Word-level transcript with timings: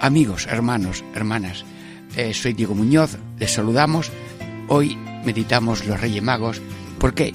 Amigos, 0.00 0.46
hermanos, 0.48 1.04
hermanas, 1.14 1.64
eh, 2.16 2.32
soy 2.32 2.52
Diego 2.52 2.74
Muñoz, 2.74 3.18
les 3.38 3.52
saludamos. 3.52 4.10
Hoy 4.68 4.96
meditamos 5.24 5.86
los 5.86 6.00
Reyes 6.00 6.22
Magos. 6.22 6.60
¿Por 6.98 7.14
qué? 7.14 7.32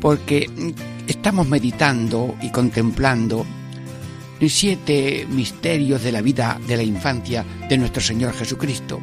Porque 0.00 0.74
estamos 1.06 1.48
meditando 1.48 2.36
y 2.42 2.50
contemplando 2.50 3.46
siete 4.48 5.26
misterios 5.28 6.02
de 6.02 6.12
la 6.12 6.22
vida 6.22 6.58
de 6.66 6.76
la 6.76 6.82
infancia 6.82 7.44
de 7.68 7.78
nuestro 7.78 8.02
Señor 8.02 8.32
Jesucristo. 8.34 9.00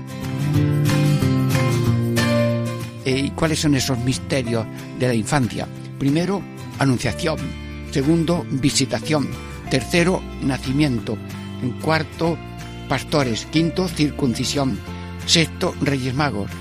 Eh, 3.05 3.23
¿Y 3.25 3.29
cuáles 3.31 3.59
son 3.59 3.75
esos 3.75 3.97
misterios 3.99 4.65
de 4.99 5.07
la 5.07 5.13
infancia? 5.13 5.67
Primero, 5.99 6.41
anunciación. 6.79 7.37
Segundo, 7.91 8.45
visitación 8.49 9.29
Tercero, 9.69 10.21
nacimiento. 10.41 11.17
Cuarto, 11.81 12.37
pastores. 12.87 13.45
Quinto, 13.45 13.87
circuncisión. 13.87 14.77
Sexto, 15.25 15.75
Reyes 15.81 16.13
Magos. 16.13 16.51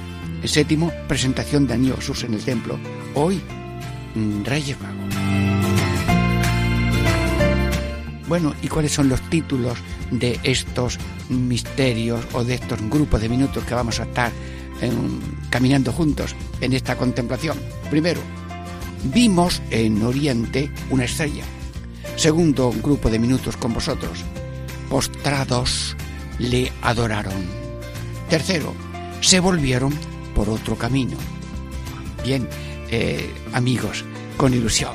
Séptimo, 0.44 0.92
presentación 1.08 1.66
de 1.66 1.78
Jesús 1.78 2.24
en 2.24 2.34
el 2.34 2.44
templo. 2.44 2.78
Hoy, 3.14 3.40
mm, 4.14 4.44
Reyes 4.44 4.76
Magos. 4.80 5.14
Bueno, 8.28 8.54
¿y 8.62 8.68
cuáles 8.68 8.92
son 8.92 9.08
los 9.08 9.20
títulos 9.30 9.78
de 10.10 10.38
estos 10.42 10.98
misterios 11.28 12.24
o 12.32 12.44
de 12.44 12.54
estos 12.54 12.80
grupos 12.90 13.20
de 13.20 13.28
minutos 13.28 13.64
que 13.64 13.74
vamos 13.74 14.00
a 14.00 14.04
estar 14.04 14.32
caminando 15.48 15.92
juntos 15.92 16.34
en 16.60 16.72
esta 16.72 16.96
contemplación? 16.96 17.58
Primero, 17.88 18.20
vimos 19.14 19.62
en 19.70 20.02
Oriente 20.02 20.70
una 20.90 21.04
estrella 21.04 21.44
Segundo 22.16 22.72
grupo 22.82 23.10
de 23.10 23.18
minutos 23.18 23.58
con 23.58 23.74
vosotros. 23.74 24.24
Postrados 24.88 25.94
le 26.38 26.72
adoraron. 26.82 27.44
Tercero, 28.28 28.74
se 29.20 29.40
volvieron 29.40 29.94
por 30.34 30.48
otro 30.48 30.76
camino. 30.76 31.16
Bien, 32.24 32.48
eh, 32.90 33.32
amigos, 33.52 34.04
con 34.36 34.52
ilusión, 34.52 34.94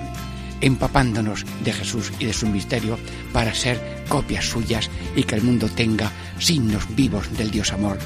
empapándonos 0.60 1.46
de 1.64 1.74
Jesús 1.74 2.12
y 2.20 2.26
de 2.26 2.34
su 2.34 2.48
misterio 2.48 2.98
para 3.34 3.54
ser 3.54 4.04
copias 4.08 4.46
suyas 4.46 4.90
y 5.16 5.24
que 5.24 5.36
el 5.36 5.44
mundo 5.44 5.70
tenga 5.70 6.12
signos 6.40 6.84
vivos 6.96 7.36
del 7.38 7.52
Dios 7.52 7.72
amor, 7.72 7.98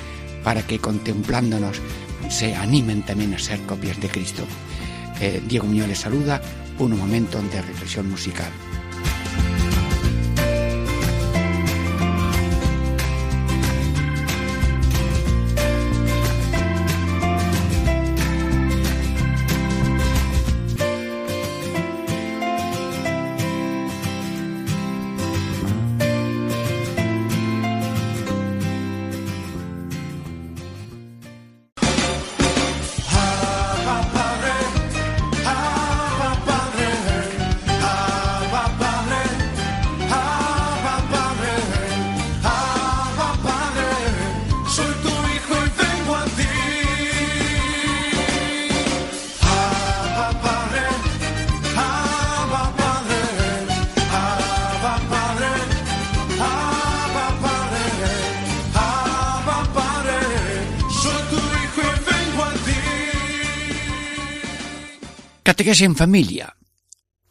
para 0.44 0.66
que 0.66 0.80
contemplándonos 0.80 1.82
se 2.30 2.56
animen 2.56 3.04
también 3.04 3.34
a 3.34 3.40
ser 3.40 3.60
copias 3.62 4.00
de 4.00 4.10
Cristo. 4.10 4.44
Eh, 5.20 5.42
Diego 5.48 5.66
Muñoz 5.66 5.88
les 5.88 6.00
saluda, 6.00 6.42
un 6.80 6.98
momento 6.98 7.42
de 7.42 7.62
reflexión 7.62 8.10
musical. 8.10 8.52
Catequesis 65.66 65.88
en 65.88 65.96
familia. 65.96 66.58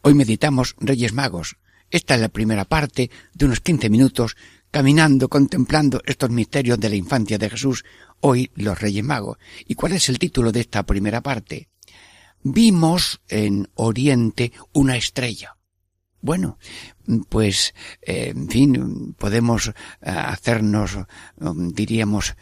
Hoy 0.01 0.13
meditamos 0.13 0.75
Reyes 0.77 1.13
Magos. 1.13 1.55
Esta 1.89 2.15
es 2.15 2.21
la 2.21 2.27
primera 2.27 2.65
parte 2.65 3.09
de 3.33 3.45
unos 3.45 3.61
15 3.61 3.89
minutos 3.89 4.35
caminando, 4.71 5.29
contemplando 5.29 6.01
estos 6.05 6.31
misterios 6.31 6.77
de 6.77 6.89
la 6.89 6.97
infancia 6.97 7.37
de 7.37 7.49
Jesús, 7.49 7.85
hoy 8.19 8.51
los 8.55 8.77
Reyes 8.77 9.05
Magos. 9.05 9.37
¿Y 9.65 9.75
cuál 9.75 9.93
es 9.93 10.09
el 10.09 10.19
título 10.19 10.51
de 10.51 10.59
esta 10.59 10.83
primera 10.83 11.21
parte? 11.21 11.69
Vimos 12.43 13.21
en 13.29 13.69
Oriente 13.75 14.51
una 14.73 14.97
estrella. 14.97 15.55
Bueno, 16.19 16.57
pues, 17.29 17.73
eh, 18.01 18.33
en 18.35 18.49
fin, 18.49 19.15
podemos 19.17 19.69
eh, 19.69 19.73
hacernos, 20.01 20.97
diríamos, 21.39 22.35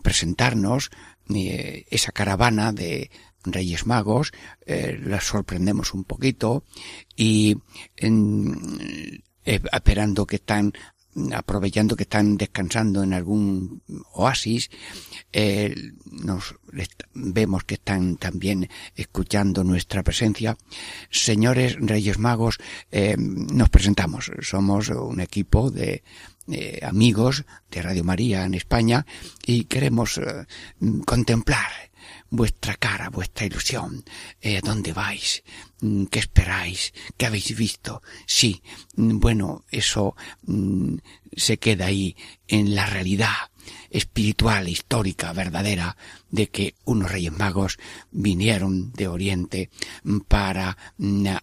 presentarnos 0.00 0.90
eh, 1.34 1.86
esa 1.90 2.12
caravana 2.12 2.72
de 2.72 3.10
Reyes 3.44 3.86
Magos, 3.86 4.32
eh, 4.66 5.00
las 5.02 5.24
sorprendemos 5.24 5.94
un 5.94 6.04
poquito 6.04 6.64
y 7.16 7.56
en, 7.96 9.22
eh, 9.44 9.60
esperando 9.72 10.26
que 10.26 10.36
están 10.36 10.72
aprovechando 11.34 11.96
que 11.96 12.04
están 12.04 12.36
descansando 12.36 13.02
en 13.02 13.12
algún 13.12 13.82
oasis, 14.12 14.70
eh, 15.32 15.74
nos 16.04 16.54
vemos 17.14 17.64
que 17.64 17.74
están 17.74 18.16
también 18.16 18.68
escuchando 18.94 19.64
nuestra 19.64 20.04
presencia. 20.04 20.56
Señores 21.10 21.76
Reyes 21.80 22.20
Magos, 22.20 22.58
nos 23.18 23.68
presentamos. 23.70 24.30
Somos 24.40 24.88
un 24.90 25.20
equipo 25.20 25.72
de 25.72 26.04
amigos 26.80 27.44
de 27.72 27.82
Radio 27.82 28.04
María 28.04 28.44
en 28.44 28.54
España 28.54 29.04
y 29.44 29.64
queremos 29.64 30.20
contemplar 31.04 31.89
vuestra 32.30 32.74
cara, 32.76 33.10
vuestra 33.10 33.46
ilusión, 33.46 34.04
eh, 34.40 34.60
¿dónde 34.62 34.92
vais? 34.92 35.42
Mm, 35.80 36.04
¿Qué 36.04 36.20
esperáis? 36.20 36.94
¿Qué 37.16 37.26
habéis 37.26 37.56
visto? 37.56 38.02
Sí, 38.26 38.62
mm, 38.96 39.18
bueno, 39.18 39.64
eso 39.70 40.14
mm, 40.46 40.96
se 41.36 41.58
queda 41.58 41.86
ahí 41.86 42.16
en 42.48 42.74
la 42.74 42.86
realidad 42.86 43.34
espiritual, 43.90 44.68
histórica, 44.68 45.32
verdadera, 45.32 45.96
de 46.30 46.48
que 46.48 46.74
unos 46.84 47.10
reyes 47.10 47.32
magos 47.32 47.78
vinieron 48.10 48.92
de 48.92 49.08
Oriente 49.08 49.70
para 50.28 50.76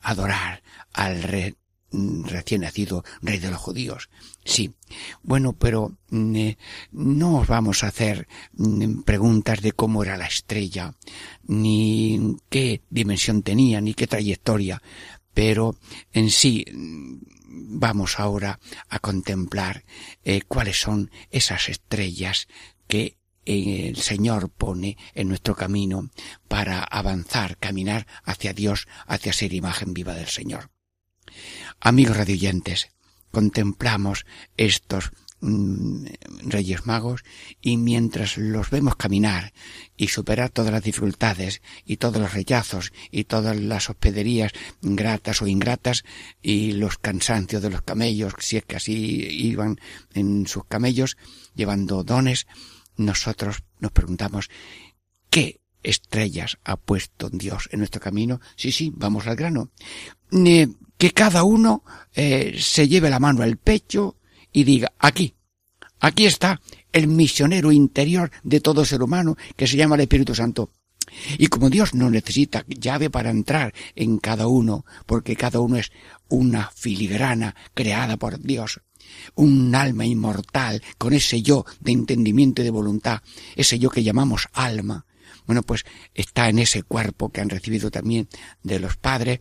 adorar 0.01 0.63
al 0.94 1.23
rey 1.23 1.56
recién 1.91 2.61
nacido 2.61 3.03
rey 3.21 3.39
de 3.39 3.51
los 3.51 3.59
judíos. 3.59 4.09
Sí. 4.43 4.73
Bueno, 5.23 5.53
pero 5.53 5.97
mm, 6.09 6.35
eh, 6.35 6.57
no 6.91 7.39
os 7.39 7.47
vamos 7.47 7.83
a 7.83 7.87
hacer 7.87 8.27
mm, 8.53 9.01
preguntas 9.01 9.61
de 9.61 9.71
cómo 9.71 10.03
era 10.03 10.17
la 10.17 10.27
estrella, 10.27 10.95
ni 11.43 12.37
qué 12.49 12.81
dimensión 12.89 13.43
tenía, 13.43 13.81
ni 13.81 13.93
qué 13.93 14.07
trayectoria, 14.07 14.81
pero 15.33 15.75
en 16.13 16.29
sí 16.29 16.65
vamos 17.49 18.19
ahora 18.19 18.59
a 18.89 18.99
contemplar 18.99 19.83
eh, 20.23 20.41
cuáles 20.47 20.79
son 20.79 21.11
esas 21.31 21.69
estrellas 21.69 22.47
que 22.87 23.17
el 23.45 23.95
Señor 23.95 24.49
pone 24.49 24.97
en 25.13 25.29
nuestro 25.29 25.55
camino 25.55 26.09
para 26.49 26.83
avanzar, 26.83 27.57
caminar 27.57 28.05
hacia 28.23 28.53
Dios, 28.53 28.87
hacia 29.07 29.31
ser 29.31 29.53
imagen 29.53 29.93
viva 29.93 30.13
del 30.13 30.27
Señor. 30.27 30.69
Amigos 31.79 32.18
radioyentes, 32.18 32.89
contemplamos 33.31 34.25
estos 34.57 35.12
mm, 35.41 36.06
Reyes 36.47 36.88
Magos 36.88 37.24
y 37.62 37.77
mientras 37.77 38.38
los 38.38 38.71
vemos 38.71 38.95
caminar 38.95 39.53
y 39.95 40.07
superar 40.07 40.50
todas 40.50 40.71
las 40.71 40.83
dificultades 40.83 41.62
y 41.85 41.97
todos 41.97 42.19
los 42.19 42.33
rechazos 42.33 42.91
y 43.12 43.25
todas 43.25 43.56
las 43.57 43.91
hospederías 43.91 44.53
gratas 44.81 45.41
o 45.41 45.47
ingratas 45.47 46.03
y 46.41 46.71
los 46.71 46.97
cansancios 46.97 47.62
de 47.62 47.69
los 47.69 47.83
camellos, 47.83 48.33
si 48.39 48.57
es 48.57 48.65
que 48.65 48.77
así 48.77 48.94
iban 49.30 49.80
en 50.13 50.47
sus 50.47 50.65
camellos 50.65 51.15
llevando 51.53 52.03
dones, 52.03 52.47
nosotros 52.95 53.63
nos 53.80 53.91
preguntamos, 53.91 54.50
¿qué 55.30 55.62
estrellas 55.83 56.57
ha 56.63 56.75
puesto 56.75 57.30
Dios 57.30 57.69
en 57.71 57.80
nuestro 57.80 58.01
camino? 58.01 58.41
Sí, 58.56 58.71
sí, 58.71 58.91
vamos 58.95 59.27
al 59.27 59.35
grano. 59.35 59.69
Eh, 60.31 60.68
que 60.97 61.11
cada 61.11 61.44
uno 61.44 61.83
eh, 62.13 62.57
se 62.59 62.88
lleve 62.88 63.09
la 63.09 63.19
mano 63.19 63.44
al 63.44 63.57
pecho 63.57 64.17
y 64.51 64.63
diga, 64.63 64.94
aquí, 64.99 65.35
aquí 65.99 66.25
está 66.25 66.61
el 66.91 67.07
misionero 67.07 67.71
interior 67.71 68.31
de 68.44 68.59
todo 68.59 68.85
ser 68.85 69.03
humano 69.03 69.38
que 69.55 69.67
se 69.67 69.77
llama 69.77 69.95
el 69.95 70.01
Espíritu 70.01 70.33
Santo. 70.33 70.71
Y 71.38 71.47
como 71.47 71.69
Dios 71.69 71.94
no 71.94 72.09
necesita 72.09 72.65
llave 72.67 73.09
para 73.09 73.29
entrar 73.29 73.73
en 73.95 74.17
cada 74.17 74.47
uno, 74.47 74.85
porque 75.05 75.35
cada 75.35 75.59
uno 75.59 75.77
es 75.77 75.91
una 76.27 76.69
filigrana 76.75 77.55
creada 77.73 78.17
por 78.17 78.39
Dios, 78.39 78.81
un 79.35 79.73
alma 79.73 80.05
inmortal 80.05 80.83
con 80.97 81.13
ese 81.13 81.41
yo 81.41 81.65
de 81.79 81.94
entendimiento 81.94 82.61
y 82.61 82.65
de 82.65 82.71
voluntad, 82.71 83.21
ese 83.55 83.79
yo 83.79 83.89
que 83.89 84.03
llamamos 84.03 84.49
alma, 84.51 85.05
bueno, 85.47 85.63
pues 85.63 85.85
está 86.13 86.49
en 86.49 86.59
ese 86.59 86.83
cuerpo 86.83 87.29
que 87.29 87.39
han 87.39 87.49
recibido 87.49 87.89
también 87.89 88.27
de 88.63 88.79
los 88.79 88.97
padres. 88.97 89.39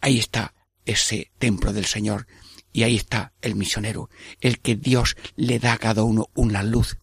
Ahí 0.00 0.18
está 0.18 0.54
ese 0.84 1.30
templo 1.38 1.72
del 1.72 1.86
Señor 1.86 2.26
y 2.72 2.84
ahí 2.84 2.96
está 2.96 3.32
el 3.42 3.56
misionero, 3.56 4.10
el 4.40 4.60
que 4.60 4.76
Dios 4.76 5.16
le 5.36 5.58
da 5.58 5.72
a 5.74 5.78
cada 5.78 6.04
uno 6.04 6.28
una 6.34 6.62
luz 6.62 6.98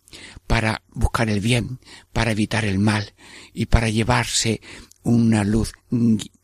para 0.48 0.84
buscar 0.90 1.30
el 1.30 1.42
bien, 1.42 1.80
para 2.14 2.32
evitar 2.32 2.66
el 2.66 2.80
mal 2.80 3.14
y 3.54 3.66
para 3.66 3.90
llevarse 3.90 4.62
una 5.04 5.44
luz, 5.44 5.74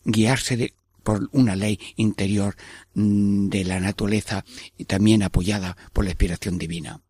guiarse 0.04 0.74
por 1.04 1.30
una 1.32 1.56
ley 1.56 1.80
interior 1.96 2.56
mm, 2.94 3.50
de 3.50 3.64
la 3.66 3.80
naturaleza 3.80 4.46
y 4.78 4.86
también 4.86 5.24
apoyada 5.24 5.78
por 5.92 6.06
la 6.06 6.12
inspiración 6.12 6.58
divina. 6.58 7.02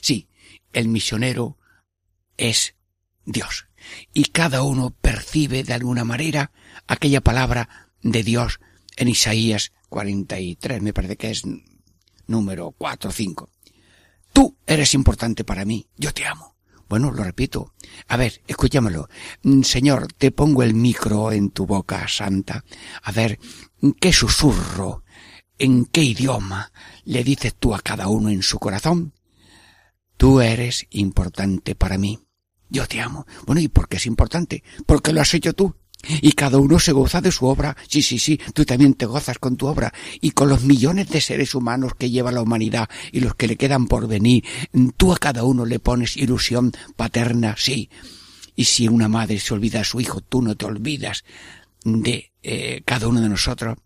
Sí, 0.00 0.28
el 0.72 0.88
misionero 0.88 1.58
es 2.36 2.74
Dios 3.24 3.66
y 4.12 4.24
cada 4.26 4.62
uno 4.62 4.90
percibe 5.00 5.64
de 5.64 5.74
alguna 5.74 6.04
manera 6.04 6.52
aquella 6.86 7.20
palabra 7.20 7.91
de 8.02 8.22
Dios 8.22 8.60
en 8.96 9.08
Isaías 9.08 9.72
43, 9.88 10.82
me 10.82 10.92
parece 10.92 11.16
que 11.16 11.30
es 11.30 11.42
número 12.26 12.72
4 12.72 13.10
o 13.10 13.12
5. 13.12 13.50
Tú 14.32 14.56
eres 14.66 14.94
importante 14.94 15.44
para 15.44 15.64
mí, 15.64 15.86
yo 15.96 16.12
te 16.12 16.26
amo. 16.26 16.52
Bueno, 16.88 17.10
lo 17.10 17.24
repito. 17.24 17.72
A 18.08 18.18
ver, 18.18 18.42
escúchamelo. 18.46 19.08
Mm, 19.44 19.62
Señor, 19.62 20.12
te 20.12 20.30
pongo 20.30 20.62
el 20.62 20.74
micro 20.74 21.32
en 21.32 21.50
tu 21.50 21.64
boca 21.64 22.06
santa. 22.06 22.64
A 23.02 23.12
ver, 23.12 23.38
¿qué 23.98 24.12
susurro, 24.12 25.02
en 25.58 25.86
qué 25.86 26.02
idioma 26.02 26.70
le 27.04 27.24
dices 27.24 27.54
tú 27.54 27.74
a 27.74 27.80
cada 27.80 28.08
uno 28.08 28.28
en 28.28 28.42
su 28.42 28.58
corazón? 28.58 29.14
Tú 30.18 30.42
eres 30.42 30.86
importante 30.90 31.74
para 31.74 31.96
mí. 31.96 32.20
Yo 32.68 32.86
te 32.86 33.00
amo. 33.00 33.26
Bueno, 33.46 33.60
¿y 33.62 33.68
por 33.68 33.88
qué 33.88 33.96
es 33.96 34.06
importante? 34.06 34.62
Porque 34.84 35.14
lo 35.14 35.20
has 35.22 35.32
hecho 35.32 35.54
tú. 35.54 35.74
Y 36.20 36.32
cada 36.32 36.58
uno 36.58 36.78
se 36.78 36.92
goza 36.92 37.20
de 37.20 37.32
su 37.32 37.46
obra. 37.46 37.76
Sí, 37.88 38.02
sí, 38.02 38.18
sí, 38.18 38.38
tú 38.54 38.64
también 38.64 38.94
te 38.94 39.06
gozas 39.06 39.38
con 39.38 39.56
tu 39.56 39.66
obra. 39.66 39.92
Y 40.20 40.32
con 40.32 40.48
los 40.48 40.62
millones 40.62 41.08
de 41.08 41.20
seres 41.20 41.54
humanos 41.54 41.92
que 41.98 42.10
lleva 42.10 42.32
la 42.32 42.42
humanidad 42.42 42.88
y 43.12 43.20
los 43.20 43.34
que 43.34 43.46
le 43.46 43.56
quedan 43.56 43.86
por 43.86 44.08
venir, 44.08 44.44
tú 44.96 45.12
a 45.12 45.18
cada 45.18 45.44
uno 45.44 45.64
le 45.64 45.78
pones 45.78 46.16
ilusión 46.16 46.72
paterna, 46.96 47.54
sí. 47.56 47.90
Y 48.54 48.64
si 48.64 48.88
una 48.88 49.08
madre 49.08 49.38
se 49.38 49.54
olvida 49.54 49.78
de 49.78 49.84
su 49.84 50.00
hijo, 50.00 50.20
tú 50.20 50.42
no 50.42 50.54
te 50.56 50.66
olvidas 50.66 51.24
de 51.84 52.32
eh, 52.42 52.82
cada 52.84 53.08
uno 53.08 53.20
de 53.20 53.28
nosotros. 53.28 53.78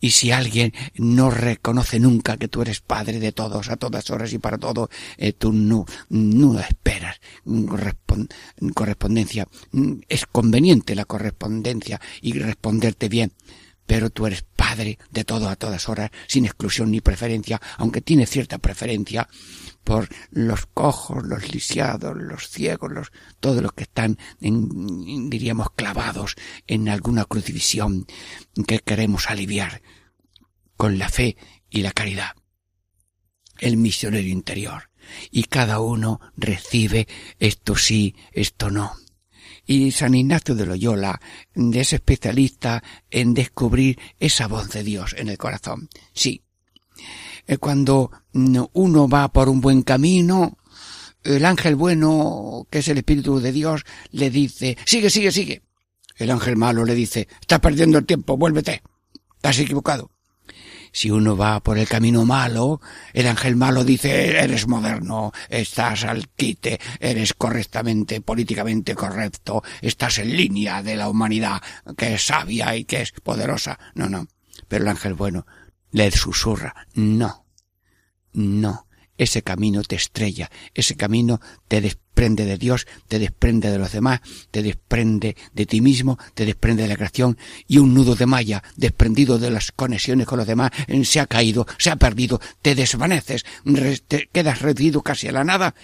Y 0.00 0.10
si 0.12 0.30
alguien 0.30 0.72
no 0.96 1.30
reconoce 1.30 1.98
nunca 1.98 2.36
que 2.36 2.48
tú 2.48 2.62
eres 2.62 2.80
padre 2.80 3.18
de 3.18 3.32
todos, 3.32 3.68
a 3.68 3.76
todas 3.76 4.10
horas 4.10 4.32
y 4.32 4.38
para 4.38 4.58
todo, 4.58 4.90
eh, 5.16 5.32
tú 5.32 5.52
no, 5.52 5.86
no 6.08 6.58
esperas 6.60 7.20
correspondencia. 8.74 9.48
Es 10.08 10.26
conveniente 10.26 10.94
la 10.94 11.04
correspondencia 11.04 12.00
y 12.20 12.32
responderte 12.38 13.08
bien 13.08 13.32
pero 13.88 14.10
tú 14.10 14.26
eres 14.26 14.44
padre 14.54 14.98
de 15.10 15.24
todo 15.24 15.48
a 15.48 15.56
todas 15.56 15.88
horas, 15.88 16.10
sin 16.26 16.44
exclusión 16.44 16.90
ni 16.90 17.00
preferencia, 17.00 17.58
aunque 17.78 18.02
tiene 18.02 18.26
cierta 18.26 18.58
preferencia 18.58 19.26
por 19.88 20.06
los 20.32 20.66
cojos, 20.66 21.24
los 21.24 21.50
lisiados, 21.50 22.14
los 22.14 22.50
ciegos, 22.50 22.92
los, 22.92 23.10
todos 23.40 23.62
los 23.62 23.72
que 23.72 23.84
están, 23.84 24.18
en, 24.38 25.30
diríamos, 25.30 25.70
clavados 25.70 26.34
en 26.66 26.90
alguna 26.90 27.24
crucifixión 27.24 28.06
que 28.66 28.80
queremos 28.80 29.30
aliviar 29.30 29.80
con 30.76 30.98
la 30.98 31.08
fe 31.08 31.38
y 31.70 31.80
la 31.80 31.92
caridad. 31.92 32.32
El 33.56 33.78
misionero 33.78 34.28
interior. 34.28 34.90
Y 35.30 35.44
cada 35.44 35.80
uno 35.80 36.20
recibe 36.36 37.08
esto 37.38 37.74
sí, 37.74 38.14
esto 38.32 38.70
no. 38.70 38.94
Y 39.64 39.92
San 39.92 40.14
Ignacio 40.14 40.54
de 40.54 40.66
Loyola 40.66 41.18
es 41.54 41.94
especialista 41.94 42.82
en 43.10 43.32
descubrir 43.32 43.98
esa 44.20 44.48
voz 44.48 44.68
de 44.68 44.82
Dios 44.82 45.14
en 45.16 45.30
el 45.30 45.38
corazón. 45.38 45.88
Sí, 46.12 46.42
cuando 47.56 48.10
mm, 48.32 48.58
uno 48.74 49.08
va 49.08 49.32
por 49.32 49.48
un 49.48 49.60
buen 49.62 49.82
camino, 49.82 50.58
el 51.24 51.44
ángel 51.44 51.74
bueno, 51.74 52.66
que 52.70 52.80
es 52.80 52.88
el 52.88 52.98
Espíritu 52.98 53.40
de 53.40 53.52
Dios, 53.52 53.84
le 54.10 54.30
dice, 54.30 54.76
sigue, 54.84 55.08
sigue, 55.08 55.32
sigue. 55.32 55.62
El 56.16 56.30
ángel 56.30 56.56
malo 56.56 56.84
le 56.84 56.94
dice, 56.94 57.28
estás 57.40 57.60
perdiendo 57.60 57.98
el 57.98 58.06
tiempo, 58.06 58.36
vuélvete, 58.36 58.82
estás 59.36 59.58
equivocado. 59.60 60.10
Si 60.90 61.10
uno 61.10 61.36
va 61.36 61.60
por 61.60 61.78
el 61.78 61.86
camino 61.86 62.24
malo, 62.24 62.80
el 63.12 63.26
ángel 63.26 63.56
malo 63.56 63.84
dice, 63.84 64.38
eres 64.38 64.66
moderno, 64.66 65.32
estás 65.48 66.04
al 66.04 66.28
quite, 66.30 66.80
eres 66.98 67.34
correctamente, 67.34 68.20
políticamente 68.20 68.94
correcto, 68.94 69.62
estás 69.80 70.18
en 70.18 70.36
línea 70.36 70.82
de 70.82 70.96
la 70.96 71.08
humanidad, 71.08 71.62
que 71.96 72.14
es 72.14 72.26
sabia 72.26 72.74
y 72.74 72.84
que 72.84 73.02
es 73.02 73.12
poderosa. 73.12 73.78
No, 73.94 74.08
no. 74.08 74.26
Pero 74.66 74.84
el 74.84 74.88
ángel 74.88 75.14
bueno 75.14 75.46
le 75.90 76.10
susurra, 76.10 76.86
no, 76.94 77.44
no, 78.32 78.86
ese 79.18 79.42
camino 79.42 79.82
te 79.82 79.96
estrella, 79.96 80.50
ese 80.74 80.96
camino 80.96 81.40
te 81.66 81.80
desprende 81.80 82.44
de 82.44 82.56
Dios, 82.56 82.86
te 83.08 83.18
desprende 83.18 83.70
de 83.70 83.78
los 83.78 83.92
demás, 83.92 84.20
te 84.50 84.62
desprende 84.62 85.36
de 85.52 85.66
ti 85.66 85.80
mismo, 85.80 86.18
te 86.34 86.46
desprende 86.46 86.84
de 86.84 86.88
la 86.88 86.96
creación 86.96 87.36
y 87.66 87.78
un 87.78 87.94
nudo 87.94 88.14
de 88.14 88.26
malla 88.26 88.62
desprendido 88.76 89.38
de 89.38 89.50
las 89.50 89.72
conexiones 89.72 90.26
con 90.26 90.38
los 90.38 90.46
demás 90.46 90.70
se 91.02 91.20
ha 91.20 91.26
caído, 91.26 91.66
se 91.78 91.90
ha 91.90 91.96
perdido, 91.96 92.40
te 92.62 92.74
desvaneces, 92.74 93.44
te 94.06 94.28
quedas 94.32 94.62
reducido 94.62 95.02
casi 95.02 95.28
a 95.28 95.32
la 95.32 95.44
nada 95.44 95.74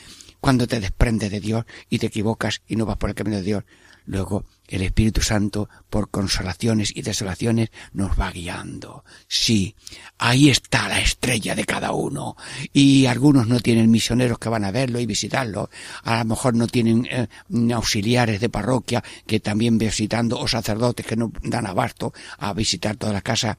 cuando 0.40 0.66
te 0.66 0.80
desprende 0.80 1.30
de 1.30 1.40
Dios 1.40 1.64
y 1.88 1.98
te 1.98 2.06
equivocas 2.06 2.62
y 2.68 2.76
no 2.76 2.86
vas 2.86 2.98
por 2.98 3.10
el 3.10 3.16
camino 3.16 3.36
de 3.36 3.42
Dios. 3.42 3.64
Luego 4.06 4.44
el 4.68 4.82
Espíritu 4.82 5.22
Santo, 5.22 5.68
por 5.88 6.10
consolaciones 6.10 6.94
y 6.94 7.02
desolaciones, 7.02 7.70
nos 7.92 8.18
va 8.18 8.30
guiando. 8.30 9.04
Sí, 9.28 9.74
ahí 10.18 10.50
está 10.50 10.88
la 10.88 11.00
estrella 11.00 11.54
de 11.54 11.64
cada 11.64 11.92
uno. 11.92 12.36
Y 12.72 13.06
algunos 13.06 13.46
no 13.46 13.60
tienen 13.60 13.90
misioneros 13.90 14.38
que 14.38 14.50
van 14.50 14.64
a 14.64 14.70
verlo 14.70 15.00
y 15.00 15.06
visitarlo. 15.06 15.70
A 16.02 16.18
lo 16.18 16.24
mejor 16.26 16.54
no 16.54 16.66
tienen 16.66 17.06
eh, 17.10 17.28
auxiliares 17.72 18.40
de 18.40 18.48
parroquia 18.50 19.02
que 19.26 19.40
también 19.40 19.78
visitando 19.78 20.38
o 20.38 20.46
sacerdotes 20.48 21.06
que 21.06 21.16
no 21.16 21.32
dan 21.42 21.66
abasto 21.66 22.12
a 22.38 22.52
visitar 22.52 22.96
toda 22.96 23.12
la 23.12 23.22
casa. 23.22 23.58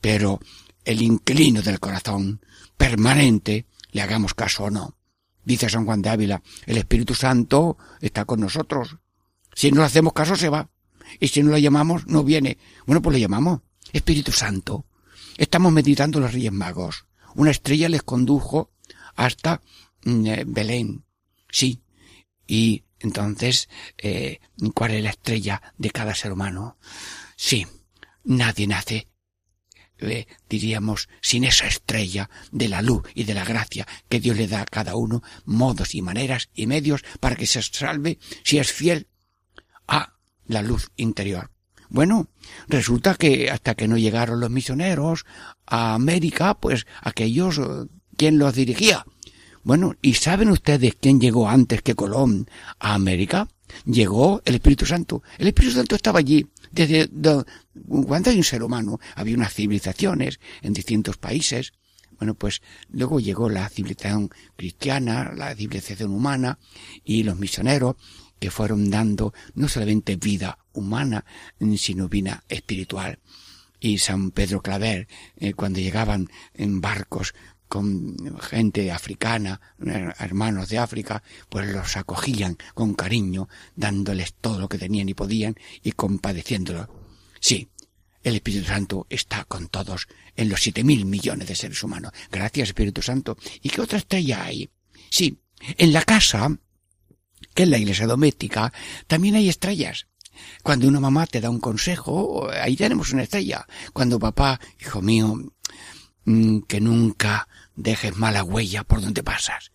Pero 0.00 0.40
el 0.84 1.00
inclino 1.00 1.62
del 1.62 1.80
corazón, 1.80 2.40
permanente, 2.76 3.66
le 3.92 4.02
hagamos 4.02 4.34
caso 4.34 4.64
o 4.64 4.70
no. 4.70 4.96
Dice 5.42 5.70
San 5.70 5.86
Juan 5.86 6.02
de 6.02 6.10
Ávila, 6.10 6.42
el 6.66 6.76
Espíritu 6.76 7.14
Santo 7.14 7.78
está 8.00 8.26
con 8.26 8.40
nosotros 8.40 8.96
si 9.54 9.70
no 9.70 9.80
le 9.80 9.86
hacemos 9.86 10.12
caso, 10.12 10.36
se 10.36 10.48
va. 10.48 10.70
Y 11.18 11.28
si 11.28 11.42
no 11.42 11.50
lo 11.50 11.58
llamamos, 11.58 12.06
no 12.06 12.22
viene. 12.24 12.58
Bueno, 12.86 13.02
pues 13.02 13.14
le 13.14 13.20
llamamos. 13.20 13.60
Espíritu 13.92 14.32
Santo. 14.32 14.86
Estamos 15.36 15.72
meditando 15.72 16.20
los 16.20 16.32
Reyes 16.32 16.52
Magos. 16.52 17.06
Una 17.34 17.50
estrella 17.50 17.88
les 17.88 18.02
condujo 18.02 18.72
hasta 19.16 19.60
mm, 20.04 20.26
eh, 20.26 20.44
Belén. 20.46 21.04
Sí. 21.50 21.82
Y 22.46 22.84
entonces, 22.98 23.68
eh, 23.98 24.40
¿cuál 24.74 24.92
es 24.92 25.02
la 25.02 25.10
estrella 25.10 25.62
de 25.78 25.90
cada 25.90 26.14
ser 26.14 26.32
humano? 26.32 26.78
Sí. 27.36 27.66
Nadie 28.24 28.66
nace 28.66 29.10
eh, 30.00 30.26
diríamos, 30.48 31.08
sin 31.20 31.44
esa 31.44 31.66
estrella 31.66 32.30
de 32.52 32.68
la 32.68 32.80
luz 32.80 33.02
y 33.14 33.24
de 33.24 33.34
la 33.34 33.44
gracia 33.44 33.86
que 34.08 34.20
Dios 34.20 34.36
le 34.36 34.48
da 34.48 34.62
a 34.62 34.66
cada 34.66 34.96
uno, 34.96 35.22
modos 35.44 35.94
y 35.94 36.00
maneras 36.00 36.48
y 36.54 36.66
medios 36.66 37.02
para 37.20 37.36
que 37.36 37.46
se 37.46 37.62
salve 37.62 38.18
si 38.42 38.58
es 38.58 38.72
fiel 38.72 39.08
a 39.90 40.14
la 40.46 40.62
luz 40.62 40.90
interior. 40.96 41.50
Bueno, 41.90 42.28
resulta 42.68 43.16
que 43.16 43.50
hasta 43.50 43.74
que 43.74 43.88
no 43.88 43.98
llegaron 43.98 44.40
los 44.40 44.48
misioneros 44.48 45.26
a 45.66 45.94
América, 45.94 46.54
pues 46.54 46.86
aquellos, 47.02 47.58
eh, 47.58 47.86
¿quién 48.16 48.38
los 48.38 48.54
dirigía? 48.54 49.04
Bueno, 49.64 49.94
¿y 50.00 50.14
saben 50.14 50.50
ustedes 50.50 50.96
quién 50.98 51.20
llegó 51.20 51.48
antes 51.48 51.82
que 51.82 51.96
Colón 51.96 52.48
a 52.78 52.94
América? 52.94 53.48
Llegó 53.84 54.40
el 54.44 54.54
Espíritu 54.54 54.86
Santo. 54.86 55.22
El 55.36 55.48
Espíritu 55.48 55.74
Santo 55.74 55.96
estaba 55.96 56.20
allí. 56.20 56.46
Desde 56.70 57.08
cuando 57.88 58.30
hay 58.30 58.36
un 58.36 58.44
ser 58.44 58.62
humano, 58.62 59.00
había 59.16 59.36
unas 59.36 59.52
civilizaciones 59.52 60.38
en 60.62 60.72
distintos 60.72 61.18
países, 61.18 61.72
Bueno, 62.18 62.34
pues 62.34 62.60
luego 62.90 63.18
llegó 63.18 63.48
la 63.48 63.68
civilización 63.68 64.30
cristiana, 64.54 65.32
la 65.34 65.54
civilización 65.54 66.12
humana 66.12 66.58
y 67.02 67.22
los 67.22 67.38
misioneros 67.38 67.96
que 68.40 68.50
fueron 68.50 68.90
dando 68.90 69.32
no 69.54 69.68
solamente 69.68 70.16
vida 70.16 70.58
humana, 70.72 71.24
sino 71.76 72.08
vida 72.08 72.42
espiritual. 72.48 73.20
Y 73.78 73.98
San 73.98 74.30
Pedro 74.30 74.62
Claver, 74.62 75.08
eh, 75.36 75.54
cuando 75.54 75.78
llegaban 75.78 76.28
en 76.54 76.80
barcos 76.80 77.34
con 77.68 78.16
gente 78.40 78.90
africana, 78.90 79.60
hermanos 80.18 80.68
de 80.70 80.78
África, 80.78 81.22
pues 81.48 81.68
los 81.68 81.96
acogían 81.96 82.58
con 82.74 82.94
cariño, 82.94 83.48
dándoles 83.76 84.34
todo 84.34 84.58
lo 84.58 84.68
que 84.68 84.76
tenían 84.76 85.08
y 85.08 85.14
podían 85.14 85.54
y 85.84 85.92
compadeciéndolos. 85.92 86.88
Sí, 87.38 87.68
el 88.24 88.34
Espíritu 88.34 88.66
Santo 88.66 89.06
está 89.08 89.44
con 89.44 89.68
todos 89.68 90.08
en 90.34 90.48
los 90.48 90.60
siete 90.60 90.82
mil 90.82 91.06
millones 91.06 91.46
de 91.46 91.54
seres 91.54 91.82
humanos. 91.84 92.12
Gracias, 92.32 92.70
Espíritu 92.70 93.02
Santo. 93.02 93.36
¿Y 93.62 93.68
qué 93.68 93.80
otra 93.80 93.98
estrella 93.98 94.44
hay? 94.44 94.68
Sí, 95.08 95.38
en 95.78 95.92
la 95.92 96.02
casa, 96.02 96.58
que 97.54 97.64
es 97.64 97.68
la 97.68 97.78
iglesia 97.78 98.06
doméstica, 98.06 98.72
también 99.06 99.34
hay 99.34 99.48
estrellas. 99.48 100.06
Cuando 100.62 100.88
una 100.88 101.00
mamá 101.00 101.26
te 101.26 101.40
da 101.40 101.50
un 101.50 101.60
consejo, 101.60 102.48
ahí 102.50 102.76
tenemos 102.76 103.12
una 103.12 103.22
estrella. 103.22 103.66
Cuando 103.92 104.18
papá, 104.18 104.60
hijo 104.80 105.02
mío, 105.02 105.34
mm, 106.24 106.60
que 106.60 106.80
nunca 106.80 107.48
dejes 107.76 108.16
mala 108.16 108.44
huella 108.44 108.84
por 108.84 109.00
donde 109.00 109.22
pasas. 109.22 109.72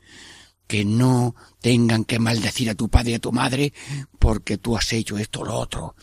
Que 0.67 0.84
no 0.86 1.36
tengan 1.62 2.05
que 2.05 2.17
maldecir 2.17 2.70
a 2.70 2.75
tu 2.75 2.89
padre 2.89 3.12
y 3.12 3.15
a 3.15 3.20
tu 3.20 3.32
madre 3.32 3.74
porque 4.17 4.58
tú 4.58 4.75
has 4.75 4.91
hecho 4.94 5.17
esto 5.17 5.41
o 5.41 5.46
lo 5.46 5.55
otro 5.55 5.96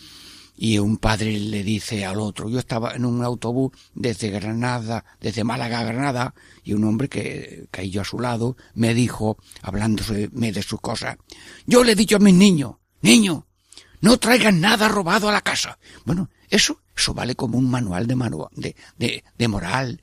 y 0.62 0.78
un 0.78 0.96
padre 0.96 1.40
le 1.40 1.64
dice 1.64 2.04
al 2.04 2.20
otro, 2.20 2.48
yo 2.48 2.60
estaba 2.60 2.94
en 2.94 3.04
un 3.04 3.24
autobús 3.24 3.72
desde 3.96 4.30
Granada, 4.30 5.04
desde 5.20 5.42
Málaga 5.42 5.80
a 5.80 5.82
Granada, 5.82 6.34
y 6.62 6.72
un 6.72 6.84
hombre 6.84 7.08
que 7.08 7.66
cayó 7.72 8.02
a 8.02 8.04
su 8.04 8.20
lado 8.20 8.56
me 8.72 8.94
dijo, 8.94 9.38
hablándose 9.60 10.28
de 10.28 10.62
sus 10.62 10.80
cosas, 10.80 11.16
yo 11.66 11.82
le 11.82 11.92
he 11.92 11.96
dicho 11.96 12.14
a 12.14 12.20
mis 12.20 12.34
niños, 12.34 12.76
niño, 13.00 13.48
no 14.02 14.18
traigan 14.18 14.60
nada 14.60 14.86
robado 14.86 15.28
a 15.28 15.32
la 15.32 15.40
casa. 15.40 15.80
Bueno, 16.04 16.30
eso, 16.48 16.80
eso 16.96 17.12
vale 17.12 17.34
como 17.34 17.58
un 17.58 17.68
manual 17.68 18.06
de, 18.06 18.14
manual, 18.14 18.50
de, 18.54 18.76
de, 18.96 19.24
de 19.36 19.48
moral, 19.48 20.00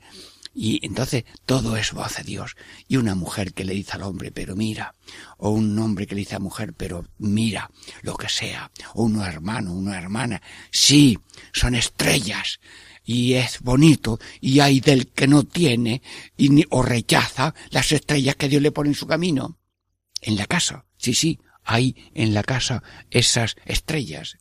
y 0.54 0.84
entonces 0.84 1.24
todo 1.46 1.76
es 1.76 1.92
voz 1.92 2.16
de 2.16 2.24
Dios. 2.24 2.56
Y 2.88 2.96
una 2.96 3.14
mujer 3.14 3.52
que 3.52 3.64
le 3.64 3.74
dice 3.74 3.92
al 3.92 4.02
hombre, 4.02 4.32
pero 4.32 4.56
mira, 4.56 4.96
o 5.38 5.50
un 5.50 5.78
hombre 5.78 6.06
que 6.06 6.14
le 6.14 6.20
dice 6.20 6.36
a 6.36 6.40
mujer, 6.40 6.74
pero 6.74 7.06
mira, 7.18 7.70
lo 8.02 8.16
que 8.16 8.28
sea, 8.28 8.70
o 8.94 9.04
un 9.04 9.20
hermano, 9.20 9.72
una 9.72 9.96
hermana, 9.96 10.42
sí, 10.70 11.18
son 11.52 11.74
estrellas. 11.74 12.60
Y 13.04 13.34
es 13.34 13.60
bonito, 13.60 14.18
y 14.40 14.60
hay 14.60 14.80
del 14.80 15.08
que 15.08 15.26
no 15.26 15.44
tiene, 15.44 16.02
y 16.36 16.64
o 16.70 16.82
rechaza 16.82 17.54
las 17.70 17.92
estrellas 17.92 18.36
que 18.36 18.48
Dios 18.48 18.62
le 18.62 18.72
pone 18.72 18.90
en 18.90 18.94
su 18.94 19.06
camino. 19.06 19.58
En 20.20 20.36
la 20.36 20.46
casa, 20.46 20.84
sí, 20.96 21.14
sí, 21.14 21.40
hay 21.64 21.96
en 22.14 22.34
la 22.34 22.42
casa 22.42 22.82
esas 23.10 23.56
estrellas. 23.64 24.36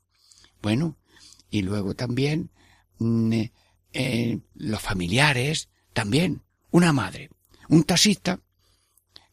Bueno, 0.61 0.97
y 1.49 1.61
luego 1.61 1.95
también 1.95 2.51
mm, 2.97 3.41
eh, 3.93 4.39
los 4.55 4.81
familiares, 4.81 5.69
también, 5.99 6.43
una 6.71 6.93
madre, 6.93 7.29
un 7.67 7.83
taxista. 7.83 8.39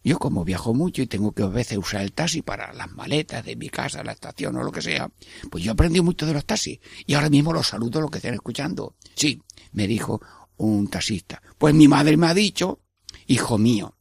Yo 0.02 0.18
como 0.18 0.44
viajo 0.44 0.75
mucho 0.75 1.00
y 1.00 1.06
tengo 1.06 1.30
que 1.30 1.44
a 1.44 1.46
veces 1.46 1.78
usar 1.78 2.02
el 2.02 2.12
taxi 2.12 2.42
para 2.42 2.73
las 2.73 2.90
maletas 2.90 3.44
de 3.44 3.54
mi 3.54 3.68
casa, 3.68 4.02
la 4.02 4.11
estación 4.11 4.56
o 4.56 4.64
lo 4.64 4.73
que 4.73 4.82
sea, 4.82 5.08
pues 5.49 5.62
yo 5.62 5.70
aprendí 5.70 6.00
mucho 6.00 6.26
de 6.26 6.32
los 6.32 6.44
taxis 6.44 6.80
y 7.06 7.14
ahora 7.14 7.30
mismo 7.30 7.52
los 7.52 7.68
saludo 7.68 8.00
lo 8.00 8.08
que 8.08 8.18
estén 8.18 8.35
escuchando. 8.35 8.96
Sí, 9.14 9.40
me 9.70 9.87
dijo 9.87 10.20
un 10.56 10.88
taxista. 10.88 11.40
Pues 11.56 11.73
mi 11.73 11.87
madre 11.87 12.16
me 12.16 12.26
ha 12.26 12.35
dicho, 12.35 12.80
hijo 13.28 13.58
mío, 13.58 13.96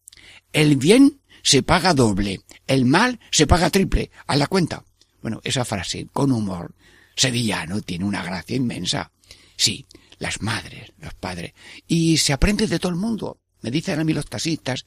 el 0.51 0.75
bien 0.75 1.21
se 1.43 1.61
paga 1.61 1.93
doble, 1.93 2.41
el 2.65 2.85
mal 2.85 3.19
se 3.29 3.45
paga 3.45 3.69
triple, 3.69 4.09
a 4.25 4.37
la 4.37 4.47
cuenta. 4.47 4.83
Bueno, 5.21 5.39
esa 5.43 5.65
frase 5.65 6.07
con 6.11 6.31
humor 6.31 6.73
sevillano 7.15 7.81
tiene 7.81 8.05
una 8.05 8.23
gracia 8.23 8.55
inmensa. 8.55 9.11
Sí, 9.55 9.85
las 10.17 10.41
madres, 10.41 10.93
los 10.99 11.13
padres. 11.13 11.53
Y 11.87 12.17
se 12.17 12.33
aprende 12.33 12.67
de 12.67 12.79
todo 12.79 12.91
el 12.91 12.97
mundo. 12.97 13.39
Me 13.61 13.71
dicen 13.71 13.99
a 13.99 14.03
mí 14.03 14.13
los 14.13 14.27
taxistas 14.27 14.85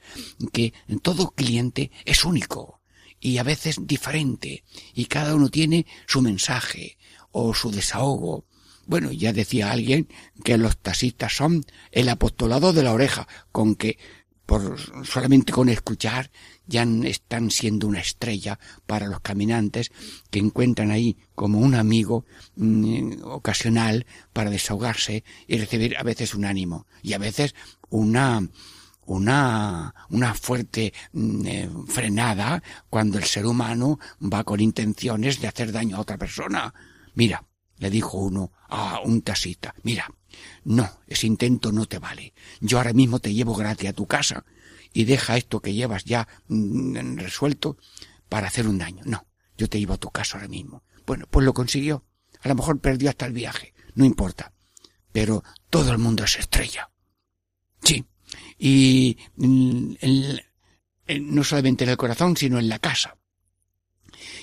que 0.53 0.73
todo 1.03 1.31
cliente 1.31 1.91
es 2.05 2.25
único 2.25 2.81
y 3.21 3.39
a 3.39 3.43
veces 3.43 3.79
diferente 3.81 4.65
y 4.95 5.07
cada 5.07 5.35
uno 5.35 5.49
tiene 5.49 5.87
su 6.07 6.23
mensaje 6.23 6.99
o 7.33 7.55
su 7.55 7.71
desahogo. 7.71 8.45
Bueno, 8.87 9.13
ya 9.13 9.33
decía 9.33 9.71
alguien 9.71 10.09
que 10.45 10.57
los 10.57 10.79
taxistas 10.79 11.35
son 11.35 11.65
el 11.93 12.09
apostolado 12.09 12.73
de 12.73 12.83
la 12.83 12.93
oreja, 12.93 13.29
con 13.53 13.75
que 13.75 13.99
por 14.47 14.79
solamente 15.05 15.53
con 15.53 15.69
escuchar 15.69 16.31
ya 16.69 16.85
están 17.05 17.51
siendo 17.51 17.89
una 17.89 18.01
estrella 18.01 18.61
para 18.87 19.09
los 19.09 19.21
caminantes 19.21 19.91
que 20.31 20.39
encuentran 20.39 20.93
ahí 20.93 21.17
como 21.35 21.59
un 21.59 21.75
amigo 21.75 22.25
mm, 22.57 23.23
ocasional 23.25 24.07
para 24.33 24.51
desahogarse 24.51 25.25
y 25.49 25.57
recibir 25.57 25.97
a 25.97 26.03
veces 26.05 26.35
un 26.35 26.45
ánimo 26.45 26.87
y 27.03 27.15
a 27.15 27.19
veces 27.19 27.55
una 27.89 28.49
una, 29.07 29.95
una 30.11 30.35
fuerte 30.35 30.93
mm, 31.13 31.47
eh, 31.47 31.71
frenada 31.87 32.63
cuando 32.91 33.17
el 33.17 33.25
ser 33.25 33.47
humano 33.47 33.99
va 34.21 34.45
con 34.45 34.61
intenciones 34.61 35.41
de 35.41 35.49
hacer 35.49 35.73
daño 35.73 35.97
a 35.97 36.01
otra 36.01 36.19
persona. 36.19 36.75
Mira, 37.15 37.43
le 37.79 37.89
dijo 37.89 38.19
uno 38.19 38.53
a 38.69 39.01
un 39.01 39.23
taxista, 39.23 39.75
mira, 39.83 40.13
no, 40.65 40.91
ese 41.07 41.27
intento 41.27 41.73
no 41.73 41.87
te 41.87 41.99
vale. 41.99 42.35
Yo 42.61 42.77
ahora 42.77 42.93
mismo 42.93 43.19
te 43.19 43.33
llevo 43.33 43.55
gratis 43.55 43.89
a 43.89 43.95
tu 43.95 44.07
casa 44.07 44.45
y 44.93 45.05
deja 45.05 45.37
esto 45.37 45.61
que 45.61 45.75
llevas 45.75 46.05
ya 46.05 46.29
mm, 46.49 47.17
resuelto 47.19 47.77
para 48.29 48.49
hacer 48.49 48.67
un 48.69 48.79
daño. 48.79 49.03
No, 49.05 49.27
yo 49.57 49.69
te 49.69 49.79
llevo 49.79 49.95
a 49.95 49.99
tu 49.99 50.11
casa 50.11 50.37
ahora 50.37 50.49
mismo. 50.49 50.83
Bueno, 51.07 51.27
pues 51.31 51.45
lo 51.45 51.55
consiguió. 51.55 52.05
A 52.41 52.49
lo 52.49 52.55
mejor 52.55 52.81
perdió 52.81 53.11
hasta 53.11 53.27
el 53.27 53.33
viaje. 53.33 53.75
No 53.95 54.05
importa. 54.05 54.53
Pero 55.13 55.43
todo 55.71 55.91
el 55.91 55.99
mundo 55.99 56.25
es 56.25 56.39
estrella. 56.39 56.91
Sí. 57.83 58.05
Y 58.59 59.17
mm, 59.37 59.95
no 61.21 61.45
solamente 61.45 61.85
en 61.85 61.91
el 61.91 61.97
corazón, 61.97 62.37
sino 62.37 62.59
en 62.59 62.69
la 62.69 62.79
casa. 62.79 63.17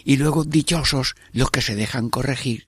Y 0.03 0.17
luego 0.17 0.43
dichosos 0.43 1.15
los 1.31 1.51
que 1.51 1.61
se 1.61 1.75
dejan 1.75 2.09
corregir 2.09 2.67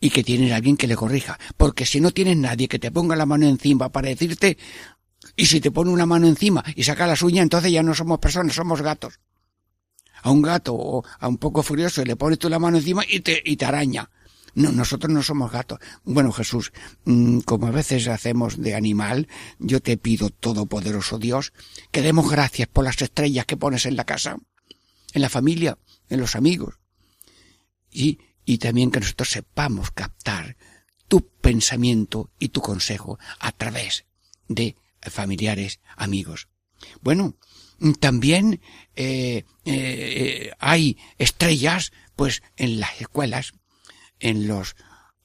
y 0.00 0.10
que 0.10 0.24
tienen 0.24 0.52
a 0.52 0.56
alguien 0.56 0.76
que 0.76 0.86
le 0.86 0.96
corrija. 0.96 1.38
Porque 1.56 1.86
si 1.86 2.00
no 2.00 2.10
tienes 2.10 2.36
nadie 2.36 2.68
que 2.68 2.78
te 2.78 2.90
ponga 2.90 3.16
la 3.16 3.26
mano 3.26 3.46
encima 3.46 3.90
para 3.90 4.08
decirte, 4.08 4.58
y 5.36 5.46
si 5.46 5.60
te 5.60 5.70
pone 5.70 5.90
una 5.90 6.06
mano 6.06 6.26
encima 6.26 6.64
y 6.74 6.84
saca 6.84 7.06
las 7.06 7.22
uñas, 7.22 7.42
entonces 7.42 7.72
ya 7.72 7.82
no 7.82 7.94
somos 7.94 8.18
personas, 8.18 8.54
somos 8.54 8.82
gatos. 8.82 9.20
A 10.22 10.30
un 10.30 10.42
gato 10.42 10.74
o 10.74 11.04
a 11.20 11.28
un 11.28 11.38
poco 11.38 11.62
furioso 11.62 12.04
le 12.04 12.16
pones 12.16 12.38
tú 12.38 12.48
la 12.48 12.58
mano 12.58 12.78
encima 12.78 13.02
y 13.08 13.20
te, 13.20 13.40
y 13.44 13.56
te 13.56 13.64
araña. 13.64 14.10
No, 14.54 14.72
nosotros 14.72 15.12
no 15.12 15.22
somos 15.22 15.52
gatos. 15.52 15.78
Bueno, 16.04 16.32
Jesús, 16.32 16.72
mm, 17.04 17.40
como 17.40 17.68
a 17.68 17.70
veces 17.70 18.08
hacemos 18.08 18.60
de 18.60 18.74
animal, 18.74 19.28
yo 19.58 19.80
te 19.80 19.96
pido, 19.96 20.30
Todopoderoso 20.30 21.18
Dios, 21.18 21.52
que 21.92 22.02
demos 22.02 22.28
gracias 22.30 22.66
por 22.66 22.84
las 22.84 23.00
estrellas 23.00 23.46
que 23.46 23.56
pones 23.56 23.86
en 23.86 23.94
la 23.94 24.04
casa, 24.04 24.36
en 25.12 25.22
la 25.22 25.28
familia, 25.28 25.78
en 26.08 26.20
los 26.20 26.34
amigos. 26.34 26.80
Y 27.90 28.18
y 28.48 28.56
también 28.56 28.90
que 28.90 29.00
nosotros 29.00 29.28
sepamos 29.28 29.90
captar 29.90 30.56
tu 31.06 31.20
pensamiento 31.20 32.30
y 32.38 32.48
tu 32.48 32.62
consejo 32.62 33.18
a 33.40 33.52
través 33.52 34.06
de 34.48 34.74
familiares, 35.10 35.80
amigos. 35.96 36.48
Bueno, 37.00 37.34
también 38.00 38.60
eh, 38.96 39.44
eh, 39.64 40.52
hay 40.58 40.96
estrellas, 41.18 41.92
pues, 42.16 42.42
en 42.56 42.80
las 42.80 43.00
escuelas, 43.00 43.52
en 44.20 44.48
los 44.48 44.76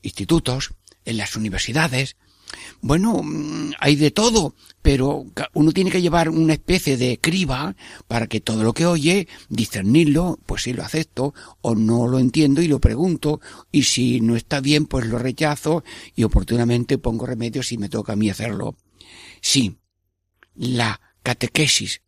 institutos, 0.02 0.74
en 1.06 1.18
las 1.18 1.36
universidades, 1.36 2.16
bueno, 2.82 3.22
mm, 3.24 3.74
hay 3.80 3.96
de 3.96 4.12
todo, 4.12 4.56
pero 4.82 5.26
uno 5.54 5.72
tiene 5.72 5.92
que 5.92 6.02
llevar 6.02 6.30
una 6.30 6.54
especie 6.54 6.98
de 6.98 7.18
criba 7.20 7.76
para 8.08 8.28
que 8.28 8.42
todo 8.42 8.64
lo 8.64 8.74
que 8.74 8.86
oye, 8.86 9.28
discernirlo, 9.50 10.40
pues 10.46 10.64
si 10.64 10.74
lo 10.74 10.84
acepto 10.84 11.34
o 11.62 11.76
no 11.76 12.08
lo 12.08 12.20
entiendo 12.20 12.62
y 12.62 12.68
lo 12.68 12.80
pregunto, 12.80 13.40
y 13.72 13.84
si 13.84 14.22
no 14.22 14.36
está 14.36 14.60
bien, 14.60 14.86
pues 14.86 15.06
lo 15.08 15.18
rechazo 15.18 15.84
y 16.16 16.24
oportunamente 16.24 16.98
pongo 16.98 17.26
remedio 17.26 17.64
si 17.64 17.78
me 17.78 17.90
toca 17.90 18.14
a 18.14 18.18
mí 18.18 18.30
hacerlo. 18.30 18.76
Sí, 19.44 19.78
la 20.56 21.02
catequesis 21.22 22.02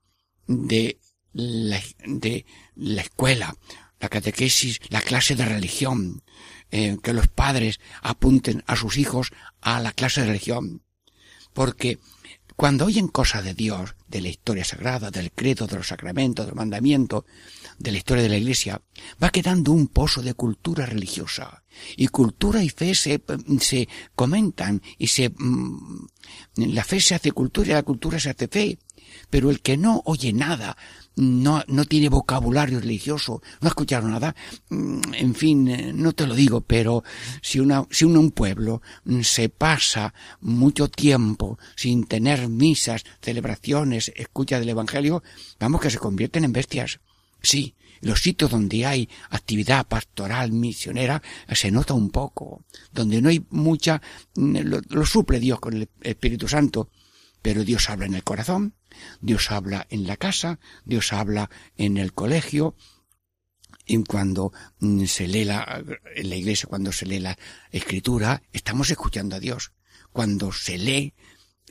de 0.48 1.00
la, 1.34 1.82
de 2.06 2.46
la 2.76 3.02
escuela, 3.02 3.58
la 4.00 4.08
catequesis, 4.08 4.80
la 4.88 5.02
clase 5.02 5.36
de 5.36 5.44
religión, 5.44 6.24
eh, 6.72 6.98
que 7.04 7.12
los 7.12 7.28
padres 7.28 7.82
apunten 8.02 8.64
a 8.68 8.78
sus 8.78 8.98
hijos 8.98 9.34
a 9.60 9.82
la 9.82 9.92
clase 9.92 10.22
de 10.22 10.28
religión. 10.28 10.82
Porque 11.52 12.00
cuando 12.56 12.86
oyen 12.86 13.10
cosas 13.10 13.44
de 13.44 13.54
Dios, 13.54 13.96
de 14.08 14.22
la 14.22 14.30
historia 14.30 14.64
sagrada, 14.64 15.12
del 15.12 15.32
credo, 15.32 15.68
de 15.68 15.76
los 15.76 15.88
sacramentos, 15.88 16.46
del 16.46 16.56
mandamiento, 16.56 17.26
de 17.78 17.92
la 17.92 17.98
historia 17.98 18.24
de 18.24 18.30
la 18.30 18.38
Iglesia, 18.38 18.82
va 19.22 19.30
quedando 19.30 19.74
un 19.74 19.88
pozo 19.88 20.22
de 20.22 20.34
cultura 20.34 20.86
religiosa. 20.86 21.64
Y 21.98 22.08
cultura 22.08 22.64
y 22.64 22.70
fe 22.70 22.96
se, 22.96 23.22
se 23.60 23.90
comentan 24.16 24.82
y 24.98 25.08
se, 25.08 25.30
mm, 25.30 26.08
la 26.56 26.86
fe 26.86 27.02
se 27.02 27.16
hace 27.16 27.34
cultura 27.34 27.68
y 27.68 27.74
la 27.74 27.84
cultura 27.84 28.20
se 28.20 28.30
hace 28.30 28.48
fe. 28.48 28.80
Pero 29.30 29.50
el 29.50 29.62
que 29.62 29.76
no 29.76 30.02
oye 30.06 30.32
nada, 30.32 30.78
no, 31.16 31.64
no 31.68 31.86
tiene 31.86 32.10
vocabulario 32.10 32.80
religioso, 32.80 33.42
no 33.62 33.68
ha 33.68 33.70
escuchado 33.70 34.08
nada, 34.08 34.36
mm, 34.70 35.02
en 35.14 35.36
fin, 35.36 35.68
eh, 35.68 35.94
no 35.94 36.14
te 36.14 36.28
lo 36.28 36.36
digo, 36.36 36.62
pero 36.62 37.04
si 37.42 37.60
una, 37.60 37.86
si 37.90 38.06
un 38.06 38.32
pueblo 38.32 38.82
mm, 39.06 39.22
se 39.22 39.50
pasa 39.50 40.14
mucho 40.42 40.90
tiempo 40.90 41.58
sin 41.76 42.06
tener 42.06 42.50
misas, 42.50 43.04
celebraciones, 43.22 44.12
escucha 44.16 44.60
del 44.60 44.70
Evangelio, 44.70 45.24
vamos 45.60 45.82
que 45.82 45.90
se 45.90 46.00
convierten 46.00 46.44
en 46.44 46.54
bestias. 46.54 47.00
Sí, 47.42 47.76
los 48.02 48.22
sitios 48.22 48.52
donde 48.52 48.86
hay 48.86 49.10
actividad 49.30 49.88
pastoral 49.88 50.52
misionera 50.52 51.22
se 51.54 51.72
nota 51.72 51.94
un 51.94 52.10
poco, 52.10 52.66
donde 52.92 53.22
no 53.22 53.30
hay 53.30 53.46
mucha, 53.50 54.02
mm, 54.36 54.58
lo, 54.64 54.82
lo 54.90 55.06
suple 55.06 55.40
Dios 55.40 55.60
con 55.60 55.74
el 55.74 55.90
Espíritu 56.02 56.48
Santo, 56.48 56.90
pero 57.42 57.64
Dios 57.64 57.90
habla 57.90 58.08
en 58.08 58.16
el 58.16 58.24
corazón, 58.24 58.74
Dios 59.22 59.52
habla 59.52 59.88
en 59.90 60.08
la 60.08 60.18
casa, 60.18 60.60
Dios 60.84 61.14
habla 61.14 61.50
en 61.78 61.98
el 61.98 62.14
colegio, 62.14 62.76
y 63.86 64.04
cuando 64.04 64.52
mm, 64.80 65.06
se 65.06 65.28
lee 65.28 65.46
la, 65.46 65.84
en 66.16 66.30
la 66.30 66.36
iglesia, 66.36 66.68
cuando 66.68 66.92
se 66.92 67.06
lee 67.06 67.20
la 67.20 67.38
escritura, 67.72 68.42
estamos 68.52 68.90
escuchando 68.90 69.36
a 69.36 69.40
Dios. 69.40 69.74
Cuando 70.12 70.52
se 70.52 70.78
lee, 70.78 71.14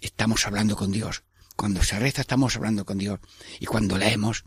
estamos 0.01 0.47
hablando 0.47 0.77
con 0.77 0.93
Dios. 0.93 1.25
Cuando 1.57 1.83
se 1.83 1.99
reza, 1.99 2.21
estamos 2.21 2.57
hablando 2.57 2.85
con 2.85 2.99
Dios. 2.99 3.21
Y 3.59 3.67
cuando 3.67 3.99
leemos, 3.99 4.45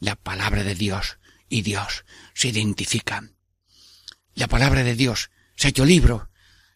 la 0.00 0.16
palabra 0.16 0.62
de 0.62 0.74
Dios 0.74 1.18
y 1.48 1.62
Dios 1.62 2.04
se 2.34 2.48
identifican. 2.48 3.36
La 4.34 4.46
palabra 4.46 4.84
de 4.84 4.94
Dios 4.94 5.30
se 5.56 5.68
ha 5.68 5.70
hecho 5.70 5.84
libro 5.84 6.30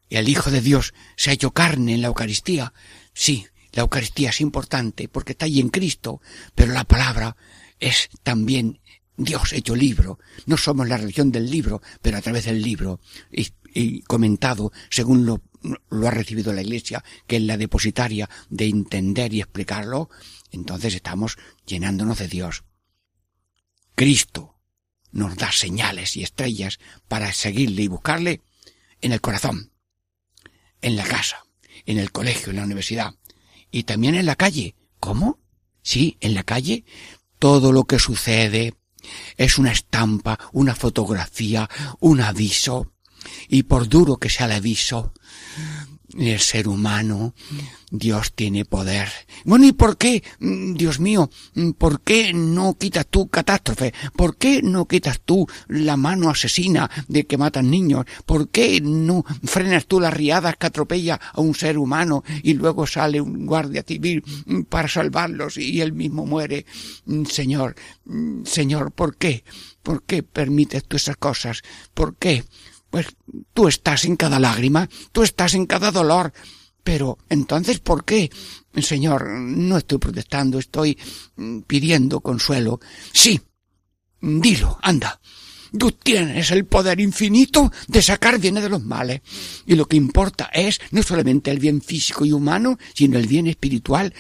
y 0.09 0.17
el 0.17 0.29
Hijo 0.29 0.51
de 0.51 0.61
Dios 0.61 0.95
se 1.17 1.31
ha 1.31 1.35
hecho 1.35 1.53
carne 1.53 1.95
en 1.95 2.03
la 2.03 2.09
Eucaristía. 2.09 2.75
Sí, 3.15 3.47
la 3.73 3.83
Eucaristía 3.83 4.31
es 4.31 4.41
importante 4.41 5.09
porque 5.09 5.33
está 5.33 5.47
ahí 5.47 5.61
en 5.61 5.71
Cristo, 5.71 6.21
pero 6.55 6.73
la 6.73 6.85
palabra 6.85 7.37
es 7.81 8.11
también 8.23 8.81
Dios 9.17 9.53
hecho 9.53 9.75
libro. 9.75 10.19
No 10.47 10.57
somos 10.57 10.89
la 10.89 10.97
religión 10.97 11.33
del 11.33 11.51
libro, 11.51 11.83
pero 12.01 12.19
a 12.19 12.23
través 12.23 12.45
del 12.45 12.63
libro 12.63 13.01
y, 13.31 14.03
comentado 14.03 14.71
según 14.91 15.25
lo, 15.25 15.41
lo 15.89 16.07
ha 16.07 16.11
recibido 16.11 16.53
la 16.53 16.63
Iglesia, 16.63 17.03
que 17.27 17.37
es 17.37 17.43
la 17.43 17.57
depositaria 17.57 18.29
de 18.51 18.67
entender 18.67 19.33
y 19.33 19.41
explicarlo, 19.41 20.11
entonces 20.51 20.95
estamos 20.95 21.39
llenándonos 21.67 22.19
de 22.19 22.29
Dios. 22.29 22.65
Cristo 23.95 24.59
nos 25.11 25.37
da 25.37 25.51
señales 25.53 26.17
y 26.17 26.23
estrellas 26.23 26.79
para 27.09 27.33
seguirle 27.33 27.83
y 27.83 27.89
buscarle 27.89 28.43
en 29.01 29.13
el 29.13 29.21
corazón, 29.21 29.73
en 30.83 30.97
la 30.97 31.05
casa, 31.05 31.45
en 31.87 31.99
el 31.99 32.13
colegio, 32.13 32.51
en 32.51 32.57
la 32.57 32.65
universidad, 32.65 33.15
y 33.73 33.83
también 33.83 34.15
en 34.15 34.27
la 34.27 34.37
calle. 34.37 34.77
¿Cómo? 35.01 35.41
Sí, 35.83 36.17
en 36.21 36.35
la 36.35 36.45
calle. 36.45 36.85
Todo 37.41 37.73
lo 37.73 37.85
que 37.85 37.99
sucede 37.99 38.75
es 39.37 39.59
una 39.59 39.73
estampa, 39.73 40.39
una 40.53 40.77
fotografía, 40.77 41.69
un 41.99 42.21
aviso. 42.21 42.93
Y 43.49 43.65
por 43.65 43.89
duro 43.89 44.19
que 44.19 44.31
sea 44.31 44.47
el 44.47 44.53
aviso, 44.53 45.13
el 46.19 46.41
ser 46.41 46.69
humano, 46.69 47.35
Dios 47.91 48.33
tiene 48.35 48.65
poder. 48.65 49.09
Bueno, 49.45 49.67
¿y 49.67 49.73
por 49.73 49.97
qué, 49.97 50.23
mm, 50.41 50.75
Dios 50.75 51.01
mío, 51.01 51.31
mm, 51.55 51.71
por 51.73 52.01
qué 52.03 52.33
no 52.33 52.75
quitas 52.75 53.07
tú 53.09 53.29
catástrofe? 53.29 53.93
¿Por 54.17 54.37
qué 54.37 54.63
no 54.63 54.87
quitas 54.87 55.21
tú 55.25 55.47
la 55.69 55.97
mano 55.97 56.31
asesina 56.31 56.91
de 57.09 57.27
que 57.27 57.39
matan 57.39 57.71
niños? 57.71 58.07
¿Por 58.27 58.49
qué 58.49 58.81
no 58.81 59.25
frenas 59.45 59.87
tú 59.87 60.01
las 60.01 60.15
riadas 60.15 60.57
que 60.57 60.67
atropella 60.67 61.21
a 61.33 61.41
un 61.41 61.55
ser 61.55 61.79
humano 61.79 62.25
y 62.43 62.55
luego 62.55 62.87
sale 62.87 63.21
un 63.21 63.47
guardia 63.47 63.83
civil 63.83 64.23
mm, 64.47 64.63
para 64.63 64.89
salvarlos 64.89 65.57
y 65.57 65.81
él 65.81 65.93
mismo 65.93 66.27
muere? 66.27 66.67
Señor, 67.29 67.75
Señor, 68.45 68.93
¿por 68.93 69.17
qué? 69.17 69.45
¿Por 69.83 70.03
qué 70.05 70.23
permites 70.23 70.85
tú 70.85 70.97
esas 70.97 71.17
cosas? 71.17 71.63
¿Por 71.95 72.17
qué? 72.17 72.45
Pues 72.93 73.07
tú 73.55 73.69
estás 73.69 74.05
en 74.05 74.17
cada 74.17 74.39
lágrima, 74.39 74.87
tú 75.13 75.23
estás 75.23 75.55
en 75.55 75.65
cada 75.65 75.91
dolor. 75.91 76.35
Pero 76.85 77.17
entonces, 77.31 77.79
¿por 77.79 78.05
qué? 78.05 78.31
Señor, 78.83 79.31
no 79.31 79.79
estoy 79.79 79.97
protestando, 79.97 80.59
estoy 80.59 80.99
mm, 81.37 81.61
pidiendo 81.61 82.21
consuelo. 82.21 82.81
Sí, 83.15 83.41
dilo, 84.21 84.79
anda. 84.83 85.19
Tú 85.77 85.93
tienes 85.93 86.51
el 86.51 86.67
poder 86.67 87.01
infinito 87.01 87.73
de 87.89 88.03
sacar 88.03 88.39
bienes 88.39 88.63
de 88.63 88.69
los 88.69 88.83
males. 88.83 89.23
Y 89.67 89.75
lo 89.75 89.87
que 89.87 89.97
importa 89.97 90.51
es 90.53 90.81
no 90.91 91.03
solamente 91.03 91.51
el 91.51 91.59
bien 91.59 91.81
físico 91.81 92.25
y 92.25 92.33
humano, 92.33 92.79
sino 92.95 93.19
el 93.19 93.27
bien 93.27 93.47
espiritual, 93.47 94.13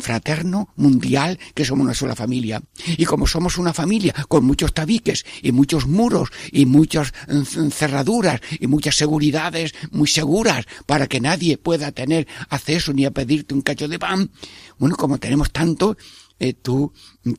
fraterno, 0.00 0.68
mundial, 0.76 1.38
que 1.54 1.64
somos 1.64 1.84
una 1.84 1.94
sola 1.94 2.16
familia. 2.16 2.60
Y 2.86 3.04
como 3.04 3.26
somos 3.26 3.56
una 3.58 3.72
familia 3.72 4.14
con 4.28 4.44
muchos 4.44 4.74
tabiques 4.74 5.24
y 5.42 5.52
muchos 5.52 5.86
muros 5.86 6.30
y 6.50 6.66
muchas 6.66 7.12
mm, 7.28 7.68
cerraduras 7.70 8.40
y 8.58 8.66
muchas 8.66 8.96
seguridades 8.96 9.74
muy 9.92 10.08
seguras 10.08 10.66
para 10.86 11.06
que 11.06 11.20
nadie 11.20 11.56
pueda 11.56 11.92
tener 11.92 12.26
acceso 12.48 12.92
ni 12.92 13.04
a 13.04 13.10
pedirte 13.10 13.54
un 13.54 13.62
cacho 13.62 13.88
de 13.88 13.98
pan, 13.98 14.30
bueno, 14.78 14.96
como 14.96 15.18
tenemos 15.18 15.50
tanto, 15.52 15.96
eh, 16.38 16.52
tú 16.52 16.92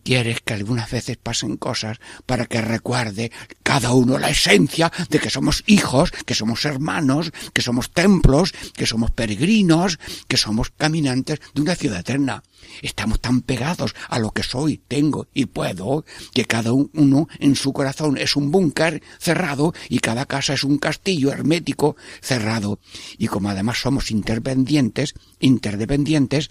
quieres 0.03 0.41
que 0.41 0.53
algunas 0.53 0.89
veces 0.89 1.17
pasen 1.17 1.57
cosas 1.57 1.99
para 2.25 2.45
que 2.45 2.61
recuerde 2.61 3.31
cada 3.63 3.93
uno 3.93 4.17
la 4.17 4.29
esencia 4.29 4.91
de 5.09 5.19
que 5.19 5.29
somos 5.29 5.63
hijos, 5.67 6.11
que 6.25 6.33
somos 6.33 6.65
hermanos, 6.65 7.31
que 7.53 7.61
somos 7.61 7.91
templos, 7.91 8.53
que 8.73 8.85
somos 8.85 9.11
peregrinos, 9.11 9.99
que 10.27 10.37
somos 10.37 10.71
caminantes 10.75 11.39
de 11.53 11.61
una 11.61 11.75
ciudad 11.75 11.99
eterna. 11.99 12.43
Estamos 12.81 13.21
tan 13.21 13.41
pegados 13.41 13.95
a 14.09 14.19
lo 14.19 14.31
que 14.31 14.43
soy, 14.43 14.81
tengo 14.87 15.27
y 15.33 15.45
puedo, 15.45 16.05
que 16.33 16.45
cada 16.45 16.71
uno 16.73 17.27
en 17.39 17.55
su 17.55 17.73
corazón 17.73 18.17
es 18.17 18.35
un 18.35 18.51
búnker 18.51 19.01
cerrado 19.19 19.73
y 19.89 19.99
cada 19.99 20.25
casa 20.25 20.53
es 20.53 20.63
un 20.63 20.77
castillo 20.77 21.31
hermético 21.31 21.95
cerrado. 22.21 22.79
Y 23.17 23.27
como 23.27 23.49
además 23.49 23.79
somos 23.79 24.11
interdependientes, 24.11 25.13
interdependientes, 25.39 26.49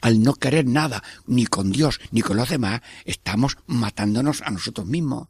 al 0.00 0.22
no 0.22 0.34
querer 0.34 0.66
nada, 0.66 1.02
ni 1.26 1.46
con 1.46 1.72
Dios, 1.72 2.00
ni 2.10 2.22
con 2.22 2.36
los 2.36 2.48
demás, 2.48 2.80
estamos 3.04 3.58
matándonos 3.66 4.42
a 4.42 4.50
nosotros 4.50 4.86
mismos. 4.86 5.28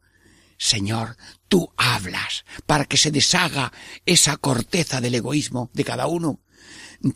Señor, 0.58 1.16
tú 1.48 1.72
hablas 1.76 2.44
para 2.66 2.84
que 2.84 2.98
se 2.98 3.10
deshaga 3.10 3.72
esa 4.04 4.36
corteza 4.36 5.00
del 5.00 5.14
egoísmo 5.14 5.70
de 5.72 5.84
cada 5.84 6.06
uno. 6.06 6.40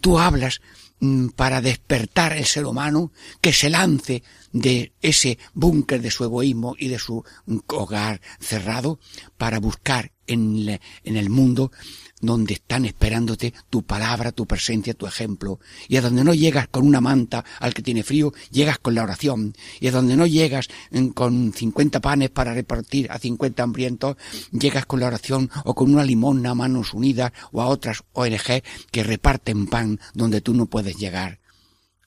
Tú 0.01 0.19
hablas 0.19 0.63
mm, 1.01 1.29
para 1.29 1.61
despertar 1.61 2.33
el 2.33 2.47
ser 2.47 2.65
humano 2.65 3.13
que 3.43 3.53
se 3.53 3.69
lance 3.69 4.23
de 4.55 4.93
ese 5.03 5.37
búnker 5.53 6.01
de 6.01 6.13
su 6.13 6.25
egoísmo 6.25 6.77
y 6.79 6.89
de 6.89 6.99
su 6.99 7.25
hogar 7.67 8.21
cerrado 8.39 9.01
para 9.37 9.59
buscar 9.59 10.13
en, 10.27 10.81
el 11.05 11.29
mundo 11.29 11.73
donde 12.21 12.55
están 12.55 12.85
esperándote 12.85 13.53
tu 13.69 13.83
palabra, 13.83 14.31
tu 14.31 14.47
presencia, 14.47 14.95
tu 14.95 15.07
ejemplo. 15.07 15.59
Y 15.89 15.97
a 15.97 16.01
donde 16.01 16.25
no 16.25 16.33
llegas 16.33 16.69
con 16.69 16.87
una 16.87 17.01
manta 17.01 17.45
al 17.59 17.75
que 17.75 17.83
tiene 17.83 18.05
frío, 18.05 18.33
llegas 18.51 18.79
con 18.79 18.95
la 18.95 19.03
oración. 19.03 19.55
Y 19.81 19.89
a 19.89 19.91
donde 19.91 20.17
no 20.17 20.25
llegas 20.27 20.69
mm, 20.93 21.09
con 21.09 21.53
cincuenta 21.53 22.01
panes 22.01 22.31
para 22.31 22.55
repartir 22.55 23.11
a 23.11 23.19
cincuenta 23.19 23.65
hambrientos, 23.65 24.17
llegas 24.53 24.87
con 24.87 25.01
la 25.01 25.09
oración 25.09 25.51
o 25.65 25.75
con 25.75 25.93
una 25.93 26.05
limona 26.05 26.51
a 26.51 26.55
manos 26.55 26.95
unidas 26.95 27.33
o 27.53 27.61
a 27.61 27.67
otras 27.67 28.05
ONG 28.13 28.63
que 28.93 29.03
reparten 29.03 29.67
pan 29.67 30.01
donde 30.15 30.41
tú 30.41 30.55
no 30.55 30.67
puedes 30.67 30.97
llegar. 30.97 31.41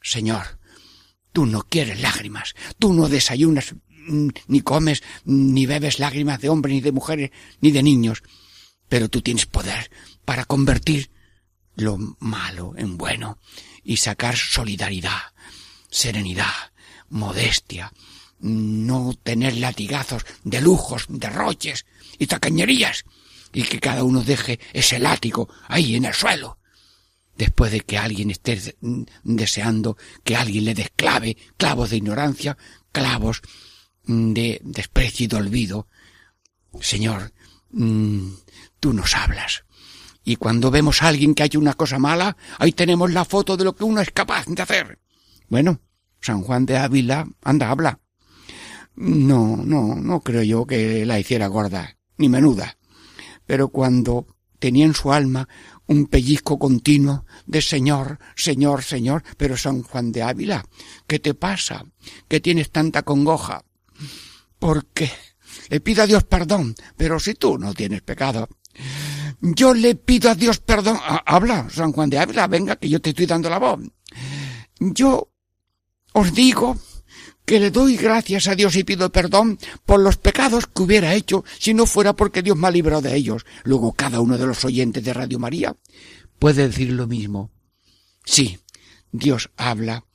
Señor, 0.02 0.57
tú 1.38 1.46
no 1.46 1.62
quieres 1.62 2.02
lágrimas, 2.02 2.56
tú 2.80 2.94
no 2.94 3.10
desayunas 3.10 3.76
mm, 4.08 4.30
ni 4.48 4.62
comes 4.62 5.04
ni 5.24 5.68
bebes 5.68 6.00
lágrimas 6.00 6.42
de 6.42 6.50
hombres 6.50 6.74
ni 6.74 6.82
de 6.82 6.92
mujeres 6.92 7.30
ni 7.62 7.70
de 7.70 7.84
niños 7.84 8.24
pero 8.90 9.08
tú 9.08 9.22
tienes 9.22 9.46
poder 9.46 9.92
para 10.26 10.46
convertir 10.46 11.12
lo 11.76 12.00
malo 12.18 12.74
en 12.76 12.98
bueno 12.98 13.38
y 13.84 13.98
sacar 13.98 14.36
solidaridad, 14.36 15.22
serenidad, 15.92 16.74
modestia, 17.10 17.94
no 18.40 19.14
tener 19.22 19.58
latigazos 19.58 20.26
de 20.44 20.60
lujos, 20.60 21.06
derroches 21.08 21.86
y 22.18 22.26
tacañerías, 22.26 23.06
y 23.54 23.62
que 23.62 23.80
cada 23.80 24.04
uno 24.04 24.24
deje 24.24 24.60
ese 24.74 24.98
látigo 24.98 25.50
ahí 25.68 25.98
en 25.98 26.06
el 26.06 26.16
suelo. 26.16 26.57
Después 27.38 27.72
de 27.72 27.82
que 27.82 27.98
alguien 27.98 28.32
esté 28.32 28.76
deseando 29.24 29.98
que 30.24 30.36
alguien 30.36 30.66
le 30.66 30.74
desclave 30.74 31.38
clavos 31.56 31.92
de 31.92 31.98
ignorancia, 31.98 32.58
clavos 32.92 33.42
de 34.06 34.60
desprecio 34.64 35.26
y 35.26 35.28
de 35.28 35.36
olvido, 35.36 35.88
Señor, 36.82 37.34
mm, 37.72 38.30
tú 38.80 38.94
nos 38.94 39.16
hablas 39.16 39.64
Y 40.24 40.36
cuando 40.36 40.72
vemos 40.72 41.02
a 41.02 41.08
alguien 41.08 41.34
que 41.34 41.44
ha 41.44 41.50
una 41.58 41.74
cosa 41.74 42.00
mala, 42.00 42.36
ahí 42.58 42.72
tenemos 42.72 43.12
la 43.14 43.24
foto 43.24 43.56
de 43.56 43.64
lo 43.64 43.76
que 43.76 43.86
uno 43.86 44.02
es 44.02 44.12
capaz 44.12 44.46
de 44.48 44.62
hacer. 44.62 45.00
Bueno, 45.48 45.80
San 46.20 46.42
Juan 46.42 46.66
de 46.66 46.78
Ávila, 46.78 47.28
anda, 47.42 47.70
habla. 47.70 48.02
No, 48.96 49.56
no, 49.58 49.96
no 49.96 50.20
creo 50.22 50.44
yo 50.44 50.66
que 50.66 51.06
la 51.06 51.20
hiciera 51.20 51.48
gorda, 51.48 51.98
ni 52.18 52.28
menuda. 52.28 52.78
Pero 53.46 53.70
cuando 53.70 54.28
tenía 54.60 54.86
en 54.86 54.94
su 54.94 55.14
alma 55.14 55.48
un 55.86 56.08
pellizco 56.08 56.60
continuo 56.60 57.26
de 57.48 57.62
Señor, 57.62 58.20
Señor, 58.36 58.84
Señor, 58.84 59.24
pero 59.38 59.58
San 59.58 59.82
Juan 59.82 60.12
de 60.12 60.22
Ávila, 60.22 60.66
¿qué 61.08 61.20
te 61.20 61.34
pasa? 61.34 61.86
¿Qué 62.28 62.40
tienes 62.40 62.72
tanta 62.72 63.02
congoja? 63.04 63.64
Porque 64.60 65.10
le 65.70 65.80
pido 65.80 66.04
a 66.04 66.08
Dios 66.08 66.24
perdón, 66.26 66.76
pero 66.96 67.20
si 67.20 67.34
tú 67.34 67.58
no 67.58 67.74
tienes 67.74 68.02
pecado, 68.02 68.48
yo 69.42 69.74
le 69.74 69.96
pido 69.96 70.30
a 70.30 70.36
Dios 70.36 70.60
perdón. 70.60 71.00
Habla, 71.26 71.68
San 71.70 71.92
Juan 71.94 72.10
de 72.10 72.20
Ávila, 72.20 72.48
venga, 72.48 72.76
que 72.76 72.90
yo 72.90 73.02
te 73.02 73.10
estoy 73.10 73.26
dando 73.26 73.50
la 73.50 73.60
voz. 73.60 73.80
Yo 74.80 75.30
os 76.14 76.34
digo 76.34 76.78
que 77.46 77.62
le 77.62 77.72
doy 77.72 77.96
gracias 77.96 78.50
a 78.50 78.56
Dios 78.56 78.76
y 78.76 78.84
pido 78.84 79.10
perdón 79.10 79.58
por 79.86 80.02
los 80.02 80.18
pecados 80.18 80.68
que 80.68 80.82
hubiera 80.84 81.16
hecho 81.16 81.46
si 81.60 81.74
no 81.74 81.86
fuera 81.86 82.14
porque 82.14 82.42
Dios 82.42 82.58
me 82.58 82.68
ha 82.68 82.72
librado 82.72 83.02
de 83.02 83.16
ellos. 83.16 83.46
Luego 83.64 83.94
cada 83.94 84.20
uno 84.20 84.38
de 84.38 84.46
los 84.46 84.66
oyentes 84.66 85.02
de 85.02 85.14
Radio 85.14 85.40
María 85.40 85.74
puede 86.40 86.68
decir 86.68 86.92
lo 86.92 87.08
mismo. 87.08 87.52
Sí, 88.26 88.60
Dios 89.12 89.52
habla 89.58 90.06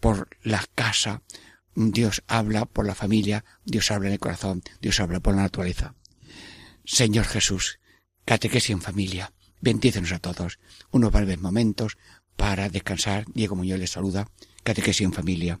por 0.00 0.28
la 0.42 0.64
casa, 0.74 1.22
Dios 1.74 2.22
habla 2.26 2.66
por 2.66 2.86
la 2.86 2.94
familia, 2.94 3.44
Dios 3.64 3.90
habla 3.90 4.08
en 4.08 4.14
el 4.14 4.20
corazón, 4.20 4.62
Dios 4.80 5.00
habla 5.00 5.20
por 5.20 5.34
la 5.34 5.42
naturaleza. 5.42 5.94
Señor 6.84 7.24
Jesús, 7.24 7.78
catequesis 8.24 8.70
en 8.70 8.82
familia, 8.82 9.32
bendícenos 9.60 10.12
a 10.12 10.18
todos. 10.18 10.58
Unos 10.90 11.12
breves 11.12 11.40
momentos 11.40 11.96
para 12.36 12.68
descansar. 12.68 13.24
Diego 13.32 13.56
Muñoz 13.56 13.78
les 13.78 13.90
saluda. 13.90 14.28
Catequesis 14.64 15.02
en 15.02 15.12
familia. 15.12 15.60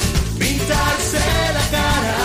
pintarse 0.61 1.19
la 1.53 1.65
cara, 1.71 2.20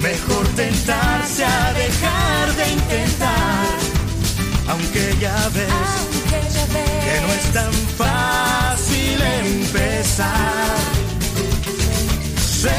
mejor 0.00 0.46
tentarse 0.56 1.44
a 1.44 1.72
dejar 1.72 2.56
de 2.56 2.72
intentar, 2.72 3.66
aunque 4.68 5.16
ya 5.20 5.48
ves 5.54 6.10
que 7.04 7.20
no 7.20 7.32
es 7.32 7.52
tan 7.52 7.72
fácil 7.96 9.22
empezar. 9.44 10.76
Sé 12.60 12.70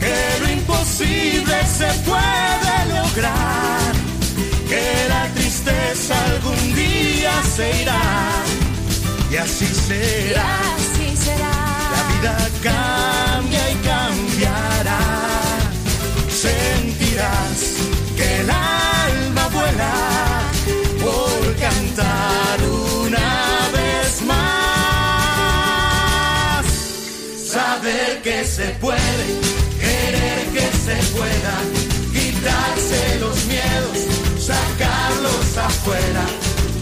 que 0.00 0.40
lo 0.40 0.52
imposible 0.52 1.54
se 1.78 1.88
puede 2.10 2.74
lograr, 2.94 3.92
que 4.68 5.08
la 5.08 5.28
tristeza 5.34 6.14
algún 6.26 6.74
día 6.74 7.32
se 7.56 7.82
irá. 7.82 8.02
Y 9.30 9.36
así 9.36 9.66
será. 9.66 10.58
La 11.92 12.02
vida 12.12 12.36
cambia 12.62 13.31
Sentirás 16.42 17.60
que 18.16 18.40
el 18.40 18.50
alma 18.50 19.46
vuela 19.46 19.94
por 21.00 21.54
cantar 21.54 22.58
una 22.98 23.70
vez 23.72 24.22
más. 24.22 24.42
Saber 27.46 28.22
que 28.22 28.44
se 28.44 28.70
puede, 28.80 29.24
querer 29.78 30.48
que 30.52 30.66
se 30.84 30.96
pueda, 31.14 31.54
quitarse 32.12 33.20
los 33.20 33.44
miedos, 33.44 33.98
sacarlos 34.40 35.56
afuera, 35.58 36.24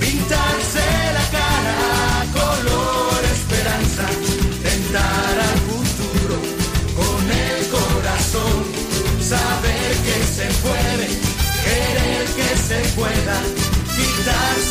pintarse 0.00 0.86
la 1.12 1.26
cara, 1.38 2.24
color 2.32 3.20
esperanza, 3.30 4.06
se 12.70 12.76
pueda, 12.94 13.36
quitarse 13.96 14.69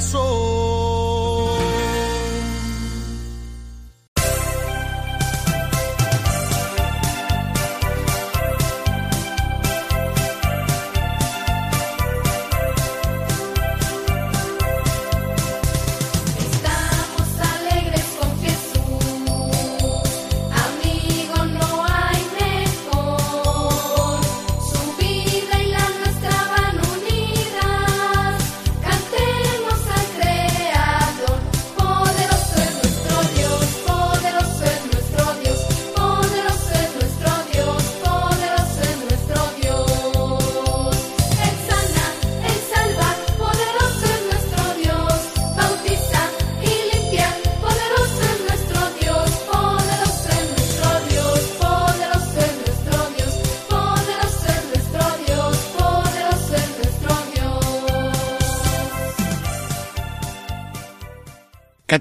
corazón. 0.00 0.89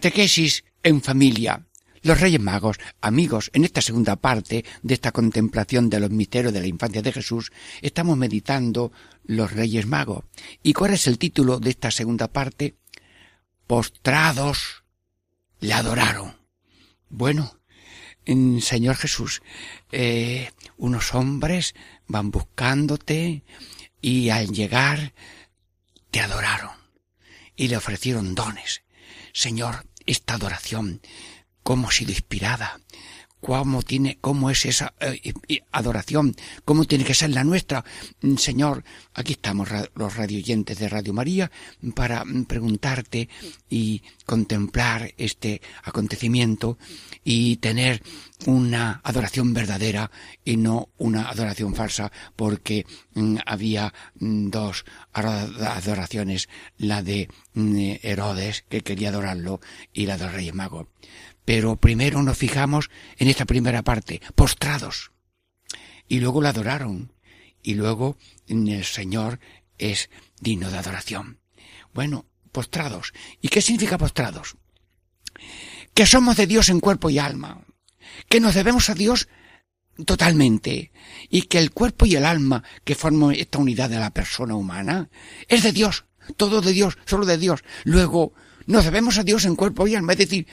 Catequesis 0.09 0.63
en 0.81 1.03
familia. 1.03 1.67
Los 2.01 2.19
Reyes 2.19 2.41
Magos, 2.41 2.79
amigos, 2.99 3.51
en 3.53 3.63
esta 3.63 3.79
segunda 3.79 4.15
parte 4.15 4.65
de 4.81 4.93
esta 4.95 5.11
contemplación 5.11 5.87
de 5.87 5.99
los 5.99 6.09
misterios 6.09 6.51
de 6.51 6.61
la 6.61 6.65
infancia 6.65 7.03
de 7.03 7.11
Jesús, 7.11 7.51
estamos 7.83 8.17
meditando 8.17 8.91
los 9.25 9.51
Reyes 9.51 9.85
Magos. 9.85 10.23
¿Y 10.63 10.73
cuál 10.73 10.95
es 10.95 11.05
el 11.05 11.19
título 11.19 11.59
de 11.59 11.69
esta 11.69 11.91
segunda 11.91 12.27
parte? 12.27 12.75
Postrados 13.67 14.83
le 15.59 15.73
adoraron. 15.73 16.35
Bueno, 17.09 17.59
en 18.25 18.61
Señor 18.61 18.95
Jesús, 18.95 19.43
eh, 19.91 20.49
unos 20.77 21.13
hombres 21.13 21.75
van 22.07 22.31
buscándote 22.31 23.43
y 24.01 24.31
al 24.31 24.47
llegar 24.47 25.13
te 26.09 26.19
adoraron 26.19 26.71
y 27.55 27.67
le 27.67 27.77
ofrecieron 27.77 28.33
dones. 28.33 28.81
Señor, 29.33 29.85
esta 30.09 30.33
adoración, 30.33 31.01
cómo 31.61 31.89
ha 31.89 31.91
sido 31.91 32.11
inspirada, 32.11 32.79
cómo 33.41 33.83
tiene, 33.83 34.17
cómo 34.19 34.49
es 34.49 34.65
esa 34.65 34.93
eh, 34.99 35.33
eh, 35.47 35.61
adoración, 35.71 36.35
cómo 36.65 36.85
tiene 36.85 37.03
que 37.03 37.13
ser 37.13 37.29
la 37.29 37.43
nuestra. 37.43 37.85
Mm, 38.21 38.35
Señor, 38.35 38.83
aquí 39.13 39.33
estamos 39.33 39.69
los 39.95 40.15
radioyentes 40.15 40.79
de 40.79 40.89
Radio 40.89 41.13
María 41.13 41.51
para 41.93 42.25
mm, 42.25 42.45
preguntarte 42.45 43.29
y 43.69 44.01
contemplar 44.25 45.13
este 45.17 45.61
acontecimiento 45.83 46.77
y 47.31 47.57
tener 47.57 48.01
una 48.47 49.01
adoración 49.03 49.53
verdadera 49.53 50.09
y 50.43 50.57
no 50.57 50.89
una 50.97 51.29
adoración 51.29 51.75
falsa 51.75 52.11
porque 52.35 52.87
mm, 53.13 53.37
había 53.45 53.93
mm, 54.15 54.49
dos 54.49 54.83
ado- 55.13 55.63
adoraciones, 55.67 56.49
la 56.79 57.03
de 57.03 57.29
mm, 57.53 57.97
Herodes 58.01 58.65
que 58.67 58.81
quería 58.81 59.09
adorarlo 59.09 59.59
y 59.93 60.07
la 60.07 60.17
del 60.17 60.31
Rey 60.31 60.51
Mago. 60.53 60.89
Pero 61.45 61.75
primero 61.75 62.23
nos 62.23 62.35
fijamos 62.35 62.89
en 63.19 63.27
esta 63.27 63.45
primera 63.45 63.83
parte, 63.83 64.21
postrados. 64.33 65.11
Y 66.07 66.21
luego 66.21 66.41
la 66.41 66.49
adoraron. 66.49 67.13
Y 67.61 67.75
luego 67.75 68.17
el 68.47 68.83
Señor 68.85 69.39
es 69.77 70.09
digno 70.41 70.71
de 70.71 70.79
adoración. 70.79 71.37
Bueno, 71.93 72.25
postrados. 72.51 73.13
¿Y 73.39 73.49
qué 73.49 73.61
significa 73.61 73.99
postrados? 73.99 74.55
Que 75.99 76.05
somos 76.05 76.37
de 76.37 76.47
Dios 76.47 76.69
en 76.69 76.79
cuerpo 76.79 77.09
y 77.09 77.19
alma. 77.19 77.65
Que 78.29 78.39
nos 78.39 78.55
debemos 78.55 78.89
a 78.89 78.93
Dios 78.93 79.27
totalmente. 80.05 80.93
Y 81.29 81.41
que 81.41 81.59
el 81.59 81.71
cuerpo 81.71 82.05
y 82.05 82.15
el 82.15 82.23
alma 82.23 82.63
que 82.85 82.95
forman 82.95 83.35
esta 83.35 83.57
unidad 83.57 83.89
de 83.89 83.99
la 83.99 84.13
persona 84.13 84.55
humana 84.55 85.09
es 85.49 85.61
de 85.61 85.73
Dios. 85.73 86.05
Todo 86.37 86.61
de 86.61 86.71
Dios, 86.71 86.97
solo 87.05 87.25
de 87.25 87.37
Dios. 87.37 87.65
Luego, 87.83 88.31
nos 88.65 88.85
debemos 88.85 89.17
a 89.17 89.25
Dios 89.25 89.43
en 89.43 89.57
cuerpo 89.57 89.87
y 89.87 89.95
alma. 89.95 90.13
Es 90.13 90.19
decir, 90.19 90.47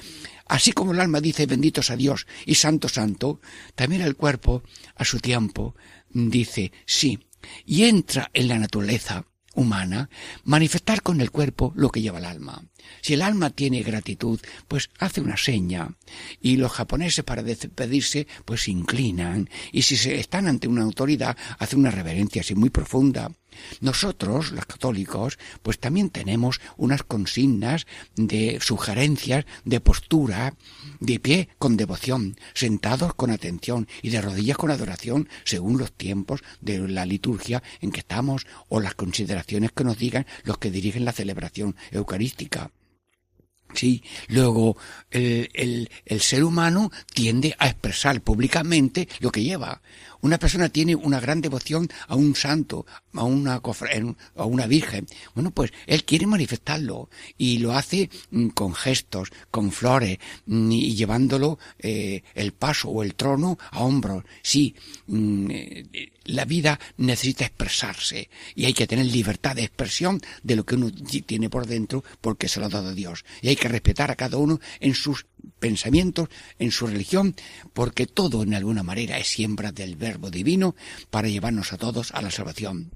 así 0.49 0.73
como 0.73 0.91
el 0.91 1.01
alma 1.01 1.21
dice 1.21 1.47
benditos 1.47 1.93
a 1.93 1.97
Dios 1.97 2.27
y 2.45 2.57
santo, 2.57 2.89
santo, 2.89 3.41
también 3.77 4.03
el 4.03 4.17
cuerpo, 4.17 4.65
a 4.97 5.05
su 5.05 5.21
tiempo, 5.21 5.77
dice 6.11 6.73
sí. 6.87 7.21
Y 7.65 7.85
entra 7.85 8.33
en 8.35 8.49
la 8.49 8.59
naturaleza 8.59 9.25
humana 9.57 10.09
manifestar 10.45 11.03
con 11.03 11.21
el 11.21 11.31
cuerpo 11.31 11.73
lo 11.75 11.91
que 11.91 12.03
lleva 12.03 12.19
el 12.19 12.25
alma. 12.25 12.63
Si 13.03 13.15
el 13.15 13.23
alma 13.23 13.51
tiene 13.51 13.83
gratitud, 13.83 14.41
pues 14.69 14.91
hace 14.99 15.21
una 15.21 15.37
seña. 15.37 15.97
Y 16.41 16.57
los 16.57 16.73
japoneses 16.73 17.25
para 17.25 17.43
despedirse, 17.43 18.27
pues 18.45 18.63
se 18.63 18.71
inclinan. 18.71 19.51
Y 19.73 19.83
si 19.83 19.97
se 19.97 20.21
están 20.21 20.47
ante 20.47 20.69
una 20.69 20.83
autoridad, 20.83 21.37
hacen 21.59 21.81
una 21.81 21.91
reverencia 21.91 22.43
así 22.43 22.55
muy 22.55 22.71
profunda. 22.71 23.33
Nosotros, 23.81 24.53
los 24.53 24.67
católicos, 24.67 25.39
pues 25.63 25.79
también 25.79 26.11
tenemos 26.11 26.61
unas 26.77 27.03
consignas 27.03 27.87
de 28.17 28.59
sugerencias 28.61 29.45
de 29.65 29.81
postura, 29.81 30.55
de 31.01 31.21
pie 31.21 31.49
con 31.59 31.77
devoción, 31.77 32.37
sentados 32.55 33.15
con 33.15 33.31
atención 33.31 33.89
y 34.03 34.11
de 34.11 34.21
rodillas 34.21 34.57
con 34.57 34.71
adoración, 34.71 35.29
según 35.45 35.79
los 35.79 35.93
tiempos 35.93 36.43
de 36.61 36.89
la 36.89 37.07
liturgia 37.07 37.63
en 37.81 37.93
que 37.93 38.01
estamos 38.01 38.47
o 38.69 38.81
las 38.81 38.95
consideraciones 38.95 39.73
que 39.73 39.85
nos 39.85 39.99
digan 39.99 40.27
los 40.45 40.59
que 40.59 40.71
dirigen 40.71 41.05
la 41.05 41.13
celebración 41.13 41.77
eucarística. 41.91 42.71
Sí, 43.75 44.03
luego 44.29 44.77
el, 45.11 45.51
el, 45.53 45.91
el 46.05 46.21
ser 46.21 46.45
humano 46.45 46.91
tiende 47.13 47.55
a 47.59 47.67
expresar 47.67 48.21
públicamente 48.23 49.09
lo 49.21 49.31
que 49.31 49.43
lleva. 49.43 49.83
Una 50.27 50.41
persona 50.41 50.69
tiene 50.69 50.97
una 50.97 51.21
gran 51.21 51.41
devoción 51.41 51.89
a 52.09 52.17
un 52.17 52.35
santo, 52.35 52.85
a 53.15 53.23
una 53.23 53.61
a 54.35 54.45
una 54.45 54.67
virgen. 54.67 55.07
Bueno, 55.37 55.53
pues 55.53 55.71
él 55.87 56.03
quiere 56.03 56.27
manifestarlo 56.27 57.09
y 57.39 57.59
lo 57.59 57.73
hace 57.73 58.11
mm, 58.33 58.49
con 58.49 58.75
gestos, 58.75 59.31
con 59.53 59.71
flores 59.71 60.19
mm, 60.47 60.73
y 60.73 60.97
llevándolo 60.97 61.61
eh, 61.79 62.25
el 62.35 62.51
paso 62.51 62.89
o 62.89 63.05
el 63.05 63.15
trono 63.15 63.57
a 63.71 63.85
hombros. 63.85 64.25
Sí, 64.43 64.75
mm, 65.07 65.51
eh, 65.53 66.13
la 66.25 66.45
vida 66.45 66.81
necesita 66.97 67.45
expresarse 67.45 68.29
y 68.57 68.65
hay 68.65 68.75
que 68.75 68.89
tener 68.89 69.07
libertad 69.07 69.55
de 69.55 69.63
expresión 69.63 70.21
de 70.43 70.57
lo 70.57 70.67
que 70.67 70.75
uno 70.75 70.91
tiene 71.25 71.49
por 71.49 71.69
dentro 71.69 72.03
porque 72.21 72.49
se 72.49 72.59
lo 72.59 72.67
ha 72.67 72.71
dado 72.71 72.95
Dios. 72.95 73.25
Y 73.43 73.49
hay 73.49 73.55
que 73.55 73.69
respetar 73.69 74.11
a 74.11 74.17
cada 74.17 74.39
uno 74.39 74.59
en 74.81 74.95
sus 74.95 75.25
pensamientos, 75.59 76.29
en 76.59 76.71
su 76.71 76.87
religión, 76.87 77.35
porque 77.73 78.07
todo 78.07 78.43
en 78.43 78.55
alguna 78.55 78.83
manera 78.83 79.19
es 79.19 79.29
siembra 79.29 79.73
del 79.73 79.97
verbo 79.97 80.31
divino 80.31 80.75
para 81.11 81.29
llevarnos 81.29 81.73
a 81.73 81.79
todos 81.79 82.13
a 82.13 82.23
la 82.23 82.31
salvación. 82.31 82.93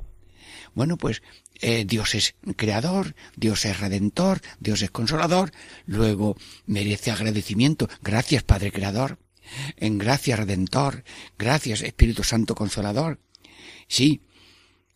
Bueno, 0.74 0.96
pues 0.96 1.22
eh, 1.60 1.84
Dios 1.84 2.14
es 2.14 2.34
creador, 2.56 3.14
Dios 3.36 3.64
es 3.64 3.80
redentor, 3.80 4.40
Dios 4.60 4.82
es 4.82 4.90
consolador, 4.90 5.52
luego 5.86 6.36
merece 6.66 7.10
agradecimiento. 7.10 7.88
Gracias, 8.02 8.42
Padre 8.42 8.72
Creador. 8.72 9.18
En 9.76 9.98
gracias, 9.98 10.38
Redentor. 10.38 11.04
Gracias, 11.38 11.82
Espíritu 11.82 12.22
Santo 12.22 12.54
Consolador. 12.54 13.20
Sí, 13.88 14.22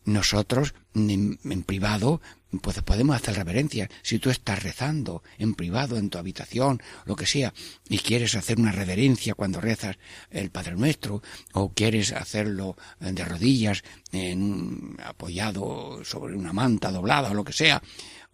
nosotros 0.05 0.75
en, 0.95 1.39
en 1.45 1.63
privado 1.65 2.21
pues 2.61 2.81
podemos 2.83 3.17
hacer 3.17 3.37
reverencia. 3.37 3.89
Si 4.03 4.19
tú 4.19 4.31
estás 4.31 4.63
rezando 4.63 5.23
en 5.39 5.55
privado, 5.55 5.97
en 5.97 6.11
tu 6.11 6.19
habitación, 6.19 6.83
lo 7.05 7.17
que 7.17 7.27
sea, 7.27 7.53
y 7.89 7.99
quieres 7.99 8.35
hacer 8.35 8.59
una 8.59 8.73
reverencia 8.73 9.35
cuando 9.35 9.61
rezas 9.61 9.97
el 10.31 10.51
Padre 10.51 10.77
Nuestro, 10.77 11.23
o 11.53 11.73
quieres 11.73 12.13
hacerlo 12.13 12.77
de 13.01 13.25
rodillas, 13.25 13.83
en 14.13 14.97
apoyado 15.03 16.05
sobre 16.05 16.37
una 16.37 16.53
manta 16.53 16.91
doblada 16.91 17.31
o 17.31 17.35
lo 17.35 17.45
que 17.45 17.53
sea, 17.53 17.83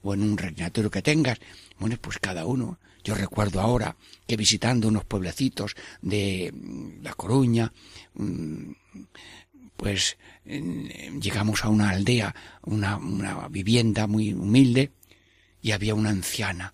o 0.03 0.15
en 0.15 0.23
un 0.23 0.37
reclinatorio 0.37 0.91
que 0.91 1.03
tengas, 1.03 1.39
bueno, 1.79 1.97
pues 2.01 2.19
cada 2.19 2.47
uno. 2.47 2.79
Yo 3.03 3.15
recuerdo 3.15 3.61
ahora 3.61 3.97
que 4.27 4.37
visitando 4.37 4.89
unos 4.89 5.05
pueblecitos 5.05 5.75
de 6.03 6.53
mm, 6.53 7.03
La 7.03 7.15
Coruña, 7.15 7.73
mm, 8.15 8.73
pues 9.81 10.19
eh, 10.45 11.11
llegamos 11.21 11.65
a 11.65 11.71
una 11.71 11.91
aldea, 11.91 12.35
una, 12.63 12.99
una 12.99 13.49
vivienda 13.49 14.07
muy 14.07 14.35
humilde, 14.35 14.93
y 15.63 15.73
había 15.73 15.95
una 15.95 16.11
anciana 16.11 16.73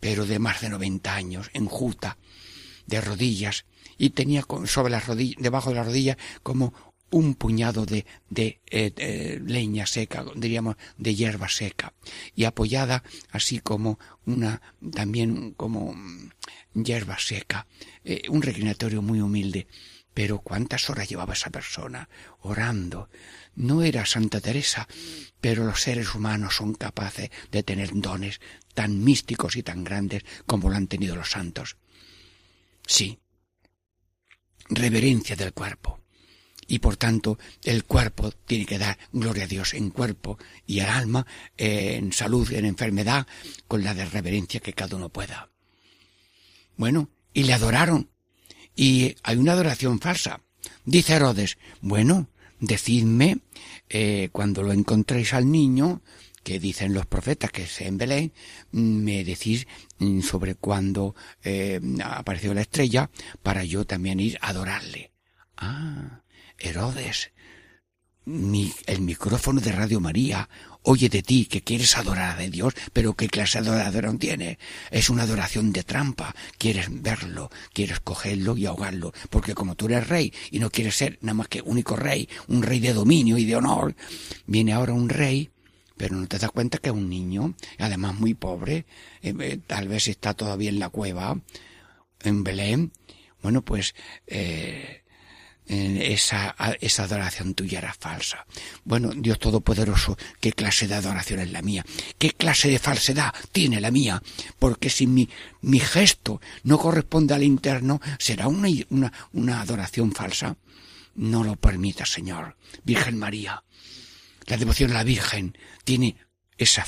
pero 0.00 0.26
de 0.26 0.38
más 0.38 0.60
de 0.60 0.68
noventa 0.68 1.14
años, 1.14 1.50
enjuta, 1.52 2.18
de 2.86 3.00
rodillas, 3.00 3.64
y 3.96 4.10
tenía 4.10 4.44
sobre 4.66 4.90
las 4.90 5.06
rodillas, 5.06 5.42
debajo 5.42 5.70
de 5.70 5.76
la 5.76 5.82
rodilla 5.82 6.16
como 6.42 6.72
un 7.10 7.34
puñado 7.34 7.86
de, 7.86 8.04
de 8.28 8.60
eh, 8.70 8.92
eh, 8.96 9.40
leña 9.44 9.86
seca, 9.86 10.24
diríamos 10.36 10.76
de 10.98 11.14
hierba 11.14 11.48
seca, 11.48 11.94
y 12.34 12.44
apoyada 12.44 13.02
así 13.30 13.60
como 13.60 13.98
una, 14.26 14.60
también 14.92 15.52
como 15.52 15.94
mm, 15.94 16.30
hierba 16.74 17.18
seca, 17.18 17.66
eh, 18.04 18.22
un 18.28 18.42
reclinatorio 18.42 19.02
muy 19.02 19.20
humilde. 19.20 19.66
Pero 20.18 20.40
cuántas 20.40 20.90
horas 20.90 21.08
llevaba 21.08 21.34
esa 21.34 21.50
persona 21.50 22.08
orando. 22.40 23.08
No 23.54 23.84
era 23.84 24.04
Santa 24.04 24.40
Teresa, 24.40 24.88
pero 25.40 25.64
los 25.64 25.80
seres 25.80 26.12
humanos 26.12 26.56
son 26.56 26.74
capaces 26.74 27.30
de 27.52 27.62
tener 27.62 27.90
dones 27.92 28.40
tan 28.74 29.04
místicos 29.04 29.54
y 29.54 29.62
tan 29.62 29.84
grandes 29.84 30.24
como 30.44 30.70
lo 30.70 30.76
han 30.76 30.88
tenido 30.88 31.14
los 31.14 31.30
santos. 31.30 31.76
Sí, 32.84 33.20
reverencia 34.68 35.36
del 35.36 35.52
cuerpo. 35.52 36.00
Y 36.66 36.80
por 36.80 36.96
tanto, 36.96 37.38
el 37.62 37.84
cuerpo 37.84 38.32
tiene 38.32 38.66
que 38.66 38.78
dar 38.78 38.98
gloria 39.12 39.44
a 39.44 39.46
Dios 39.46 39.72
en 39.72 39.90
cuerpo 39.90 40.36
y 40.66 40.80
al 40.80 40.90
alma, 40.90 41.28
en 41.56 42.12
salud, 42.12 42.52
en 42.52 42.64
enfermedad, 42.64 43.28
con 43.68 43.84
la 43.84 43.94
de 43.94 44.04
reverencia 44.04 44.58
que 44.58 44.72
cada 44.72 44.96
uno 44.96 45.10
pueda. 45.10 45.52
Bueno, 46.76 47.08
y 47.32 47.44
le 47.44 47.52
adoraron. 47.52 48.10
Y 48.78 49.16
hay 49.24 49.36
una 49.38 49.54
adoración 49.54 49.98
falsa. 49.98 50.40
Dice 50.84 51.14
Herodes, 51.14 51.58
bueno, 51.80 52.28
decidme 52.60 53.40
eh, 53.88 54.28
cuando 54.30 54.62
lo 54.62 54.72
encontréis 54.72 55.34
al 55.34 55.50
niño, 55.50 56.00
que 56.44 56.60
dicen 56.60 56.94
los 56.94 57.04
profetas 57.04 57.50
que 57.50 57.64
es 57.64 57.80
en 57.80 57.98
Belén, 57.98 58.32
me 58.70 59.24
decís 59.24 59.66
mm, 59.98 60.20
sobre 60.20 60.54
cuándo 60.54 61.16
eh, 61.42 61.80
apareció 62.04 62.54
la 62.54 62.60
estrella 62.60 63.10
para 63.42 63.64
yo 63.64 63.84
también 63.84 64.20
ir 64.20 64.38
a 64.40 64.50
adorarle. 64.50 65.10
Ah, 65.56 66.22
Herodes, 66.56 67.32
el 68.86 69.00
micrófono 69.00 69.60
de 69.60 69.72
Radio 69.72 70.00
María 70.00 70.48
oye 70.82 71.08
de 71.08 71.22
ti 71.22 71.46
que 71.46 71.62
quieres 71.62 71.96
adorar 71.96 72.38
a 72.38 72.48
Dios, 72.48 72.74
pero 72.92 73.14
¿qué 73.14 73.28
clase 73.28 73.60
de 73.62 73.70
adoración 73.70 74.18
tiene? 74.18 74.58
Es 74.90 75.08
una 75.08 75.22
adoración 75.22 75.72
de 75.72 75.82
trampa. 75.82 76.34
Quieres 76.58 76.88
verlo, 76.90 77.50
quieres 77.72 78.00
cogerlo 78.00 78.56
y 78.56 78.66
ahogarlo, 78.66 79.12
porque 79.30 79.54
como 79.54 79.74
tú 79.74 79.86
eres 79.86 80.08
rey 80.08 80.32
y 80.50 80.58
no 80.58 80.70
quieres 80.70 80.96
ser 80.96 81.18
nada 81.22 81.34
más 81.34 81.48
que 81.48 81.62
único 81.62 81.96
rey, 81.96 82.28
un 82.48 82.62
rey 82.62 82.80
de 82.80 82.92
dominio 82.92 83.38
y 83.38 83.44
de 83.44 83.56
honor, 83.56 83.94
viene 84.46 84.72
ahora 84.72 84.92
un 84.92 85.08
rey 85.08 85.50
pero 85.96 86.14
no 86.14 86.28
te 86.28 86.38
das 86.38 86.52
cuenta 86.52 86.78
que 86.78 86.90
es 86.90 86.94
un 86.94 87.10
niño, 87.10 87.54
además 87.76 88.14
muy 88.14 88.32
pobre, 88.32 88.86
eh, 89.20 89.34
eh, 89.40 89.58
tal 89.66 89.88
vez 89.88 90.06
está 90.06 90.32
todavía 90.32 90.70
en 90.70 90.78
la 90.78 90.90
cueva, 90.90 91.40
en 92.22 92.44
Belén. 92.44 92.92
Bueno, 93.42 93.62
pues 93.62 93.96
eh, 94.28 95.02
esa, 95.68 96.56
esa 96.80 97.04
adoración 97.04 97.54
tuya 97.54 97.78
era 97.78 97.92
falsa. 97.92 98.46
Bueno, 98.84 99.10
Dios 99.14 99.38
Todopoderoso, 99.38 100.16
¿qué 100.40 100.52
clase 100.52 100.88
de 100.88 100.94
adoración 100.94 101.40
es 101.40 101.52
la 101.52 101.62
mía? 101.62 101.84
¿Qué 102.16 102.30
clase 102.30 102.70
de 102.70 102.78
falsedad 102.78 103.34
tiene 103.52 103.80
la 103.80 103.90
mía? 103.90 104.22
Porque 104.58 104.88
si 104.88 105.06
mi, 105.06 105.28
mi 105.60 105.78
gesto 105.78 106.40
no 106.64 106.78
corresponde 106.78 107.34
al 107.34 107.42
interno, 107.42 108.00
será 108.18 108.48
una, 108.48 108.68
una, 108.90 109.12
una 109.32 109.60
adoración 109.60 110.12
falsa. 110.12 110.56
No 111.14 111.44
lo 111.44 111.56
permita, 111.56 112.06
Señor. 112.06 112.56
Virgen 112.84 113.18
María, 113.18 113.62
la 114.46 114.56
devoción 114.56 114.92
a 114.92 114.94
la 114.94 115.04
Virgen 115.04 115.56
tiene 115.84 116.16
esa 116.56 116.86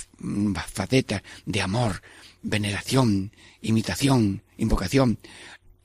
faceta 0.72 1.22
de 1.44 1.60
amor, 1.60 2.02
veneración, 2.42 3.32
imitación, 3.60 4.42
invocación. 4.56 5.18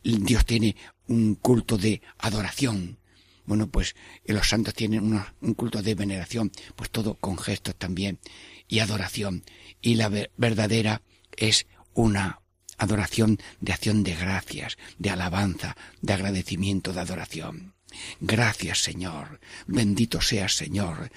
Dios 0.04 0.46
tiene 0.46 0.76
un 1.08 1.36
culto 1.36 1.78
de 1.78 2.02
adoración. 2.18 2.98
Bueno, 3.46 3.68
pues 3.68 3.96
los 4.26 4.50
santos 4.50 4.74
tienen 4.74 5.22
un 5.42 5.54
culto 5.54 5.82
de 5.82 5.96
veneración, 5.96 6.52
pues 6.76 6.90
todo 6.90 7.16
con 7.16 7.38
gestos 7.38 7.76
también 7.76 8.20
y 8.68 8.80
adoración. 8.80 9.44
Y 9.82 9.96
la 9.96 10.10
verdadera 10.38 11.02
es 11.38 11.68
una 11.94 12.42
adoración 12.78 13.40
de 13.62 13.74
acción 13.74 14.04
de 14.04 14.16
gracias, 14.16 14.78
de 14.98 15.12
alabanza, 15.12 15.78
de 16.02 16.14
agradecimiento, 16.14 16.92
de 16.94 17.02
adoración. 17.02 17.76
Gracias, 18.20 18.80
Señor. 18.80 19.40
Bendito 19.68 20.22
seas, 20.22 20.56
Señor. 20.56 21.12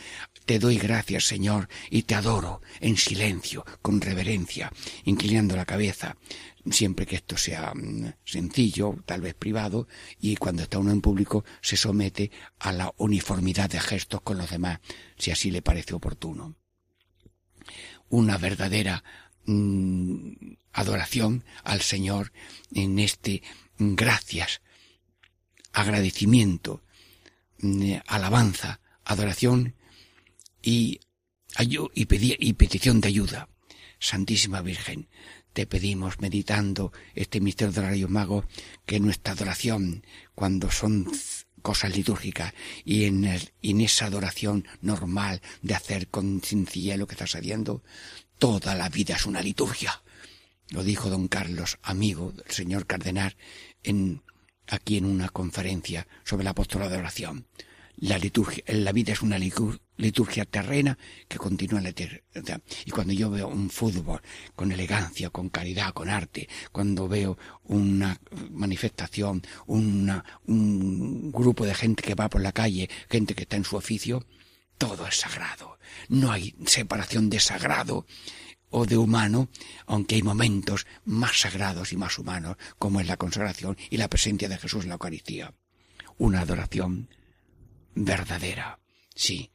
Te 0.49 0.59
doy 0.59 0.79
gracias, 0.79 1.25
Señor, 1.25 1.69
y 1.91 2.05
te 2.05 2.15
adoro 2.15 2.63
en 2.81 2.97
silencio, 2.97 3.67
con 3.83 4.01
reverencia, 4.01 4.73
inclinando 5.05 5.55
la 5.55 5.67
cabeza, 5.67 6.17
siempre 6.71 7.05
que 7.05 7.17
esto 7.17 7.37
sea 7.37 7.75
mm, 7.75 8.15
sencillo, 8.25 8.97
tal 9.05 9.21
vez 9.21 9.35
privado, 9.35 9.89
y 10.19 10.37
cuando 10.37 10.63
está 10.63 10.79
uno 10.79 10.91
en 10.91 11.03
público 11.03 11.45
se 11.61 11.77
somete 11.77 12.31
a 12.61 12.73
la 12.73 12.95
uniformidad 12.97 13.69
de 13.69 13.79
gestos 13.79 14.23
con 14.23 14.39
los 14.39 14.49
demás, 14.49 14.81
si 15.19 15.31
así 15.31 15.51
le 15.51 15.61
parece 15.61 15.93
oportuno. 15.93 16.57
Una 18.09 18.39
verdadera 18.39 19.05
mm, 19.45 20.33
adoración 20.73 21.45
al 21.63 21.83
Señor 21.83 22.33
en 22.73 22.99
este 23.01 23.43
gracias, 23.79 24.63
agradecimiento, 25.75 26.83
mm, 27.59 27.97
alabanza, 28.07 28.81
adoración 29.05 29.75
y, 30.63 31.01
y, 31.59 31.79
y 31.95 32.53
petición 32.55 33.01
de 33.01 33.09
ayuda. 33.09 33.49
Santísima 34.01 34.63
Virgen, 34.63 35.09
te 35.53 35.67
pedimos, 35.67 36.21
meditando 36.21 36.93
este 37.15 37.41
misterio 37.41 37.73
de 37.73 37.99
los 37.99 38.11
magos, 38.11 38.45
que 38.87 39.01
nuestra 39.01 39.33
adoración, 39.33 40.05
cuando 40.35 40.71
son 40.71 41.11
cosas 41.63 41.97
litúrgicas 41.97 42.55
y 42.85 43.05
en, 43.05 43.25
en 43.63 43.81
esa 43.81 44.07
adoración 44.07 44.67
normal 44.81 45.43
de 45.63 45.75
hacer 45.75 46.09
con 46.09 46.43
sencillez 46.43 46.97
lo 46.97 47.07
que 47.07 47.15
estás 47.15 47.35
haciendo, 47.35 47.83
toda 48.39 48.75
la 48.75 48.89
vida 48.89 49.17
es 49.17 49.27
una 49.27 49.43
liturgia. 49.43 50.03
Lo 50.71 50.85
dijo 50.85 51.11
don 51.11 51.29
Carlos, 51.29 51.79
amigo 51.83 52.33
del 52.33 52.51
señor 52.51 52.87
cardenal, 52.87 53.37
en, 53.83 54.23
aquí 54.69 54.99
en 54.99 55.07
una 55.07 55.29
conferencia 55.29 56.07
sobre 56.25 56.45
la 56.45 56.51
apostolado 56.51 56.93
de 56.93 56.99
oración. 56.99 57.47
La 57.97 58.19
liturgia, 58.19 58.63
la 58.69 58.93
vida 58.93 59.13
es 59.13 59.23
una 59.23 59.39
liturgia 59.99 60.45
terrena 60.45 60.97
que 61.29 61.39
continúa 61.39 61.79
en 61.79 61.85
la 61.85 61.91
eternidad. 61.91 62.63
Y 62.87 62.91
cuando 62.91 63.13
yo 63.13 63.31
veo 63.31 63.49
un 63.49 63.69
fútbol 63.69 64.23
con 64.57 64.73
elegancia, 64.73 65.31
con 65.31 65.51
caridad, 65.51 65.93
con 65.93 66.09
arte, 66.09 66.49
cuando 66.73 67.09
veo 67.09 67.37
una 67.65 68.19
manifestación, 68.51 69.43
una, 69.67 70.25
un 70.47 71.31
grupo 71.31 71.67
de 71.67 71.75
gente 71.75 72.03
que 72.03 72.15
va 72.15 72.29
por 72.29 72.41
la 72.41 72.53
calle, 72.53 72.89
gente 73.11 73.35
que 73.35 73.43
está 73.43 73.57
en 73.57 73.65
su 73.65 73.77
oficio, 73.77 74.25
todo 74.79 75.07
es 75.07 75.17
sagrado. 75.17 75.79
No 76.09 76.33
hay 76.33 76.55
separación 76.65 77.29
de 77.29 77.41
sagrado 77.41 78.07
o 78.71 78.87
de 78.87 78.97
humano, 78.97 79.49
aunque 79.87 80.15
hay 80.15 80.23
momentos 80.23 80.87
más 81.05 81.41
sagrados 81.41 81.93
y 81.93 81.97
más 81.97 82.19
humanos, 82.19 82.57
como 82.79 83.01
es 83.01 83.07
la 83.07 83.17
consagración 83.17 83.77
y 83.91 83.97
la 83.97 84.09
presencia 84.09 84.49
de 84.49 84.59
Jesús 84.59 84.85
en 84.85 84.91
la 84.91 84.95
Eucaristía. 84.95 85.55
Una 86.19 86.41
adoración 86.41 87.09
verdadera. 87.95 88.79
Sí, 89.15 89.51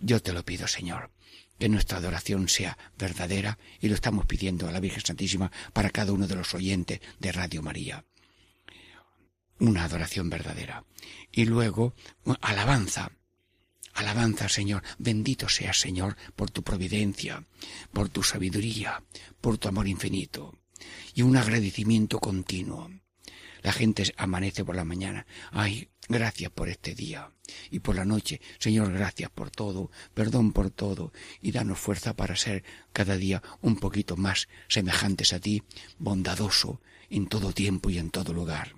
yo 0.00 0.20
te 0.20 0.32
lo 0.32 0.44
pido, 0.44 0.68
Señor, 0.68 1.10
que 1.58 1.68
nuestra 1.68 1.98
adoración 1.98 2.48
sea 2.48 2.76
verdadera 2.98 3.58
y 3.80 3.88
lo 3.88 3.94
estamos 3.94 4.26
pidiendo 4.26 4.68
a 4.68 4.72
la 4.72 4.80
Virgen 4.80 5.04
Santísima 5.04 5.50
para 5.72 5.90
cada 5.90 6.12
uno 6.12 6.26
de 6.26 6.36
los 6.36 6.54
oyentes 6.54 7.00
de 7.18 7.32
Radio 7.32 7.62
María. 7.62 8.04
Una 9.58 9.84
adoración 9.84 10.28
verdadera. 10.28 10.84
Y 11.32 11.46
luego, 11.46 11.94
alabanza. 12.42 13.10
Alabanza, 13.94 14.50
Señor. 14.50 14.82
Bendito 14.98 15.48
seas, 15.48 15.78
Señor, 15.78 16.16
por 16.34 16.50
tu 16.50 16.62
providencia, 16.62 17.46
por 17.92 18.10
tu 18.10 18.22
sabiduría, 18.22 19.02
por 19.40 19.56
tu 19.56 19.68
amor 19.68 19.88
infinito. 19.88 20.58
Y 21.14 21.22
un 21.22 21.38
agradecimiento 21.38 22.18
continuo. 22.18 22.90
La 23.66 23.72
gente 23.72 24.14
amanece 24.16 24.64
por 24.64 24.76
la 24.76 24.84
mañana. 24.84 25.26
Ay, 25.50 25.88
Gracias 26.08 26.52
por 26.52 26.68
este 26.68 26.94
día 26.94 27.32
y 27.68 27.80
por 27.80 27.96
la 27.96 28.04
noche. 28.04 28.40
Señor, 28.60 28.92
gracias 28.92 29.28
por 29.28 29.50
todo, 29.50 29.90
perdón 30.14 30.52
por 30.52 30.70
todo 30.70 31.12
y 31.42 31.50
danos 31.50 31.80
fuerza 31.80 32.14
para 32.14 32.36
ser 32.36 32.62
cada 32.92 33.16
día 33.16 33.42
un 33.60 33.74
poquito 33.74 34.16
más 34.16 34.46
semejantes 34.68 35.32
a 35.32 35.40
ti, 35.40 35.64
bondadoso 35.98 36.80
en 37.10 37.26
todo 37.26 37.52
tiempo 37.52 37.90
y 37.90 37.98
en 37.98 38.10
todo 38.10 38.32
lugar. 38.32 38.76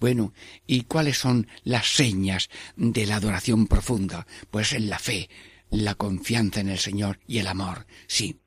Bueno, 0.00 0.32
¿y 0.66 0.84
cuáles 0.84 1.18
son 1.18 1.48
las 1.64 1.86
señas 1.86 2.48
de 2.76 3.04
la 3.04 3.16
adoración 3.16 3.66
profunda? 3.66 4.26
Pues 4.50 4.72
en 4.72 4.88
la 4.88 4.98
fe, 4.98 5.28
la 5.68 5.96
confianza 5.96 6.60
en 6.60 6.70
el 6.70 6.78
Señor 6.78 7.20
y 7.26 7.40
el 7.40 7.46
amor. 7.46 7.86
Sí, 8.06 8.40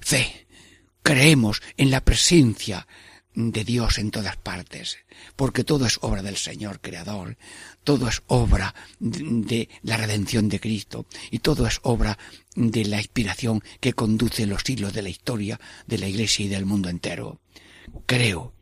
fe. 0.00 0.48
Creemos 1.04 1.62
en 1.76 1.90
la 1.92 2.04
presencia 2.04 2.86
de 3.34 3.64
Dios 3.64 3.98
en 3.98 4.10
todas 4.10 4.36
partes, 4.36 4.98
porque 5.36 5.64
todo 5.64 5.86
es 5.86 5.98
obra 6.02 6.22
del 6.22 6.36
Señor 6.36 6.80
Creador, 6.80 7.36
todo 7.84 8.08
es 8.08 8.22
obra 8.26 8.74
de 8.98 9.68
la 9.82 9.96
redención 9.96 10.48
de 10.48 10.60
Cristo 10.60 11.06
y 11.30 11.38
todo 11.38 11.66
es 11.66 11.80
obra 11.82 12.18
de 12.54 12.84
la 12.84 12.98
inspiración 12.98 13.62
que 13.80 13.94
conduce 13.94 14.46
los 14.46 14.62
siglos 14.62 14.92
de 14.92 15.02
la 15.02 15.08
historia 15.08 15.58
de 15.86 15.98
la 15.98 16.08
Iglesia 16.08 16.44
y 16.44 16.48
del 16.48 16.66
mundo 16.66 16.88
entero. 16.88 17.40
Creo 18.06 18.54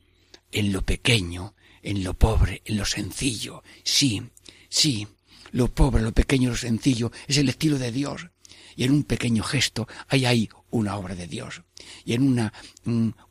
en 0.53 0.73
lo 0.73 0.83
pequeño, 0.83 1.55
en 1.83 2.05
lo 2.05 2.15
pobre, 2.15 2.63
en 2.65 2.77
lo 2.77 2.85
sencillo. 2.85 3.63
Sí, 3.85 4.23
sí, 4.69 5.07
lo 5.53 5.69
pobre, 5.69 6.03
lo 6.03 6.13
pequeño, 6.13 6.51
lo 6.51 6.57
sencillo 6.57 7.11
es 7.27 7.39
el 7.39 7.49
estilo 7.49 7.79
de 7.79 7.93
Dios. 7.93 8.29
Y 8.77 8.85
en 8.85 8.93
un 8.93 9.03
pequeño 9.03 9.43
gesto 9.43 9.89
hay 10.09 10.25
ahí 10.27 10.49
una 10.71 10.97
obra 10.97 11.15
de 11.15 11.27
Dios. 11.27 11.63
Y 12.05 12.15
en 12.15 12.23
una, 12.23 12.53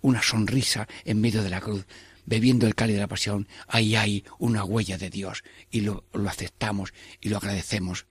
una 0.02 0.22
sonrisa 0.22 0.88
en 1.06 1.22
medio 1.22 1.44
de 1.44 1.50
la 1.50 1.62
cruz, 1.62 1.86
bebiendo 2.26 2.68
el 2.68 2.76
cáliz 2.76 2.96
de 2.96 3.02
la 3.02 3.08
pasión, 3.08 3.48
ahí 3.68 3.96
hay 3.96 4.24
una 4.38 4.64
huella 4.64 4.98
de 4.98 5.10
Dios. 5.10 5.44
Y 5.72 5.82
lo, 5.82 6.06
lo 6.14 6.30
aceptamos 6.30 6.94
y 7.22 7.30
lo 7.30 7.38
agradecemos. 7.38 8.06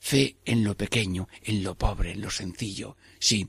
Fe 0.00 0.36
en 0.44 0.64
lo 0.64 0.76
pequeño, 0.76 1.28
en 1.42 1.62
lo 1.62 1.76
pobre, 1.76 2.12
en 2.12 2.20
lo 2.20 2.30
sencillo. 2.30 2.96
Sí, 3.18 3.48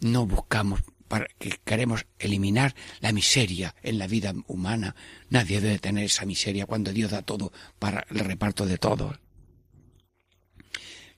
no 0.00 0.26
buscamos 0.26 0.82
para 1.08 1.26
que 1.38 1.60
queremos 1.64 2.06
eliminar 2.18 2.74
la 3.00 3.12
miseria 3.12 3.74
en 3.82 3.98
la 3.98 4.06
vida 4.06 4.34
humana. 4.46 4.94
Nadie 5.30 5.60
debe 5.60 5.78
tener 5.78 6.04
esa 6.04 6.26
miseria 6.26 6.66
cuando 6.66 6.92
Dios 6.92 7.10
da 7.10 7.22
todo 7.22 7.52
para 7.78 8.06
el 8.10 8.20
reparto 8.20 8.66
de 8.66 8.78
todos. 8.78 9.18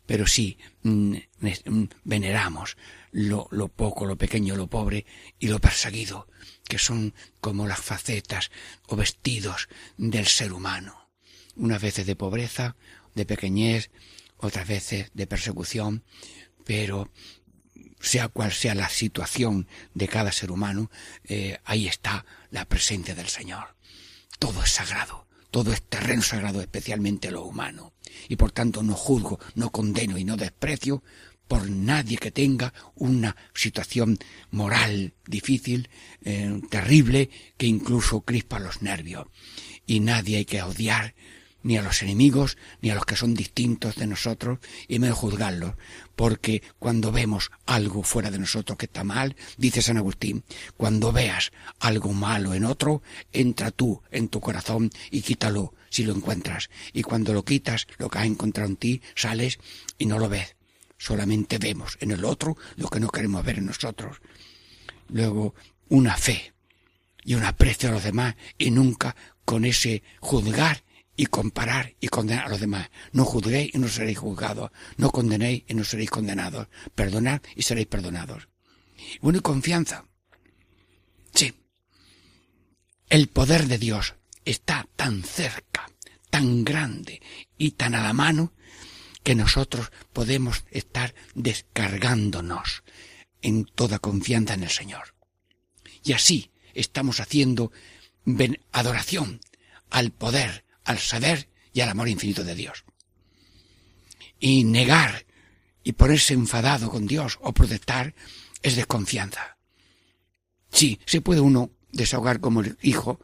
Pero 0.08 0.26
sí 0.26 0.56
mm, 0.84 1.16
mm, 1.40 1.84
veneramos 2.04 2.78
lo, 3.12 3.46
lo 3.50 3.68
poco, 3.68 4.06
lo 4.06 4.16
pequeño, 4.16 4.56
lo 4.56 4.66
pobre 4.66 5.04
y 5.38 5.48
lo 5.48 5.58
perseguido, 5.58 6.26
que 6.66 6.78
son 6.78 7.12
como 7.42 7.66
las 7.66 7.80
facetas 7.80 8.50
o 8.86 8.96
vestidos 8.96 9.68
del 9.98 10.26
ser 10.26 10.54
humano. 10.54 11.10
Unas 11.56 11.82
veces 11.82 12.06
de 12.06 12.16
pobreza, 12.16 12.74
de 13.14 13.26
pequeñez, 13.26 13.90
otras 14.38 14.66
veces 14.66 15.10
de 15.12 15.26
persecución, 15.26 16.04
pero 16.64 17.12
sea 18.00 18.28
cual 18.28 18.52
sea 18.52 18.74
la 18.74 18.88
situación 18.88 19.68
de 19.92 20.08
cada 20.08 20.32
ser 20.32 20.50
humano, 20.50 20.90
eh, 21.24 21.58
ahí 21.66 21.86
está 21.86 22.24
la 22.50 22.64
presencia 22.64 23.14
del 23.14 23.28
Señor. 23.28 23.76
Todo 24.38 24.62
es 24.62 24.70
sagrado, 24.70 25.27
todo 25.50 25.72
es 25.72 25.82
terreno 25.82 26.22
sagrado, 26.22 26.60
especialmente 26.60 27.30
lo 27.30 27.44
humano. 27.44 27.92
Y 28.28 28.36
por 28.36 28.52
tanto 28.52 28.82
no 28.82 28.94
juzgo, 28.94 29.38
no 29.54 29.70
condeno 29.70 30.18
y 30.18 30.24
no 30.24 30.36
desprecio 30.36 31.02
por 31.46 31.68
nadie 31.70 32.18
que 32.18 32.30
tenga 32.30 32.74
una 32.94 33.34
situación 33.54 34.18
moral 34.50 35.14
difícil, 35.26 35.88
eh, 36.22 36.60
terrible, 36.70 37.30
que 37.56 37.66
incluso 37.66 38.20
crispa 38.20 38.58
los 38.58 38.82
nervios. 38.82 39.26
Y 39.86 40.00
nadie 40.00 40.36
hay 40.36 40.44
que 40.44 40.62
odiar 40.62 41.14
ni 41.68 41.76
a 41.76 41.82
los 41.82 42.02
enemigos, 42.02 42.56
ni 42.80 42.88
a 42.88 42.94
los 42.94 43.04
que 43.04 43.14
son 43.14 43.34
distintos 43.34 43.96
de 43.96 44.06
nosotros, 44.06 44.58
y 44.88 44.98
menos 44.98 45.18
juzgarlos, 45.18 45.74
porque 46.16 46.62
cuando 46.78 47.12
vemos 47.12 47.50
algo 47.66 48.02
fuera 48.02 48.30
de 48.30 48.38
nosotros 48.38 48.78
que 48.78 48.86
está 48.86 49.04
mal, 49.04 49.36
dice 49.58 49.82
San 49.82 49.98
Agustín, 49.98 50.44
cuando 50.78 51.12
veas 51.12 51.52
algo 51.78 52.14
malo 52.14 52.54
en 52.54 52.64
otro, 52.64 53.02
entra 53.34 53.70
tú 53.70 54.00
en 54.10 54.28
tu 54.28 54.40
corazón 54.40 54.90
y 55.10 55.20
quítalo 55.20 55.74
si 55.90 56.04
lo 56.04 56.14
encuentras, 56.14 56.70
y 56.94 57.02
cuando 57.02 57.34
lo 57.34 57.44
quitas, 57.44 57.86
lo 57.98 58.08
que 58.08 58.16
has 58.16 58.24
encontrado 58.24 58.70
en 58.70 58.76
ti, 58.76 59.02
sales 59.14 59.58
y 59.98 60.06
no 60.06 60.18
lo 60.18 60.30
ves, 60.30 60.56
solamente 60.96 61.58
vemos 61.58 61.98
en 62.00 62.12
el 62.12 62.24
otro 62.24 62.56
lo 62.76 62.88
que 62.88 62.98
no 62.98 63.10
queremos 63.10 63.44
ver 63.44 63.58
en 63.58 63.66
nosotros. 63.66 64.22
Luego, 65.08 65.54
una 65.90 66.16
fe 66.16 66.54
y 67.24 67.34
un 67.34 67.44
aprecio 67.44 67.90
a 67.90 67.92
los 67.92 68.04
demás 68.04 68.36
y 68.56 68.70
nunca 68.70 69.14
con 69.44 69.66
ese 69.66 70.02
juzgar 70.20 70.87
y 71.18 71.26
comparar 71.26 71.96
y 72.00 72.06
condenar 72.06 72.46
a 72.46 72.48
los 72.50 72.60
demás. 72.60 72.88
No 73.10 73.24
juzguéis 73.24 73.74
y 73.74 73.78
no 73.78 73.88
seréis 73.88 74.18
juzgados. 74.18 74.70
No 74.98 75.10
condenéis 75.10 75.64
y 75.66 75.74
no 75.74 75.82
seréis 75.82 76.10
condenados. 76.10 76.68
Perdonad 76.94 77.42
y 77.56 77.62
seréis 77.62 77.88
perdonados. 77.88 78.48
Bueno, 79.20 79.40
y 79.40 79.42
confianza. 79.42 80.04
Sí. 81.34 81.52
El 83.08 83.26
poder 83.26 83.66
de 83.66 83.78
Dios 83.78 84.14
está 84.44 84.86
tan 84.94 85.24
cerca, 85.24 85.90
tan 86.30 86.64
grande 86.64 87.20
y 87.58 87.72
tan 87.72 87.96
a 87.96 88.02
la 88.04 88.12
mano 88.12 88.52
que 89.24 89.34
nosotros 89.34 89.90
podemos 90.12 90.66
estar 90.70 91.16
descargándonos 91.34 92.84
en 93.42 93.64
toda 93.64 93.98
confianza 93.98 94.54
en 94.54 94.62
el 94.62 94.70
Señor. 94.70 95.16
Y 96.04 96.12
así 96.12 96.52
estamos 96.74 97.18
haciendo 97.18 97.72
adoración 98.70 99.40
al 99.90 100.12
poder 100.12 100.67
al 100.88 100.98
saber 100.98 101.50
y 101.74 101.82
al 101.82 101.90
amor 101.90 102.08
infinito 102.08 102.42
de 102.42 102.54
Dios. 102.54 102.84
Y 104.40 104.64
negar 104.64 105.26
y 105.84 105.92
ponerse 105.92 106.32
enfadado 106.32 106.90
con 106.90 107.06
Dios 107.06 107.38
o 107.42 107.52
protestar 107.52 108.14
es 108.62 108.74
desconfianza. 108.74 109.58
Sí, 110.70 110.98
se 111.04 111.20
puede 111.20 111.40
uno 111.40 111.70
desahogar 111.92 112.40
como 112.40 112.62
el 112.62 112.78
Hijo 112.80 113.20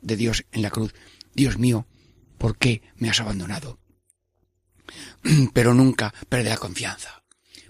de 0.00 0.16
Dios 0.16 0.44
en 0.50 0.62
la 0.62 0.70
cruz. 0.70 0.92
Dios 1.34 1.56
mío, 1.56 1.86
¿por 2.36 2.58
qué 2.58 2.82
me 2.96 3.08
has 3.08 3.20
abandonado? 3.20 3.78
Pero 5.54 5.72
nunca 5.72 6.12
perder 6.28 6.50
la 6.50 6.58
confianza 6.58 7.23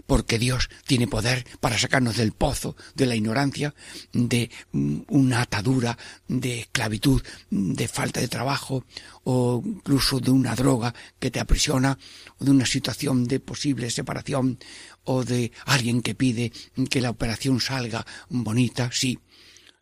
porque 0.07 0.39
Dios 0.39 0.69
tiene 0.85 1.07
poder 1.07 1.45
para 1.59 1.77
sacarnos 1.77 2.17
del 2.17 2.31
pozo 2.31 2.75
de 2.93 3.05
la 3.05 3.15
ignorancia, 3.15 3.73
de 4.13 4.49
mm, 4.71 5.01
una 5.07 5.41
atadura, 5.41 5.97
de 6.27 6.61
esclavitud, 6.61 7.21
de 7.49 7.87
falta 7.87 8.19
de 8.19 8.27
trabajo, 8.27 8.85
o 9.23 9.61
incluso 9.65 10.19
de 10.19 10.31
una 10.31 10.55
droga 10.55 10.93
que 11.19 11.31
te 11.31 11.39
aprisiona, 11.39 11.97
o 12.39 12.45
de 12.45 12.51
una 12.51 12.65
situación 12.65 13.25
de 13.25 13.39
posible 13.39 13.89
separación, 13.89 14.59
o 15.03 15.23
de 15.23 15.51
alguien 15.65 16.01
que 16.01 16.15
pide 16.15 16.51
que 16.89 17.01
la 17.01 17.09
operación 17.09 17.59
salga 17.59 18.05
bonita, 18.29 18.89
sí, 18.91 19.19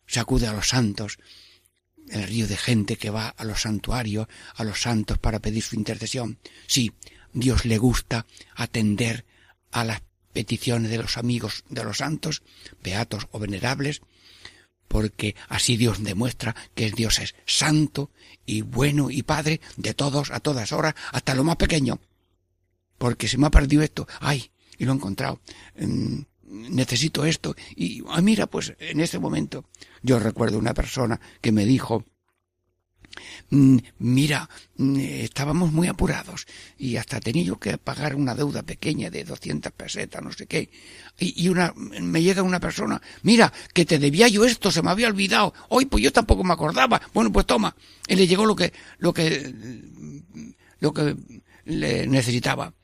sacude 0.06 0.46
a 0.46 0.52
los 0.52 0.68
santos, 0.68 1.18
el 2.08 2.24
río 2.24 2.46
de 2.46 2.56
gente 2.56 2.96
que 2.96 3.10
va 3.10 3.28
a 3.28 3.44
los 3.44 3.62
santuarios, 3.62 4.26
a 4.54 4.64
los 4.64 4.82
santos 4.82 5.18
para 5.18 5.40
pedir 5.40 5.62
su 5.62 5.76
intercesión. 5.76 6.38
Sí, 6.66 6.92
Dios 7.32 7.64
le 7.64 7.78
gusta 7.78 8.26
atender 8.54 9.24
a 9.72 9.84
las 9.84 10.02
peticiones 10.34 10.90
de 10.90 10.98
los 10.98 11.16
amigos 11.16 11.64
de 11.70 11.84
los 11.84 11.98
santos, 11.98 12.42
beatos 12.82 13.28
o 13.30 13.38
venerables, 13.38 14.02
porque 14.88 15.34
así 15.48 15.78
Dios 15.78 16.02
demuestra 16.02 16.54
que 16.74 16.90
Dios 16.90 17.18
es 17.20 17.34
santo 17.46 18.10
y 18.44 18.60
bueno 18.60 19.10
y 19.10 19.22
padre 19.22 19.62
de 19.78 19.94
todos 19.94 20.30
a 20.30 20.40
todas 20.40 20.72
horas, 20.72 20.94
hasta 21.12 21.34
lo 21.34 21.44
más 21.44 21.56
pequeño. 21.56 21.98
Porque 22.98 23.28
se 23.28 23.38
me 23.38 23.46
ha 23.46 23.50
perdido 23.50 23.82
esto, 23.82 24.06
ay, 24.20 24.50
y 24.76 24.84
lo 24.84 24.92
he 24.92 24.96
encontrado. 24.96 25.40
Mm, 25.78 26.20
necesito 26.46 27.24
esto 27.24 27.56
y 27.74 28.02
ah, 28.08 28.20
mira, 28.20 28.46
pues 28.46 28.74
en 28.78 29.00
ese 29.00 29.18
momento 29.18 29.64
yo 30.02 30.18
recuerdo 30.18 30.58
una 30.58 30.74
persona 30.74 31.20
que 31.40 31.52
me 31.52 31.64
dijo 31.64 32.04
mira, 33.98 34.48
mm, 34.76 34.98
estábamos 34.98 35.72
muy 35.72 35.88
apurados 35.88 36.46
y 36.78 36.96
hasta 36.96 37.20
tenía 37.20 37.44
yo 37.44 37.58
que 37.58 37.78
pagar 37.78 38.14
una 38.14 38.34
deuda 38.34 38.62
pequeña 38.62 39.10
de 39.10 39.24
200 39.24 39.72
pesetas, 39.72 40.22
no 40.22 40.32
sé 40.32 40.46
qué. 40.46 40.70
Y, 41.18 41.48
una, 41.48 41.72
me 41.76 42.22
llega 42.22 42.42
una 42.42 42.60
persona, 42.60 43.00
mira, 43.22 43.52
que 43.72 43.84
te 43.84 43.98
debía 43.98 44.28
yo 44.28 44.44
esto, 44.44 44.70
se 44.70 44.82
me 44.82 44.90
había 44.90 45.08
olvidado. 45.08 45.54
Hoy, 45.68 45.86
pues 45.86 46.02
yo 46.02 46.12
tampoco 46.12 46.44
me 46.44 46.52
acordaba. 46.52 47.00
Bueno, 47.12 47.32
pues 47.32 47.46
toma. 47.46 47.76
Y 48.08 48.16
le 48.16 48.26
llegó 48.26 48.46
lo 48.46 48.56
que, 48.56 48.72
lo 48.98 49.12
que, 49.12 49.54
lo 50.80 50.92
que 50.92 51.16
le 51.64 52.06
necesitaba. 52.06 52.74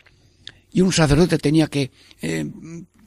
Y 0.72 0.80
un 0.82 0.92
sacerdote 0.92 1.38
tenía 1.38 1.66
que 1.66 1.90
eh, 2.22 2.48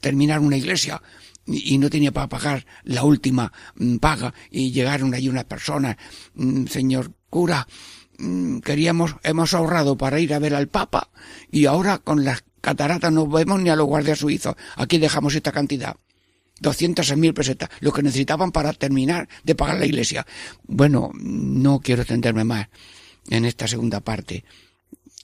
terminar 0.00 0.40
una 0.40 0.56
iglesia 0.56 1.00
y 1.46 1.78
no 1.78 1.90
tenía 1.90 2.12
para 2.12 2.28
pagar 2.28 2.66
la 2.84 3.04
última 3.04 3.52
mm, 3.76 3.96
paga 3.96 4.32
y 4.50 4.72
llegaron 4.72 5.14
ahí 5.14 5.28
unas 5.28 5.44
personas, 5.44 5.96
mm, 6.34 6.66
señor 6.66 7.12
cura, 7.28 7.66
mm, 8.18 8.58
queríamos, 8.58 9.16
hemos 9.22 9.54
ahorrado 9.54 9.96
para 9.96 10.20
ir 10.20 10.34
a 10.34 10.38
ver 10.38 10.54
al 10.54 10.68
Papa 10.68 11.10
y 11.50 11.66
ahora 11.66 11.98
con 11.98 12.24
las 12.24 12.44
cataratas 12.60 13.12
no 13.12 13.26
vemos 13.26 13.60
ni 13.60 13.70
a 13.70 13.76
los 13.76 13.86
guardias 13.86 14.18
suizos. 14.18 14.56
Aquí 14.76 14.98
dejamos 14.98 15.34
esta 15.34 15.52
cantidad. 15.52 15.96
Doscientas 16.60 17.14
mil 17.16 17.34
pesetas, 17.34 17.68
lo 17.80 17.92
que 17.92 18.02
necesitaban 18.02 18.52
para 18.52 18.72
terminar 18.72 19.28
de 19.42 19.54
pagar 19.54 19.78
la 19.78 19.86
iglesia. 19.86 20.24
Bueno, 20.62 21.10
no 21.14 21.80
quiero 21.80 22.02
extenderme 22.02 22.44
más 22.44 22.68
en 23.28 23.44
esta 23.44 23.66
segunda 23.66 24.00
parte, 24.00 24.44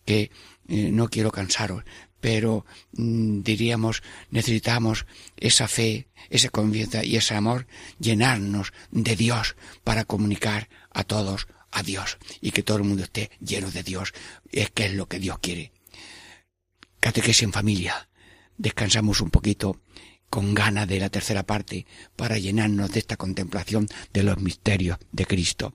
que 0.05 0.31
eh, 0.69 0.91
no 0.93 1.09
quiero 1.09 1.31
cansaros, 1.31 1.85
pero 2.21 2.65
mm, 2.93 3.43
diríamos 3.43 4.03
necesitamos 4.31 5.07
esa 5.37 5.69
fe, 5.69 6.09
esa 6.29 6.51
confianza 6.51 7.05
y 7.05 7.17
ese 7.17 7.35
amor 7.35 7.67
llenarnos 7.99 8.73
de 8.91 9.17
Dios 9.17 9.57
para 9.85 10.05
comunicar 10.05 10.69
a 10.91 11.05
todos 11.05 11.49
a 11.71 11.83
Dios 11.83 12.19
y 12.41 12.51
que 12.51 12.63
todo 12.63 12.79
el 12.79 12.85
mundo 12.85 13.05
esté 13.05 13.31
lleno 13.41 13.71
de 13.71 13.83
Dios, 13.83 14.13
es 14.51 14.71
que 14.71 14.87
es 14.87 14.95
lo 14.95 15.07
que 15.07 15.19
Dios 15.19 15.39
quiere. 15.39 15.73
Catequesis 16.99 17.45
en 17.45 17.53
familia. 17.53 18.09
Descansamos 18.59 19.21
un 19.21 19.31
poquito 19.31 19.81
con 20.29 20.55
gana 20.55 20.87
de 20.87 21.01
la 21.01 21.09
tercera 21.09 21.45
parte 21.45 21.87
para 22.15 22.39
llenarnos 22.39 22.93
de 22.93 23.01
esta 23.01 23.17
contemplación 23.17 23.89
de 24.13 24.23
los 24.23 24.39
misterios 24.39 24.99
de 25.13 25.27
Cristo. 25.27 25.75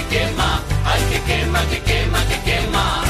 que 0.00 0.16
quema, 0.16 0.62
ay 0.84 1.02
que 1.10 1.20
quema, 1.28 1.60
que 1.68 1.80
quema, 1.82 2.20
que 2.28 2.38
quema. 2.48 3.02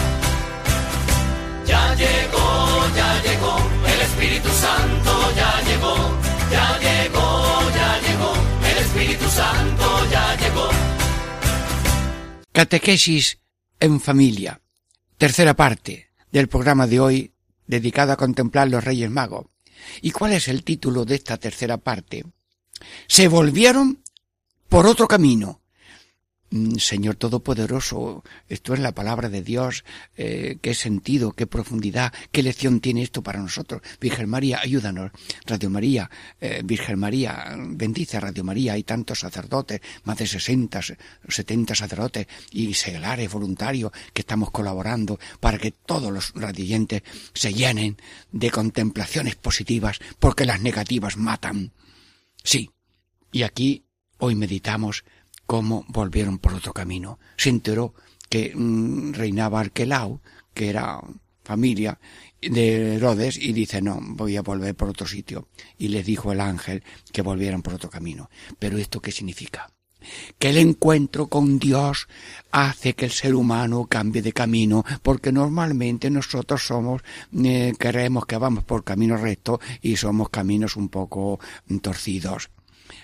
Ya 1.67 1.95
llegó, 1.95 2.49
ya 2.97 3.23
llegó, 3.23 3.57
el 3.93 4.01
Espíritu 4.01 4.49
Santo 4.49 5.13
ya 5.37 5.53
llegó, 5.69 5.95
ya 6.51 6.79
llegó, 6.79 7.71
ya 7.79 8.01
llegó, 8.07 8.33
el 8.71 8.79
Espíritu 8.79 9.29
Santo 9.31 9.87
ya 10.11 10.37
llegó. 10.37 10.69
Catequesis 12.53 13.39
en 13.79 14.01
familia. 14.01 14.61
Tercera 15.17 15.55
parte 15.55 16.11
del 16.33 16.49
programa 16.49 16.87
de 16.87 17.01
hoy 17.01 17.33
dedicado 17.67 18.13
a 18.13 18.17
contemplar 18.17 18.69
los 18.69 18.83
Reyes 18.83 19.11
Magos. 19.11 19.47
¿Y 20.03 20.11
cuál 20.11 20.33
es 20.33 20.49
el 20.49 20.65
título 20.65 21.05
de 21.05 21.15
esta 21.15 21.37
tercera 21.37 21.77
parte? 21.77 22.25
Se 23.07 23.29
volvieron 23.29 24.03
por 24.69 24.87
otro 24.87 25.07
camino. 25.07 25.60
Mm, 26.53 26.79
Señor 26.79 27.15
Todopoderoso, 27.15 28.25
esto 28.49 28.75
es 28.75 28.81
la 28.81 28.93
palabra 28.93 29.29
de 29.29 29.43
Dios, 29.43 29.85
eh, 30.17 30.59
qué 30.61 30.75
sentido, 30.75 31.31
qué 31.31 31.47
profundidad, 31.47 32.13
qué 32.33 32.43
lección 32.43 32.81
tiene 32.81 33.03
esto 33.03 33.23
para 33.23 33.39
nosotros. 33.39 33.83
Virgen 34.01 34.29
María, 34.29 34.59
ayúdanos. 34.61 35.13
Radio 35.47 35.71
María, 35.71 36.11
eh, 36.41 36.63
Virgen 36.65 36.99
María, 36.99 37.57
bendice 37.57 38.17
a 38.17 38.21
Radio 38.21 38.43
María, 38.43 38.73
hay 38.73 38.83
tantos 38.83 39.21
sacerdotes, 39.21 39.81
más 40.03 40.19
de 40.19 40.27
60, 40.27 40.81
70 41.29 41.75
sacerdotes 41.77 42.27
y 42.51 42.75
seglares 42.75 43.31
voluntarios 43.31 43.93
que 44.13 44.23
estamos 44.23 44.51
colaborando 44.51 45.21
para 45.39 45.59
que 45.59 45.71
todos 45.71 46.13
los 46.13 46.33
radioyentes 46.35 47.03
se 47.33 47.55
llenen 47.55 47.97
de 48.33 48.51
contemplaciones 48.51 49.37
positivas 49.37 50.01
porque 50.19 50.47
las 50.47 50.61
negativas 50.61 51.17
matan. 51.17 51.71
Sí, 52.43 52.71
y 53.31 53.45
aquí 53.45 53.85
hoy 54.19 54.35
meditamos 54.35 55.05
cómo 55.51 55.85
volvieron 55.89 56.39
por 56.39 56.55
otro 56.55 56.73
camino. 56.73 57.19
Se 57.37 57.49
enteró 57.49 57.93
que 58.29 58.53
mm, 58.55 59.15
reinaba 59.15 59.59
Arquelau, 59.59 60.21
que 60.55 60.69
era 60.69 61.01
familia 61.43 61.99
de 62.41 62.95
Herodes, 62.95 63.37
y 63.37 63.53
dice, 63.53 63.83
no, 63.83 63.99
voy 64.01 64.37
a 64.37 64.43
volver 64.43 64.77
por 64.77 64.91
otro 64.91 65.09
sitio. 65.09 65.49
Y 65.77 65.89
les 65.89 66.07
dijo 66.07 66.31
el 66.31 66.41
ángel 66.41 66.85
que 67.13 67.23
volvieran 67.23 67.63
por 67.63 67.75
otro 67.75 67.91
camino. 67.91 68.31
Pero 68.61 68.79
¿esto 68.79 69.01
qué 69.01 69.11
significa? 69.11 69.69
que 70.39 70.49
el 70.49 70.57
encuentro 70.57 71.27
con 71.27 71.59
Dios 71.59 72.09
hace 72.53 72.95
que 72.95 73.05
el 73.05 73.11
ser 73.11 73.35
humano 73.35 73.87
cambie 73.87 74.23
de 74.23 74.33
camino, 74.33 74.83
porque 75.03 75.31
normalmente 75.31 76.11
nosotros 76.11 76.65
somos, 76.65 77.03
eh, 77.37 77.75
creemos 77.77 78.25
que 78.25 78.39
vamos 78.39 78.65
por 78.65 78.83
caminos 78.83 79.21
rectos 79.21 79.59
y 79.83 79.97
somos 79.97 80.31
caminos 80.31 80.77
un 80.77 80.89
poco 80.89 81.41
mm, 81.67 81.79
torcidos. 81.79 82.51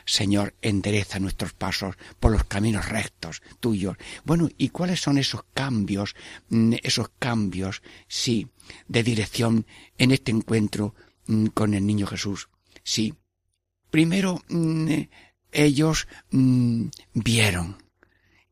Señor, 0.07 0.55
endereza 0.63 1.19
nuestros 1.19 1.53
pasos 1.53 1.97
por 2.21 2.31
los 2.31 2.45
caminos 2.45 2.89
rectos 2.89 3.43
tuyos. 3.59 3.97
Bueno, 4.25 4.49
¿y 4.57 4.69
cuáles 4.69 5.01
son 5.01 5.19
esos 5.19 5.43
cambios, 5.53 6.15
mm, 6.49 6.75
esos 6.85 7.11
cambios, 7.19 7.83
sí, 8.07 8.49
de 8.87 9.03
dirección 9.03 9.67
en 9.99 10.13
este 10.13 10.31
encuentro 10.31 10.95
mm, 11.27 11.47
con 11.47 11.75
el 11.75 11.85
niño 11.85 12.07
Jesús? 12.07 12.49
Sí. 12.85 13.15
Primero, 13.91 14.43
mm, 14.49 14.93
ellos 15.51 16.07
vieron, 17.13 17.83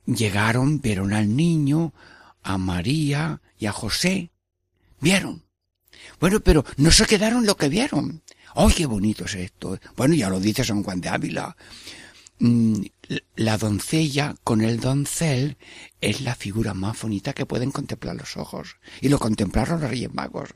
llegaron, 0.07 0.80
vieron 0.80 1.12
al 1.12 1.36
niño, 1.36 1.94
a 2.42 2.59
María 2.59 3.40
y 3.57 3.66
a 3.66 3.72
José, 3.72 4.32
vieron. 5.00 5.44
Bueno, 6.18 6.40
pero 6.40 6.64
no 6.76 6.90
se 6.90 7.07
quedaron 7.07 7.46
lo 7.46 7.57
que 7.57 7.68
vieron. 7.68 8.22
¡Ay, 8.55 8.72
qué 8.74 8.86
bonito 8.86 9.24
es 9.24 9.34
esto! 9.34 9.78
Bueno, 9.96 10.14
ya 10.14 10.28
lo 10.28 10.40
dice 10.40 10.64
San 10.64 10.82
Juan 10.82 11.00
de 11.00 11.09
Ávila. 11.09 11.57
Mm, 12.38 12.82
La 13.36 13.59
doncella 13.59 14.34
con 14.44 14.61
el 14.61 14.80
doncel 14.80 15.57
es 16.00 16.20
la 16.20 16.34
figura 16.34 16.74
más 16.74 17.00
bonita 17.00 17.32
que 17.32 17.46
pueden 17.46 17.70
contemplar 17.70 18.16
los 18.16 18.36
ojos. 18.36 18.76
Y 19.00 19.09
lo 19.09 19.18
contemplaron 19.18 19.80
los 19.80 19.90
Reyes 19.90 20.12
Magos. 20.14 20.50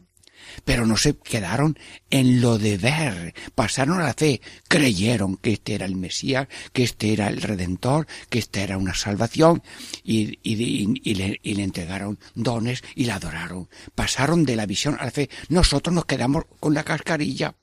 Pero 0.64 0.86
no 0.86 0.96
se 0.96 1.16
quedaron 1.16 1.76
en 2.11 2.40
lo 2.40 2.59
de 2.59 2.78
ver, 2.78 3.34
pasaron 3.57 4.01
a 4.01 4.05
la 4.05 4.14
fe, 4.14 4.40
creyeron 4.68 5.36
que 5.36 5.53
este 5.55 5.74
era 5.74 5.84
el 5.84 5.96
Mesías, 5.96 6.46
que 6.72 6.84
este 6.84 7.12
era 7.12 7.26
el 7.28 7.42
Redentor, 7.42 8.07
que 8.30 8.38
esta 8.38 8.61
era 8.62 8.78
una 8.78 8.94
salvación, 8.94 9.62
y, 10.05 10.38
y- 10.44 11.14
le, 11.16 11.40
y 11.42 11.55
le 11.55 11.62
entregaron 11.64 12.18
dones 12.36 12.82
y 12.94 13.05
la 13.07 13.16
adoraron. 13.16 13.68
Pasaron 13.96 14.44
de 14.44 14.55
la 14.57 14.66
visión 14.66 14.96
a 15.01 15.07
la 15.07 15.11
fe. 15.11 15.28
Nosotros 15.49 15.92
nos 15.92 16.07
quedamos 16.07 16.44
con 16.61 16.72
la 16.72 16.84
cascarilla. 16.84 17.57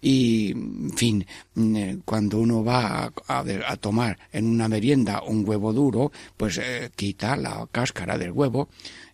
Y, 0.00 0.52
en 0.52 0.92
fin, 0.96 1.26
mm, 1.54 1.76
eh, 1.76 1.98
cuando 2.04 2.38
uno 2.38 2.64
va 2.64 3.12
a, 3.26 3.76
tomar 3.76 4.18
en 4.32 4.46
una 4.46 4.68
merienda 4.68 5.22
un 5.22 5.48
huevo 5.48 5.72
duro, 5.72 6.12
pues 6.36 6.58
eh, 6.58 6.90
quita 6.94 7.36
la 7.36 7.66
cáscara 7.70 8.18
del 8.18 8.32
huevo 8.32 8.68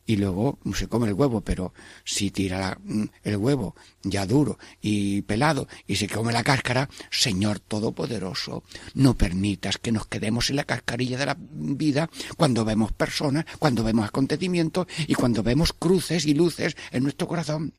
y 0.06 0.16
luego 0.16 0.58
se 0.74 0.86
come 0.86 1.08
el 1.08 1.14
huevo, 1.14 1.40
pero 1.40 1.74
si 2.04 2.30
tira 2.30 2.78
mm, 2.82 3.04
el 3.24 3.36
huevo 3.36 3.74
ya 4.02 4.24
duro 4.24 4.58
y 4.80 5.22
pelado 5.22 5.66
y 5.86 5.96
se 5.96 6.08
come 6.08 6.32
la 6.32 6.44
cáscara, 6.44 6.88
Señor 7.10 7.58
Todopoderoso, 7.58 8.62
no 8.94 9.14
permitas 9.14 9.78
que 9.78 9.92
nos 9.92 10.06
quedemos 10.06 10.48
en 10.50 10.56
la 10.56 10.64
cascarilla 10.64 11.18
de 11.18 11.26
la 11.26 11.36
vida 11.38 12.08
cuando 12.36 12.64
vemos 12.64 12.92
personas, 12.92 13.44
cuando 13.58 13.82
vemos 13.82 14.06
acontecimientos 14.06 14.86
y 15.06 15.14
cuando 15.14 15.42
vemos 15.42 15.72
cruces 15.72 16.24
y 16.26 16.34
luces 16.34 16.76
en 16.92 17.02
nuestro 17.02 17.26
corazón. 17.26 17.74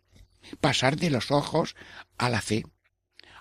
Pasar 0.62 0.96
de 0.98 1.10
los 1.10 1.32
ojos 1.32 1.76
a 2.18 2.30
la 2.30 2.42
fe, 2.42 2.66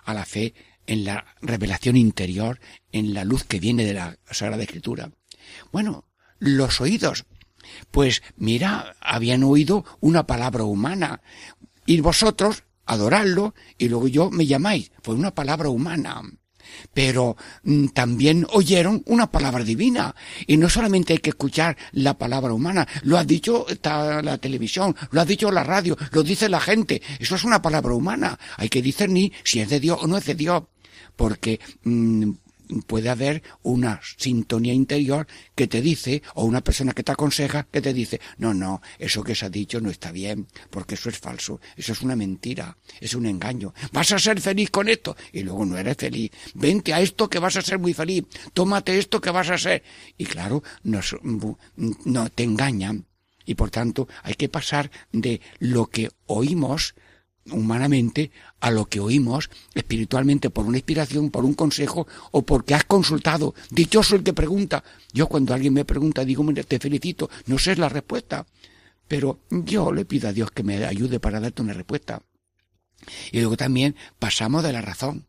a 0.03 0.13
la 0.13 0.25
fe 0.25 0.53
en 0.85 1.03
la 1.03 1.35
revelación 1.41 1.97
interior, 1.97 2.59
en 2.91 3.13
la 3.13 3.25
luz 3.25 3.43
que 3.43 3.59
viene 3.59 3.85
de 3.85 3.93
la 3.93 4.17
Sagrada 4.31 4.63
Escritura. 4.63 5.11
Bueno, 5.71 6.07
los 6.39 6.81
oídos, 6.81 7.25
pues 7.91 8.23
mira, 8.35 8.95
habían 9.01 9.43
oído 9.43 9.85
una 9.99 10.25
palabra 10.25 10.63
humana 10.63 11.21
y 11.85 11.99
vosotros 12.01 12.63
adoradlo 12.85 13.53
y 13.77 13.89
luego 13.89 14.07
yo 14.07 14.31
me 14.31 14.45
llamáis. 14.45 14.91
Fue 15.01 15.13
una 15.13 15.35
palabra 15.35 15.69
humana. 15.69 16.21
Pero 16.93 17.37
mm, 17.63 17.87
también 17.87 18.45
oyeron 18.51 19.03
una 19.05 19.31
palabra 19.31 19.63
divina. 19.63 20.15
Y 20.45 20.57
no 20.57 20.69
solamente 20.69 21.13
hay 21.13 21.19
que 21.19 21.31
escuchar 21.31 21.77
la 21.91 22.17
palabra 22.17 22.53
humana, 22.53 22.87
lo 23.03 23.17
ha 23.17 23.23
dicho 23.23 23.65
la 23.83 24.37
televisión, 24.37 24.95
lo 25.11 25.21
ha 25.21 25.25
dicho 25.25 25.51
la 25.51 25.63
radio, 25.63 25.97
lo 26.11 26.23
dice 26.23 26.49
la 26.49 26.59
gente. 26.59 27.01
Eso 27.19 27.35
es 27.35 27.43
una 27.43 27.61
palabra 27.61 27.93
humana. 27.93 28.37
Hay 28.57 28.69
que 28.69 28.81
discernir 28.81 29.33
si 29.43 29.59
es 29.59 29.69
de 29.69 29.79
Dios 29.79 29.99
o 30.01 30.07
no 30.07 30.17
es 30.17 30.25
de 30.25 30.35
Dios. 30.35 30.63
Porque 31.15 31.59
mm, 31.83 32.31
puede 32.85 33.09
haber 33.09 33.43
una 33.63 34.01
sintonía 34.17 34.73
interior 34.73 35.27
que 35.55 35.67
te 35.67 35.81
dice, 35.81 36.21
o 36.35 36.45
una 36.45 36.61
persona 36.61 36.93
que 36.93 37.03
te 37.03 37.11
aconseja 37.11 37.67
que 37.71 37.81
te 37.81 37.93
dice, 37.93 38.19
no, 38.37 38.53
no, 38.53 38.81
eso 38.99 39.23
que 39.23 39.35
se 39.35 39.45
ha 39.45 39.49
dicho 39.49 39.79
no 39.81 39.89
está 39.89 40.11
bien, 40.11 40.47
porque 40.69 40.95
eso 40.95 41.09
es 41.09 41.17
falso, 41.17 41.59
eso 41.75 41.93
es 41.93 42.01
una 42.01 42.15
mentira, 42.15 42.77
es 42.99 43.13
un 43.13 43.25
engaño. 43.25 43.73
Vas 43.91 44.11
a 44.11 44.19
ser 44.19 44.41
feliz 44.41 44.69
con 44.69 44.89
esto, 44.89 45.15
y 45.31 45.43
luego 45.43 45.65
no 45.65 45.77
eres 45.77 45.97
feliz. 45.97 46.31
Vente 46.53 46.93
a 46.93 47.01
esto 47.01 47.29
que 47.29 47.39
vas 47.39 47.57
a 47.57 47.61
ser 47.61 47.79
muy 47.79 47.93
feliz, 47.93 48.25
tómate 48.53 48.97
esto 48.97 49.21
que 49.21 49.31
vas 49.31 49.49
a 49.49 49.57
ser. 49.57 49.83
Y 50.17 50.25
claro, 50.25 50.63
nos, 50.83 51.15
no 51.23 52.29
te 52.29 52.43
engañan. 52.43 53.05
Y 53.45 53.55
por 53.55 53.71
tanto 53.71 54.09
hay 54.23 54.33
que 54.33 54.49
pasar 54.49 54.91
de 55.13 55.39
lo 55.59 55.87
que 55.87 56.09
oímos 56.25 56.95
humanamente 57.51 58.31
a 58.59 58.71
lo 58.71 58.85
que 58.85 58.99
oímos 58.99 59.49
espiritualmente 59.73 60.49
por 60.49 60.65
una 60.65 60.77
inspiración, 60.77 61.29
por 61.29 61.45
un 61.45 61.53
consejo 61.53 62.07
o 62.31 62.43
porque 62.43 62.73
has 62.73 62.83
consultado. 62.83 63.53
Dichoso 63.69 64.15
el 64.15 64.23
que 64.23 64.33
pregunta. 64.33 64.83
Yo 65.13 65.27
cuando 65.27 65.53
alguien 65.53 65.73
me 65.73 65.85
pregunta 65.85 66.25
digo, 66.25 66.43
mira, 66.43 66.63
te 66.63 66.79
felicito, 66.79 67.29
no 67.45 67.57
sé 67.57 67.75
la 67.75 67.89
respuesta, 67.89 68.45
pero 69.07 69.39
yo 69.49 69.91
le 69.91 70.05
pido 70.05 70.29
a 70.29 70.33
Dios 70.33 70.51
que 70.51 70.63
me 70.63 70.85
ayude 70.85 71.19
para 71.19 71.39
darte 71.39 71.61
una 71.61 71.73
respuesta. 71.73 72.21
Y 73.31 73.39
luego 73.39 73.57
también 73.57 73.95
pasamos 74.19 74.63
de 74.63 74.73
la 74.73 74.81
razón 74.81 75.27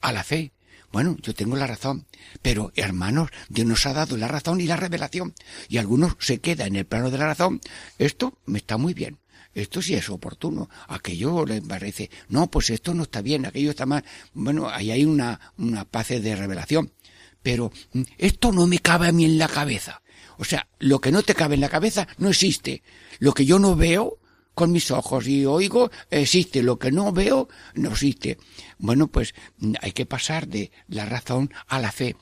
a 0.00 0.12
la 0.12 0.24
fe. 0.24 0.52
Bueno, 0.90 1.16
yo 1.20 1.34
tengo 1.34 1.54
la 1.56 1.66
razón, 1.66 2.06
pero 2.40 2.72
hermanos, 2.74 3.30
Dios 3.50 3.66
nos 3.66 3.84
ha 3.84 3.92
dado 3.92 4.16
la 4.16 4.26
razón 4.26 4.60
y 4.60 4.66
la 4.66 4.76
revelación, 4.76 5.34
y 5.68 5.76
algunos 5.76 6.16
se 6.18 6.40
quedan 6.40 6.68
en 6.68 6.76
el 6.76 6.86
plano 6.86 7.10
de 7.10 7.18
la 7.18 7.26
razón. 7.26 7.60
Esto 7.98 8.38
me 8.46 8.58
está 8.58 8.78
muy 8.78 8.94
bien, 8.94 9.18
esto 9.62 9.82
sí 9.82 9.94
es 9.94 10.08
oportuno, 10.10 10.68
aquello 10.88 11.44
le 11.44 11.60
parece, 11.62 12.10
no, 12.28 12.50
pues 12.50 12.70
esto 12.70 12.94
no 12.94 13.04
está 13.04 13.22
bien, 13.22 13.46
aquello 13.46 13.70
está 13.70 13.86
mal. 13.86 14.04
Bueno, 14.32 14.68
ahí 14.68 14.90
hay 14.90 15.04
una, 15.04 15.40
una 15.56 15.84
paz 15.84 16.08
de 16.08 16.36
revelación, 16.36 16.92
pero 17.42 17.72
mm, 17.92 18.02
esto 18.18 18.52
no 18.52 18.66
me 18.66 18.78
cabe 18.78 19.08
a 19.08 19.12
mí 19.12 19.24
en 19.24 19.38
la 19.38 19.48
cabeza. 19.48 20.02
O 20.38 20.44
sea, 20.44 20.68
lo 20.78 21.00
que 21.00 21.12
no 21.12 21.22
te 21.22 21.34
cabe 21.34 21.54
en 21.56 21.60
la 21.60 21.68
cabeza 21.68 22.06
no 22.18 22.28
existe. 22.28 22.82
Lo 23.18 23.34
que 23.34 23.44
yo 23.44 23.58
no 23.58 23.74
veo, 23.74 24.18
con 24.54 24.72
mis 24.72 24.90
ojos 24.90 25.26
y 25.26 25.44
oigo, 25.44 25.90
existe. 26.10 26.62
Lo 26.62 26.78
que 26.78 26.92
no 26.92 27.12
veo, 27.12 27.48
no 27.74 27.90
existe. 27.90 28.38
Bueno, 28.78 29.08
pues 29.08 29.34
hay 29.80 29.92
que 29.92 30.06
pasar 30.06 30.46
de 30.46 30.70
la 30.88 31.06
razón 31.06 31.52
a 31.66 31.80
la 31.80 31.92
fe. 31.92 32.16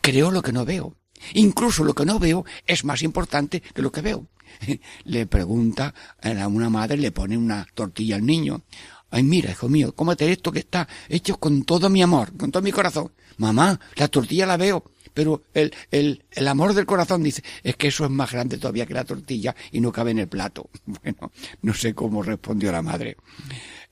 Creo 0.00 0.30
lo 0.30 0.42
que 0.42 0.52
no 0.52 0.64
veo. 0.64 0.96
Incluso 1.34 1.84
lo 1.84 1.94
que 1.94 2.04
no 2.04 2.18
veo 2.18 2.44
es 2.66 2.84
más 2.84 3.02
importante 3.02 3.60
que 3.60 3.82
lo 3.82 3.92
que 3.92 4.00
veo. 4.00 4.26
Le 5.04 5.26
pregunta 5.26 5.94
a 6.22 6.48
una 6.48 6.70
madre, 6.70 6.96
le 6.96 7.12
pone 7.12 7.36
una 7.36 7.66
tortilla 7.74 8.16
al 8.16 8.26
niño. 8.26 8.62
Ay, 9.10 9.22
mira, 9.22 9.50
hijo 9.50 9.68
mío, 9.68 9.94
cómete 9.94 10.30
esto 10.32 10.50
que 10.50 10.60
está 10.60 10.88
hecho 11.08 11.36
con 11.38 11.64
todo 11.64 11.90
mi 11.90 12.02
amor, 12.02 12.36
con 12.36 12.50
todo 12.50 12.62
mi 12.62 12.72
corazón. 12.72 13.12
Mamá, 13.36 13.78
la 13.96 14.08
tortilla 14.08 14.46
la 14.46 14.56
veo, 14.56 14.84
pero 15.14 15.42
el, 15.52 15.72
el, 15.90 16.24
el 16.30 16.48
amor 16.48 16.74
del 16.74 16.86
corazón 16.86 17.22
dice, 17.22 17.42
es 17.62 17.76
que 17.76 17.88
eso 17.88 18.04
es 18.04 18.10
más 18.10 18.32
grande 18.32 18.58
todavía 18.58 18.86
que 18.86 18.94
la 18.94 19.04
tortilla 19.04 19.54
y 19.70 19.80
no 19.80 19.92
cabe 19.92 20.12
en 20.12 20.20
el 20.20 20.28
plato. 20.28 20.68
Bueno, 21.02 21.32
no 21.62 21.74
sé 21.74 21.94
cómo 21.94 22.22
respondió 22.22 22.70
la 22.70 22.82
madre. 22.82 23.16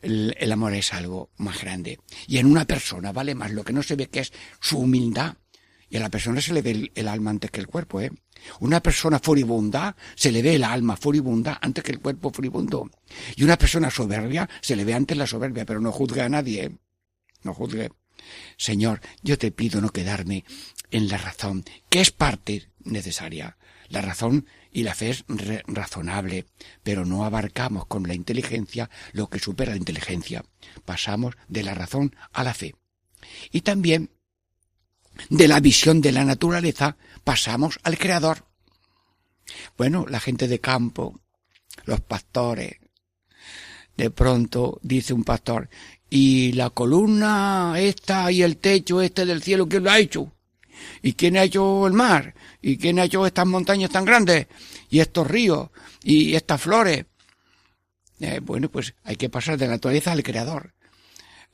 El, 0.00 0.34
el, 0.38 0.52
amor 0.52 0.74
es 0.74 0.92
algo 0.92 1.30
más 1.38 1.60
grande. 1.60 1.98
Y 2.26 2.38
en 2.38 2.46
una 2.46 2.64
persona 2.64 3.12
vale 3.12 3.34
más 3.34 3.50
lo 3.50 3.64
que 3.64 3.72
no 3.72 3.82
se 3.82 3.96
ve 3.96 4.08
que 4.08 4.20
es 4.20 4.32
su 4.60 4.78
humildad. 4.78 5.34
Y 5.90 5.96
a 5.96 6.00
la 6.00 6.08
persona 6.08 6.40
se 6.40 6.54
le 6.54 6.62
ve 6.62 6.90
el, 6.94 7.08
alma 7.08 7.30
antes 7.30 7.50
que 7.50 7.60
el 7.60 7.66
cuerpo, 7.66 8.00
¿eh? 8.00 8.12
Una 8.60 8.80
persona 8.80 9.18
furibunda 9.18 9.96
se 10.14 10.30
le 10.30 10.40
ve 10.40 10.54
el 10.54 10.64
alma 10.64 10.96
furibunda 10.96 11.58
antes 11.60 11.84
que 11.84 11.92
el 11.92 12.00
cuerpo 12.00 12.30
furibundo. 12.30 12.88
Y 13.36 13.42
una 13.42 13.58
persona 13.58 13.90
soberbia 13.90 14.48
se 14.62 14.76
le 14.76 14.84
ve 14.84 14.94
antes 14.94 15.18
la 15.18 15.26
soberbia, 15.26 15.66
pero 15.66 15.80
no 15.80 15.90
juzgue 15.90 16.22
a 16.22 16.28
nadie. 16.28 16.64
¿eh? 16.64 16.70
No 17.42 17.54
juzgue. 17.54 17.90
Señor, 18.56 19.00
yo 19.22 19.36
te 19.36 19.50
pido 19.50 19.80
no 19.80 19.90
quedarme 19.90 20.44
en 20.92 21.08
la 21.08 21.18
razón, 21.18 21.64
que 21.88 22.00
es 22.00 22.12
parte 22.12 22.70
necesaria. 22.84 23.56
La 23.88 24.00
razón 24.00 24.46
y 24.70 24.84
la 24.84 24.94
fe 24.94 25.10
es 25.10 25.24
razonable, 25.66 26.46
pero 26.84 27.04
no 27.04 27.24
abarcamos 27.24 27.86
con 27.86 28.06
la 28.06 28.14
inteligencia 28.14 28.88
lo 29.12 29.28
que 29.28 29.40
supera 29.40 29.72
la 29.72 29.78
inteligencia. 29.78 30.44
Pasamos 30.84 31.34
de 31.48 31.64
la 31.64 31.74
razón 31.74 32.14
a 32.32 32.44
la 32.44 32.54
fe. 32.54 32.76
Y 33.50 33.62
también 33.62 34.10
de 35.28 35.48
la 35.48 35.60
visión 35.60 36.00
de 36.00 36.12
la 36.12 36.24
naturaleza 36.24 36.96
pasamos 37.24 37.78
al 37.82 37.98
Creador. 37.98 38.44
Bueno, 39.76 40.06
la 40.08 40.20
gente 40.20 40.48
de 40.48 40.60
campo, 40.60 41.20
los 41.84 42.00
pastores, 42.00 42.76
de 43.96 44.10
pronto 44.10 44.78
dice 44.82 45.12
un 45.12 45.24
pastor, 45.24 45.68
y 46.08 46.52
la 46.52 46.70
columna 46.70 47.74
esta 47.78 48.30
y 48.32 48.42
el 48.42 48.56
techo 48.56 49.00
este 49.00 49.24
del 49.24 49.42
cielo, 49.42 49.68
¿quién 49.68 49.84
lo 49.84 49.90
ha 49.90 49.98
hecho? 49.98 50.32
¿Y 51.02 51.12
quién 51.12 51.36
ha 51.36 51.44
hecho 51.44 51.86
el 51.86 51.92
mar? 51.92 52.34
¿Y 52.62 52.78
quién 52.78 52.98
ha 52.98 53.04
hecho 53.04 53.26
estas 53.26 53.46
montañas 53.46 53.90
tan 53.90 54.04
grandes? 54.04 54.46
¿Y 54.88 55.00
estos 55.00 55.26
ríos? 55.26 55.68
¿Y 56.02 56.34
estas 56.34 56.60
flores? 56.60 57.04
Eh, 58.20 58.40
bueno, 58.42 58.68
pues 58.70 58.94
hay 59.04 59.16
que 59.16 59.28
pasar 59.28 59.56
de 59.56 59.66
la 59.66 59.72
naturaleza 59.72 60.12
al 60.12 60.22
creador. 60.22 60.74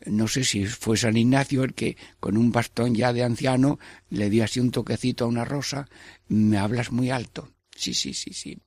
No 0.04 0.28
sé 0.28 0.44
si 0.44 0.66
fue 0.66 0.96
San 0.96 1.16
Ignacio 1.16 1.64
el 1.64 1.74
que 1.74 1.96
con 2.20 2.36
un 2.36 2.52
bastón 2.52 2.94
ya 2.94 3.12
de 3.12 3.24
anciano 3.24 3.78
le 4.10 4.28
dio 4.28 4.44
así 4.44 4.60
un 4.60 4.70
toquecito 4.70 5.24
a 5.24 5.28
una 5.28 5.44
rosa. 5.44 5.88
Me 6.28 6.58
hablas 6.58 6.92
muy 6.92 7.10
alto. 7.10 7.50
Sí, 7.74 7.94
sí, 7.94 8.14
sí, 8.14 8.32
sí. 8.32 8.58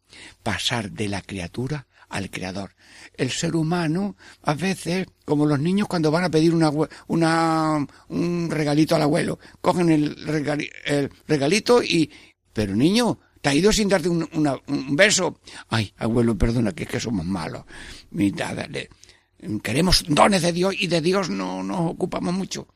Pasar 0.44 0.92
de 0.92 1.08
la 1.08 1.22
criatura 1.22 1.88
al 2.10 2.30
creador. 2.30 2.76
El 3.16 3.30
ser 3.30 3.56
humano, 3.56 4.18
a 4.42 4.56
veces, 4.56 5.08
como 5.26 5.46
los 5.46 5.60
niños 5.60 5.88
cuando 5.88 6.12
van 6.12 6.24
a 6.24 6.32
pedir 6.32 6.54
una, 6.54 6.72
una, 7.08 7.88
un 8.08 8.50
regalito 8.50 8.96
al 8.96 9.04
abuelo, 9.04 9.40
cogen 9.62 9.90
el, 9.90 10.66
el 10.86 11.10
regalito 11.28 11.84
y, 11.84 12.12
pero 12.52 12.76
niño, 12.76 13.20
te 13.42 13.50
ha 13.50 13.54
ido 13.54 13.72
sin 13.72 13.88
darte 13.88 14.10
un, 14.10 14.28
una, 14.34 14.58
un 14.68 14.96
beso. 14.96 15.40
Ay, 15.70 15.94
abuelo, 15.98 16.38
perdona, 16.38 16.74
que 16.74 16.84
es 16.84 16.90
que 16.90 17.00
somos 17.00 17.26
malos. 17.26 17.64
Mira, 18.12 18.54
dale. 18.54 18.90
Queremos 19.64 20.04
dones 20.08 20.42
de 20.42 20.52
Dios 20.52 20.76
y 20.78 20.88
de 20.88 21.02
Dios 21.02 21.30
no 21.30 21.64
nos 21.64 21.92
ocupamos 21.92 22.34
mucho. 22.34 22.68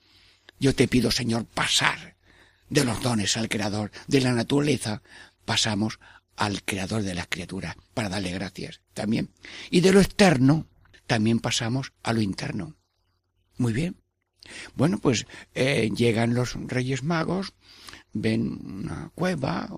Yo 0.60 0.74
te 0.74 0.88
pido, 0.88 1.12
Señor, 1.12 1.46
pasar 1.46 2.16
de 2.70 2.86
los 2.86 3.02
dones 3.02 3.36
al 3.38 3.50
Creador, 3.50 3.92
de 4.08 4.22
la 4.22 4.32
naturaleza, 4.32 5.02
pasamos 5.46 6.00
al 6.36 6.64
creador 6.64 7.04
de 7.04 7.14
las 7.14 7.28
criaturas 7.28 7.76
para 7.94 8.10
darle 8.10 8.32
gracias 8.32 8.82
también. 8.94 9.30
Y 9.70 9.82
de 9.82 9.92
lo 9.92 10.02
externo 10.02 10.68
también 11.06 11.40
pasamos 11.40 11.94
a 12.02 12.14
lo 12.14 12.22
interno. 12.22 12.76
Muy 13.58 13.74
bien. 13.74 13.98
Bueno, 14.76 15.00
pues 15.00 15.26
eh, 15.54 15.90
llegan 15.96 16.34
los 16.34 16.56
Reyes 16.56 17.04
Magos, 17.04 17.54
ven 18.12 18.60
una 18.66 19.12
cueva, 19.16 19.70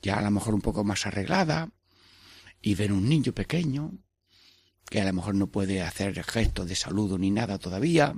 ya 0.00 0.18
a 0.18 0.22
lo 0.22 0.30
mejor 0.30 0.54
un 0.54 0.62
poco 0.62 0.84
más 0.84 1.06
arreglada, 1.06 1.70
y 2.60 2.74
ven 2.74 2.92
un 2.92 3.08
niño 3.08 3.32
pequeño, 3.32 3.92
que 4.92 5.00
a 5.00 5.06
lo 5.06 5.14
mejor 5.14 5.34
no 5.34 5.46
puede 5.46 5.80
hacer 5.80 6.22
gesto 6.22 6.66
de 6.66 6.76
saludo 6.76 7.16
ni 7.16 7.30
nada 7.30 7.58
todavía. 7.58 8.14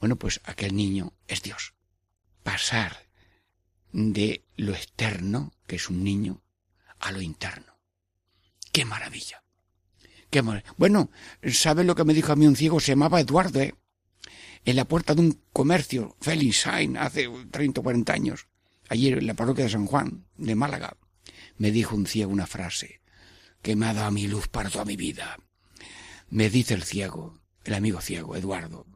Bueno, 0.00 0.16
pues 0.16 0.40
aquel 0.44 0.74
niño 0.74 1.12
es 1.28 1.42
Dios. 1.42 1.74
Pasar 2.42 3.06
de 3.92 4.46
lo 4.56 4.72
externo, 4.72 5.52
que 5.66 5.76
es 5.76 5.90
un 5.90 6.02
niño, 6.04 6.42
a 7.00 7.12
lo 7.12 7.20
interno. 7.20 7.76
¡Qué 8.72 8.86
maravilla! 8.86 9.44
¡Qué 10.30 10.40
Bueno, 10.78 11.10
¿sabe 11.52 11.84
lo 11.84 11.94
que 11.96 12.04
me 12.04 12.14
dijo 12.14 12.32
a 12.32 12.36
mí 12.36 12.46
un 12.46 12.56
ciego? 12.56 12.80
Se 12.80 12.92
llamaba 12.92 13.20
Eduardo, 13.20 13.60
¿eh? 13.60 13.74
En 14.64 14.76
la 14.76 14.88
puerta 14.88 15.14
de 15.14 15.20
un 15.20 15.42
comercio, 15.52 16.16
Sain, 16.54 16.96
hace 16.96 17.28
30 17.50 17.78
o 17.78 17.84
40 17.84 18.10
años, 18.10 18.46
ayer 18.88 19.18
en 19.18 19.26
la 19.26 19.34
parroquia 19.34 19.64
de 19.64 19.70
San 19.70 19.84
Juan, 19.84 20.24
de 20.38 20.54
Málaga, 20.54 20.96
me 21.58 21.70
dijo 21.70 21.94
un 21.94 22.06
ciego 22.06 22.32
una 22.32 22.46
frase 22.46 23.01
que 23.62 23.76
me 23.76 23.86
ha 23.86 23.94
dado 23.94 24.10
mi 24.10 24.26
luz 24.26 24.48
para 24.48 24.68
toda 24.68 24.84
mi 24.84 24.96
vida. 24.96 25.38
Me 26.30 26.50
dice 26.50 26.74
el 26.74 26.82
ciego, 26.82 27.38
el 27.64 27.74
amigo 27.74 28.00
ciego, 28.00 28.36
Eduardo, 28.36 28.86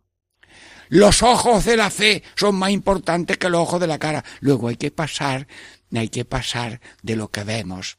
los 0.88 1.22
ojos 1.22 1.64
de 1.64 1.76
la 1.76 1.90
fe 1.90 2.22
son 2.36 2.54
más 2.56 2.70
importantes 2.70 3.38
que 3.38 3.50
los 3.50 3.60
ojos 3.60 3.80
de 3.80 3.86
la 3.86 3.98
cara. 3.98 4.24
Luego 4.40 4.68
hay 4.68 4.76
que 4.76 4.90
pasar, 4.90 5.48
hay 5.94 6.08
que 6.08 6.24
pasar 6.24 6.80
de 7.02 7.16
lo 7.16 7.28
que 7.28 7.42
vemos, 7.42 7.98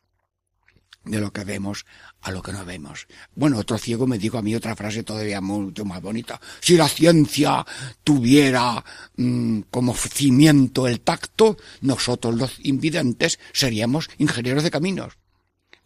de 1.03 1.19
lo 1.19 1.31
que 1.31 1.43
vemos 1.43 1.85
a 2.21 2.31
lo 2.31 2.41
que 2.41 2.53
no 2.53 2.63
vemos. 2.65 3.07
Bueno, 3.35 3.57
otro 3.57 3.77
ciego 3.77 4.07
me 4.07 4.17
dijo 4.17 4.37
a 4.37 4.41
mí 4.41 4.55
otra 4.55 4.75
frase 4.75 5.03
todavía 5.03 5.41
mucho 5.41 5.85
más 5.85 6.01
bonita. 6.01 6.39
Si 6.61 6.77
la 6.77 6.87
ciencia 6.87 7.65
tuviera 8.03 8.83
mmm, 9.17 9.61
como 9.69 9.93
cimiento 9.93 10.87
el 10.87 11.01
tacto, 11.01 11.57
nosotros 11.81 12.35
los 12.35 12.59
invidentes 12.63 13.39
seríamos 13.51 14.09
ingenieros 14.17 14.63
de 14.63 14.71
caminos. 14.71 15.17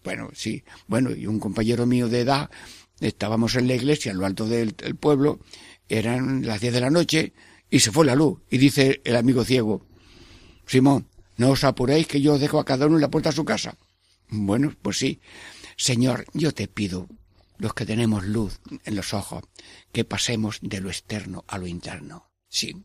Bueno, 0.04 0.30
sí. 0.34 0.64
Bueno, 0.88 1.12
y 1.12 1.28
un 1.28 1.39
compañero 1.39 1.86
mío 1.86 2.08
de 2.08 2.22
edad, 2.22 2.49
estábamos 2.99 3.56
en 3.56 3.68
la 3.68 3.76
iglesia, 3.76 4.12
en 4.12 4.18
lo 4.18 4.26
alto 4.26 4.47
del, 4.47 4.74
pueblo, 4.99 5.39
eran 5.89 6.45
las 6.45 6.62
diez 6.62 6.74
de 6.74 6.82
la 6.82 6.89
noche 6.89 7.34
y 7.70 7.80
se 7.80 7.91
fue 7.91 8.06
la 8.06 8.16
luz. 8.16 8.39
Y 8.49 8.58
dice 8.58 9.02
el 9.04 9.16
amigo 9.16 9.43
ciego, 9.43 9.86
Simón, 10.66 11.08
no 11.38 11.52
os 11.52 11.64
apuréis 11.64 12.08
que 12.08 12.22
yo 12.22 12.34
os 12.34 12.39
dejo 12.39 12.60
a 12.60 12.66
cada 12.66 12.88
uno 12.88 12.95
en 12.95 13.02
la 13.02 13.12
puerta 13.12 13.30
de 13.30 13.36
su 13.36 13.45
casa. 13.45 13.78
Bueno, 14.30 14.74
pues 14.82 14.97
sí. 14.97 15.20
Señor, 15.78 16.26
yo 16.34 16.54
te 16.54 16.68
pido, 16.68 17.08
los 17.58 17.74
que 17.74 17.86
tenemos 17.86 18.26
luz 18.26 18.60
en 18.86 18.95
los 18.95 19.14
ojos, 19.14 19.43
que 19.91 20.06
pasemos 20.06 20.60
de 20.62 20.82
lo 20.82 20.89
externo 20.89 21.43
a 21.47 21.58
lo 21.58 21.68
interno. 21.68 22.32
Sí. 22.47 22.76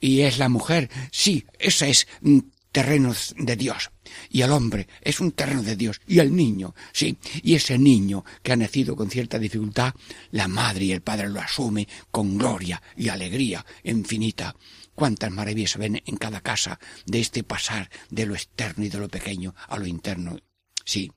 Y 0.00 0.20
es 0.20 0.38
la 0.38 0.48
mujer, 0.48 0.90
sí, 1.10 1.46
esa 1.58 1.86
es 1.86 2.06
mm, 2.20 2.38
terrenos 2.72 3.34
de 3.38 3.56
Dios. 3.56 3.90
Y 4.30 4.42
el 4.42 4.50
hombre 4.50 4.88
es 5.02 5.20
un 5.20 5.32
terreno 5.32 5.62
de 5.62 5.76
Dios. 5.76 6.00
Y 6.06 6.18
el 6.18 6.34
niño, 6.34 6.74
sí. 6.92 7.16
Y 7.42 7.54
ese 7.54 7.78
niño 7.78 8.24
que 8.42 8.52
ha 8.52 8.56
nacido 8.56 8.96
con 8.96 9.10
cierta 9.10 9.38
dificultad, 9.38 9.94
la 10.30 10.48
madre 10.48 10.86
y 10.86 10.92
el 10.92 11.02
padre 11.02 11.28
lo 11.28 11.40
asume 11.40 11.86
con 12.10 12.38
gloria 12.38 12.82
y 12.96 13.08
alegría 13.08 13.64
infinita. 13.84 14.56
Cuántas 14.94 15.30
maravillas 15.30 15.70
se 15.70 15.78
ven 15.78 16.02
en 16.04 16.16
cada 16.16 16.40
casa 16.40 16.78
de 17.06 17.20
este 17.20 17.44
pasar 17.44 17.88
de 18.10 18.26
lo 18.26 18.34
externo 18.34 18.84
y 18.84 18.88
de 18.88 18.98
lo 18.98 19.08
pequeño 19.08 19.54
a 19.68 19.78
lo 19.78 19.86
interno. 19.86 20.36
Sí. 20.84 21.12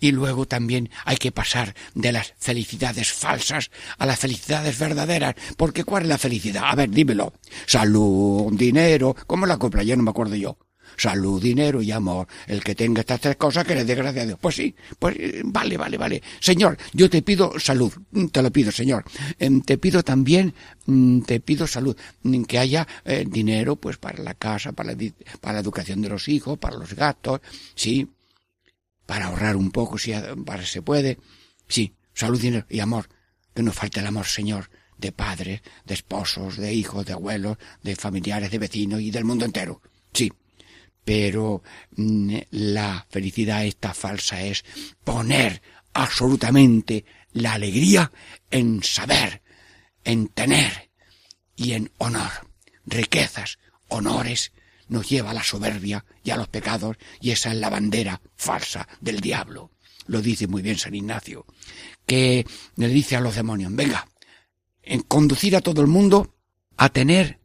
Y 0.00 0.12
luego 0.12 0.46
también 0.46 0.90
hay 1.04 1.16
que 1.16 1.30
pasar 1.32 1.74
de 1.94 2.12
las 2.12 2.34
felicidades 2.38 3.12
falsas 3.12 3.70
a 3.98 4.06
las 4.06 4.18
felicidades 4.18 4.78
verdaderas. 4.78 5.34
Porque 5.56 5.84
¿cuál 5.84 6.04
es 6.04 6.08
la 6.08 6.18
felicidad? 6.18 6.64
A 6.66 6.74
ver, 6.74 6.90
dímelo. 6.90 7.34
Salud, 7.66 8.52
dinero, 8.52 9.14
¿cómo 9.26 9.46
la 9.46 9.58
copla? 9.58 9.82
Ya 9.82 9.96
no 9.96 10.02
me 10.02 10.10
acuerdo 10.10 10.34
yo. 10.36 10.58
Salud, 10.96 11.40
dinero 11.40 11.80
y 11.80 11.92
amor. 11.92 12.26
El 12.46 12.62
que 12.64 12.74
tenga 12.74 13.00
estas 13.00 13.20
tres 13.20 13.36
cosas 13.36 13.64
que 13.64 13.74
le 13.74 13.84
dé 13.84 13.94
gracias 13.94 14.24
a 14.24 14.26
Dios. 14.26 14.38
Pues 14.40 14.56
sí, 14.56 14.74
pues 14.98 15.16
eh, 15.18 15.40
vale, 15.44 15.76
vale, 15.76 15.96
vale. 15.96 16.22
Señor, 16.40 16.76
yo 16.92 17.08
te 17.08 17.22
pido 17.22 17.58
salud. 17.60 17.92
Mm, 18.10 18.26
Te 18.26 18.42
lo 18.42 18.50
pido, 18.50 18.72
Señor. 18.72 19.04
Em, 19.38 19.62
Te 19.62 19.78
pido 19.78 20.02
también, 20.02 20.52
mm, 20.86 21.20
te 21.22 21.40
pido 21.40 21.66
salud. 21.66 21.96
Mm, 22.22 22.42
Que 22.42 22.58
haya 22.58 22.86
eh, 23.04 23.24
dinero, 23.26 23.76
pues 23.76 23.98
para 23.98 24.22
la 24.22 24.34
casa, 24.34 24.72
para 24.72 24.92
la, 24.92 24.98
para 25.40 25.54
la 25.54 25.60
educación 25.60 26.02
de 26.02 26.08
los 26.08 26.28
hijos, 26.28 26.58
para 26.58 26.76
los 26.76 26.92
gastos. 26.94 27.40
Sí, 27.74 28.08
para 29.10 29.26
ahorrar 29.26 29.56
un 29.56 29.72
poco 29.72 29.98
si 29.98 30.12
se 30.62 30.82
puede. 30.82 31.18
Sí, 31.66 31.96
salud, 32.14 32.40
y 32.70 32.78
amor. 32.78 33.08
Que 33.52 33.60
no 33.64 33.72
falte 33.72 33.98
el 33.98 34.06
amor, 34.06 34.24
Señor, 34.24 34.70
de 34.98 35.10
padres, 35.10 35.62
de 35.84 35.94
esposos, 35.94 36.56
de 36.56 36.72
hijos, 36.72 37.04
de 37.06 37.14
abuelos, 37.14 37.58
de 37.82 37.96
familiares, 37.96 38.52
de 38.52 38.60
vecinos 38.60 39.00
y 39.00 39.10
del 39.10 39.24
mundo 39.24 39.44
entero. 39.44 39.82
Sí. 40.12 40.32
Pero 41.04 41.60
mm, 41.96 42.36
la 42.52 43.04
felicidad 43.10 43.64
esta 43.64 43.94
falsa 43.94 44.44
es 44.44 44.64
poner 45.02 45.60
absolutamente 45.92 47.04
la 47.32 47.54
alegría 47.54 48.12
en 48.48 48.80
saber, 48.84 49.42
en 50.04 50.28
tener 50.28 50.88
y 51.56 51.72
en 51.72 51.90
honor. 51.98 52.30
Riquezas, 52.86 53.58
honores, 53.88 54.52
nos 54.90 55.08
lleva 55.08 55.30
a 55.30 55.34
la 55.34 55.42
soberbia 55.42 56.04
y 56.22 56.30
a 56.30 56.36
los 56.36 56.48
pecados, 56.48 56.96
y 57.20 57.30
esa 57.30 57.50
es 57.50 57.56
la 57.56 57.70
bandera 57.70 58.20
falsa 58.36 58.86
del 59.00 59.20
diablo. 59.20 59.70
Lo 60.06 60.20
dice 60.20 60.46
muy 60.46 60.60
bien 60.60 60.76
San 60.76 60.94
Ignacio, 60.94 61.46
que 62.04 62.44
le 62.76 62.88
dice 62.88 63.16
a 63.16 63.20
los 63.20 63.36
demonios, 63.36 63.74
venga, 63.74 64.06
en 64.82 65.00
conducir 65.02 65.56
a 65.56 65.60
todo 65.60 65.80
el 65.80 65.86
mundo 65.86 66.34
a 66.76 66.88
tener 66.88 67.38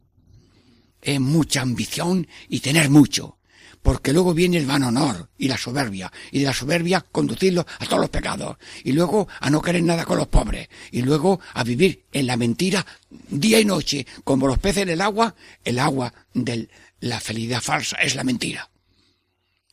eh, 1.02 1.20
mucha 1.20 1.62
ambición 1.62 2.26
y 2.48 2.60
tener 2.60 2.90
mucho, 2.90 3.38
porque 3.80 4.12
luego 4.12 4.34
viene 4.34 4.56
el 4.56 4.66
van 4.66 4.82
honor 4.82 5.30
y 5.38 5.46
la 5.46 5.56
soberbia, 5.56 6.12
y 6.32 6.40
de 6.40 6.46
la 6.46 6.52
soberbia 6.52 7.06
conducirlo 7.12 7.64
a 7.78 7.86
todos 7.86 8.00
los 8.00 8.10
pecados, 8.10 8.56
y 8.82 8.90
luego 8.90 9.28
a 9.38 9.48
no 9.48 9.62
querer 9.62 9.84
nada 9.84 10.04
con 10.04 10.18
los 10.18 10.26
pobres, 10.26 10.68
y 10.90 11.02
luego 11.02 11.38
a 11.54 11.62
vivir 11.62 12.06
en 12.10 12.26
la 12.26 12.36
mentira 12.36 12.84
día 13.08 13.60
y 13.60 13.64
noche, 13.64 14.04
como 14.24 14.48
los 14.48 14.58
peces 14.58 14.82
en 14.82 14.88
el 14.88 15.00
agua, 15.00 15.36
el 15.62 15.78
agua 15.78 16.12
de 16.34 16.68
la 17.00 17.20
felicidad 17.20 17.60
falsa 17.60 17.96
es 17.96 18.14
la 18.14 18.24
mentira. 18.24 18.70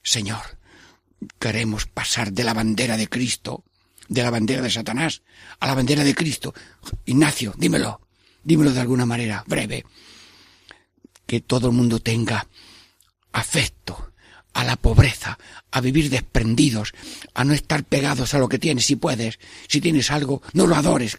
Señor, 0.02 0.60
queremos 1.40 1.86
pasar 1.86 2.34
de 2.34 2.44
la 2.44 2.54
bandera 2.54 2.98
de 2.98 3.08
Cristo, 3.08 3.64
de 4.10 4.24
la 4.24 4.30
bandera 4.30 4.62
de 4.62 4.70
Satanás, 4.70 5.22
a 5.60 5.68
la 5.68 5.76
bandera 5.76 6.04
de 6.04 6.14
Cristo. 6.14 6.54
Ignacio, 7.06 7.54
dímelo, 7.58 8.02
dímelo 8.44 8.74
de 8.74 8.82
alguna 8.82 9.06
manera, 9.06 9.44
breve. 9.48 9.86
Que 11.26 11.40
todo 11.40 11.68
el 11.68 11.74
mundo 11.74 12.00
tenga 12.00 12.48
afecto 13.32 14.12
a 14.54 14.64
la 14.64 14.76
pobreza, 14.76 15.40
a 15.72 15.82
vivir 15.82 16.10
desprendidos, 16.10 16.94
a 17.34 17.44
no 17.44 17.54
estar 17.54 17.84
pegados 17.86 18.34
a 18.34 18.40
lo 18.40 18.50
que 18.50 18.60
tienes 18.60 18.86
si 18.86 18.98
puedes. 18.98 19.40
Si 19.68 19.80
tienes 19.80 20.12
algo, 20.12 20.42
no 20.54 20.68
lo 20.68 20.76
adores 20.76 21.18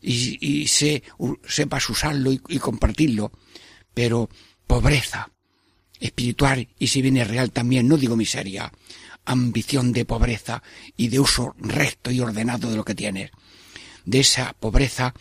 y, 0.00 0.62
y 0.62 0.68
sepas 0.68 1.90
usarlo 1.90 2.32
y, 2.32 2.40
y 2.48 2.58
compartirlo. 2.58 3.32
Pero 3.92 4.30
pobreza 4.66 5.31
espiritual 6.02 6.68
y 6.78 6.88
si 6.88 7.00
viene 7.00 7.24
real 7.24 7.50
también, 7.50 7.88
no 7.88 7.96
digo 7.96 8.16
miseria, 8.16 8.72
ambición 9.24 9.92
de 9.92 10.04
pobreza 10.04 10.62
y 10.96 11.08
de 11.08 11.20
uso 11.20 11.54
recto 11.58 12.10
y 12.10 12.20
ordenado 12.20 12.70
de 12.70 12.76
lo 12.76 12.84
que 12.84 12.94
tienes. 12.94 13.30
De 14.04 14.20
esa 14.20 14.52
pobreza 14.52 15.14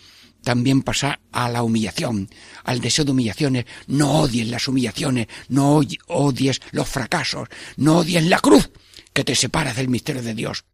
también 0.44 0.82
pasar 0.82 1.20
a 1.32 1.50
la 1.50 1.62
humillación, 1.64 2.30
al 2.64 2.82
deseo 2.82 3.06
de 3.06 3.12
humillaciones. 3.12 3.66
No 3.88 4.22
odies 4.22 4.48
las 4.48 4.68
humillaciones, 4.68 5.28
no 5.50 5.82
odies 6.08 6.62
los 6.72 6.90
fracasos, 6.90 7.48
no 7.78 8.00
odies 8.00 8.26
la 8.26 8.40
cruz 8.40 8.72
que 9.14 9.24
te 9.24 9.36
separa 9.36 9.74
del 9.74 9.90
misterio 9.90 10.24
de 10.24 10.34
Dios. 10.34 10.66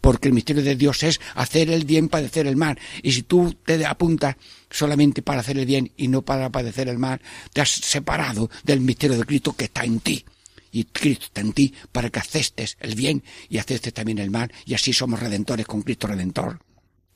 Porque 0.00 0.28
el 0.28 0.34
misterio 0.34 0.62
de 0.62 0.76
Dios 0.76 1.02
es 1.02 1.20
hacer 1.34 1.70
el 1.70 1.84
bien, 1.84 2.08
padecer 2.08 2.46
el 2.46 2.56
mal. 2.56 2.78
Y 3.02 3.12
si 3.12 3.22
tú 3.22 3.54
te 3.64 3.84
apuntas 3.84 4.36
solamente 4.70 5.22
para 5.22 5.40
hacer 5.40 5.58
el 5.58 5.66
bien 5.66 5.92
y 5.96 6.08
no 6.08 6.22
para 6.22 6.50
padecer 6.50 6.88
el 6.88 6.98
mal, 6.98 7.20
te 7.52 7.60
has 7.60 7.70
separado 7.70 8.50
del 8.64 8.80
misterio 8.80 9.18
de 9.18 9.24
Cristo 9.24 9.54
que 9.54 9.66
está 9.66 9.84
en 9.84 10.00
ti. 10.00 10.24
Y 10.72 10.84
Cristo 10.84 11.26
está 11.26 11.40
en 11.40 11.52
ti 11.52 11.74
para 11.92 12.10
que 12.10 12.18
aceptes 12.18 12.76
el 12.80 12.94
bien 12.94 13.22
y 13.48 13.58
aceptes 13.58 13.94
también 13.94 14.18
el 14.18 14.30
mal. 14.30 14.52
Y 14.64 14.74
así 14.74 14.92
somos 14.92 15.20
redentores 15.20 15.66
con 15.66 15.82
Cristo 15.82 16.06
Redentor 16.06 16.60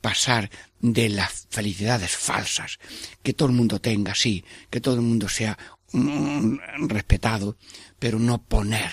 pasar 0.01 0.49
de 0.79 1.09
las 1.09 1.47
felicidades 1.49 2.17
falsas, 2.17 2.79
que 3.21 3.33
todo 3.33 3.49
el 3.49 3.55
mundo 3.55 3.79
tenga, 3.79 4.15
sí, 4.15 4.43
que 4.69 4.81
todo 4.81 4.95
el 4.95 5.01
mundo 5.01 5.29
sea 5.29 5.57
mm, 5.93 6.87
respetado, 6.87 7.57
pero 7.99 8.19
no 8.19 8.43
poner 8.43 8.91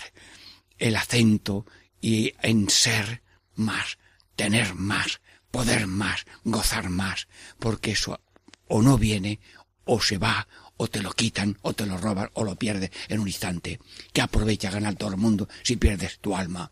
el 0.78 0.96
acento 0.96 1.66
y 2.00 2.34
en 2.42 2.68
ser 2.68 3.22
más, 3.58 3.98
tener 4.36 4.74
más, 4.74 5.20
poder 5.50 5.86
más, 5.86 6.24
gozar 6.44 6.88
más, 6.88 7.28
porque 7.58 7.92
eso 7.92 8.20
o 8.66 8.82
no 8.82 8.98
viene, 8.98 9.40
o 9.84 10.00
se 10.00 10.18
va, 10.18 10.46
o 10.76 10.88
te 10.88 11.02
lo 11.02 11.12
quitan, 11.12 11.58
o 11.62 11.72
te 11.72 11.86
lo 11.86 11.96
roban, 11.96 12.30
o 12.34 12.44
lo 12.44 12.56
pierdes 12.56 12.90
en 13.08 13.20
un 13.20 13.28
instante. 13.28 13.80
Que 14.12 14.20
aprovecha 14.20 14.70
ganar 14.70 14.94
todo 14.94 15.10
el 15.10 15.16
mundo 15.16 15.48
si 15.62 15.76
pierdes 15.76 16.18
tu 16.18 16.36
alma? 16.36 16.70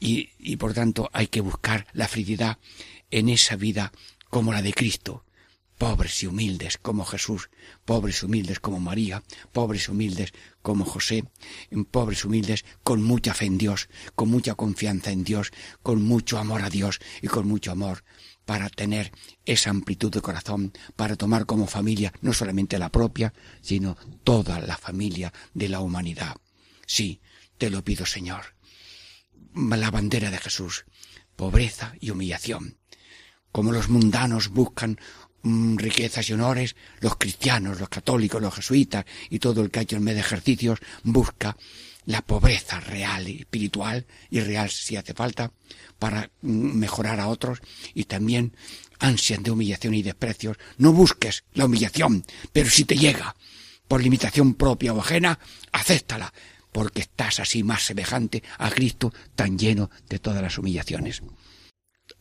y, 0.00 0.30
y 0.38 0.56
por 0.56 0.74
tanto 0.74 1.10
hay 1.12 1.28
que 1.28 1.40
buscar 1.40 1.86
la 1.92 2.08
felicidad 2.08 2.58
en 3.10 3.28
esa 3.28 3.56
vida 3.56 3.92
como 4.30 4.52
la 4.52 4.62
de 4.62 4.72
Cristo, 4.72 5.24
pobres 5.78 6.22
y 6.22 6.26
humildes 6.26 6.78
como 6.78 7.04
Jesús, 7.04 7.50
pobres 7.84 8.22
y 8.22 8.26
humildes 8.26 8.60
como 8.60 8.80
María, 8.80 9.22
pobres 9.52 9.88
y 9.88 9.90
humildes 9.92 10.32
como 10.62 10.84
José, 10.84 11.24
pobres 11.90 12.24
y 12.24 12.26
humildes 12.26 12.64
con 12.82 13.02
mucha 13.02 13.32
fe 13.32 13.46
en 13.46 13.58
Dios, 13.58 13.88
con 14.14 14.28
mucha 14.30 14.54
confianza 14.54 15.10
en 15.10 15.24
Dios, 15.24 15.52
con 15.82 16.02
mucho 16.02 16.38
amor 16.38 16.62
a 16.62 16.70
Dios 16.70 17.00
y 17.22 17.28
con 17.28 17.48
mucho 17.48 17.72
amor 17.72 18.04
para 18.44 18.68
tener 18.68 19.12
esa 19.44 19.70
amplitud 19.70 20.10
de 20.10 20.22
corazón, 20.22 20.72
para 20.96 21.16
tomar 21.16 21.46
como 21.46 21.66
familia 21.66 22.12
no 22.22 22.32
solamente 22.32 22.78
la 22.78 22.90
propia, 22.90 23.32
sino 23.60 23.96
toda 24.24 24.60
la 24.60 24.76
familia 24.76 25.32
de 25.54 25.68
la 25.68 25.80
humanidad. 25.80 26.36
Sí, 26.86 27.20
te 27.58 27.70
lo 27.70 27.84
pido, 27.84 28.06
Señor 28.06 28.58
la 29.54 29.90
bandera 29.90 30.30
de 30.30 30.38
Jesús, 30.38 30.84
pobreza 31.36 31.94
y 32.00 32.10
humillación. 32.10 32.78
Como 33.52 33.72
los 33.72 33.88
mundanos 33.88 34.48
buscan 34.48 35.00
mm, 35.42 35.76
riquezas 35.76 36.28
y 36.28 36.32
honores, 36.32 36.76
los 37.00 37.16
cristianos, 37.16 37.80
los 37.80 37.88
católicos, 37.88 38.40
los 38.40 38.54
jesuitas 38.54 39.04
y 39.30 39.38
todo 39.38 39.62
el 39.62 39.70
que 39.70 39.80
ha 39.80 39.82
hecho 39.82 39.96
en 39.96 40.04
medio 40.04 40.16
de 40.16 40.22
ejercicios 40.22 40.78
busca 41.02 41.56
la 42.06 42.22
pobreza 42.22 42.80
real 42.80 43.28
y 43.28 43.40
espiritual 43.40 44.06
y 44.30 44.40
real 44.40 44.70
si 44.70 44.96
hace 44.96 45.12
falta 45.12 45.52
para 45.98 46.30
mm, 46.40 46.78
mejorar 46.78 47.20
a 47.20 47.28
otros 47.28 47.60
y 47.94 48.04
también 48.04 48.54
ansias 48.98 49.42
de 49.42 49.50
humillación 49.50 49.94
y 49.94 50.02
desprecios. 50.02 50.56
No 50.78 50.92
busques 50.92 51.44
la 51.54 51.66
humillación, 51.66 52.24
pero 52.52 52.70
si 52.70 52.84
te 52.84 52.96
llega 52.96 53.36
por 53.86 54.02
limitación 54.02 54.54
propia 54.54 54.92
o 54.92 55.00
ajena, 55.00 55.38
acéptala, 55.72 56.32
porque 56.72 57.00
estás 57.00 57.40
así 57.40 57.62
más 57.62 57.82
semejante 57.82 58.42
a 58.58 58.70
Cristo 58.70 59.12
tan 59.34 59.58
lleno 59.58 59.90
de 60.08 60.18
todas 60.18 60.42
las 60.42 60.58
humillaciones. 60.58 61.22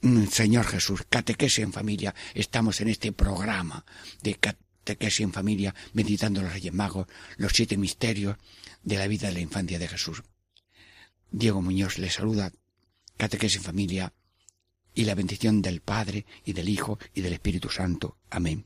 Mm, 0.02 0.26
Señor 0.28 0.66
Jesús, 0.66 1.04
catequesis 1.10 1.60
en 1.60 1.74
familia, 1.74 2.14
estamos 2.34 2.82
en 2.82 2.90
este 2.90 3.12
programa 3.12 3.86
de 4.22 4.36
catequesis 4.36 5.22
en 5.22 5.34
familia, 5.34 5.74
meditando 5.94 6.42
los 6.42 6.54
Reyes 6.54 6.74
Magos, 6.74 7.08
los 7.38 7.54
siete 7.54 7.78
misterios 7.78 8.38
de 8.84 8.98
la 8.98 9.08
vida 9.08 9.28
de 9.28 9.34
la 9.34 9.40
infancia 9.40 9.80
de 9.80 9.88
Jesús. 9.88 10.24
Diego 11.32 11.62
Muñoz 11.62 11.98
le 11.98 12.10
saluda, 12.10 12.52
catequesis 13.18 13.58
en 13.58 13.64
familia, 13.64 14.14
y 14.94 15.06
la 15.06 15.16
bendición 15.16 15.62
del 15.62 15.82
Padre 15.82 16.26
y 16.44 16.54
del 16.54 16.70
Hijo 16.70 16.98
y 17.14 17.22
del 17.22 17.34
Espíritu 17.34 17.70
Santo. 17.70 18.18
Amén. 18.30 18.66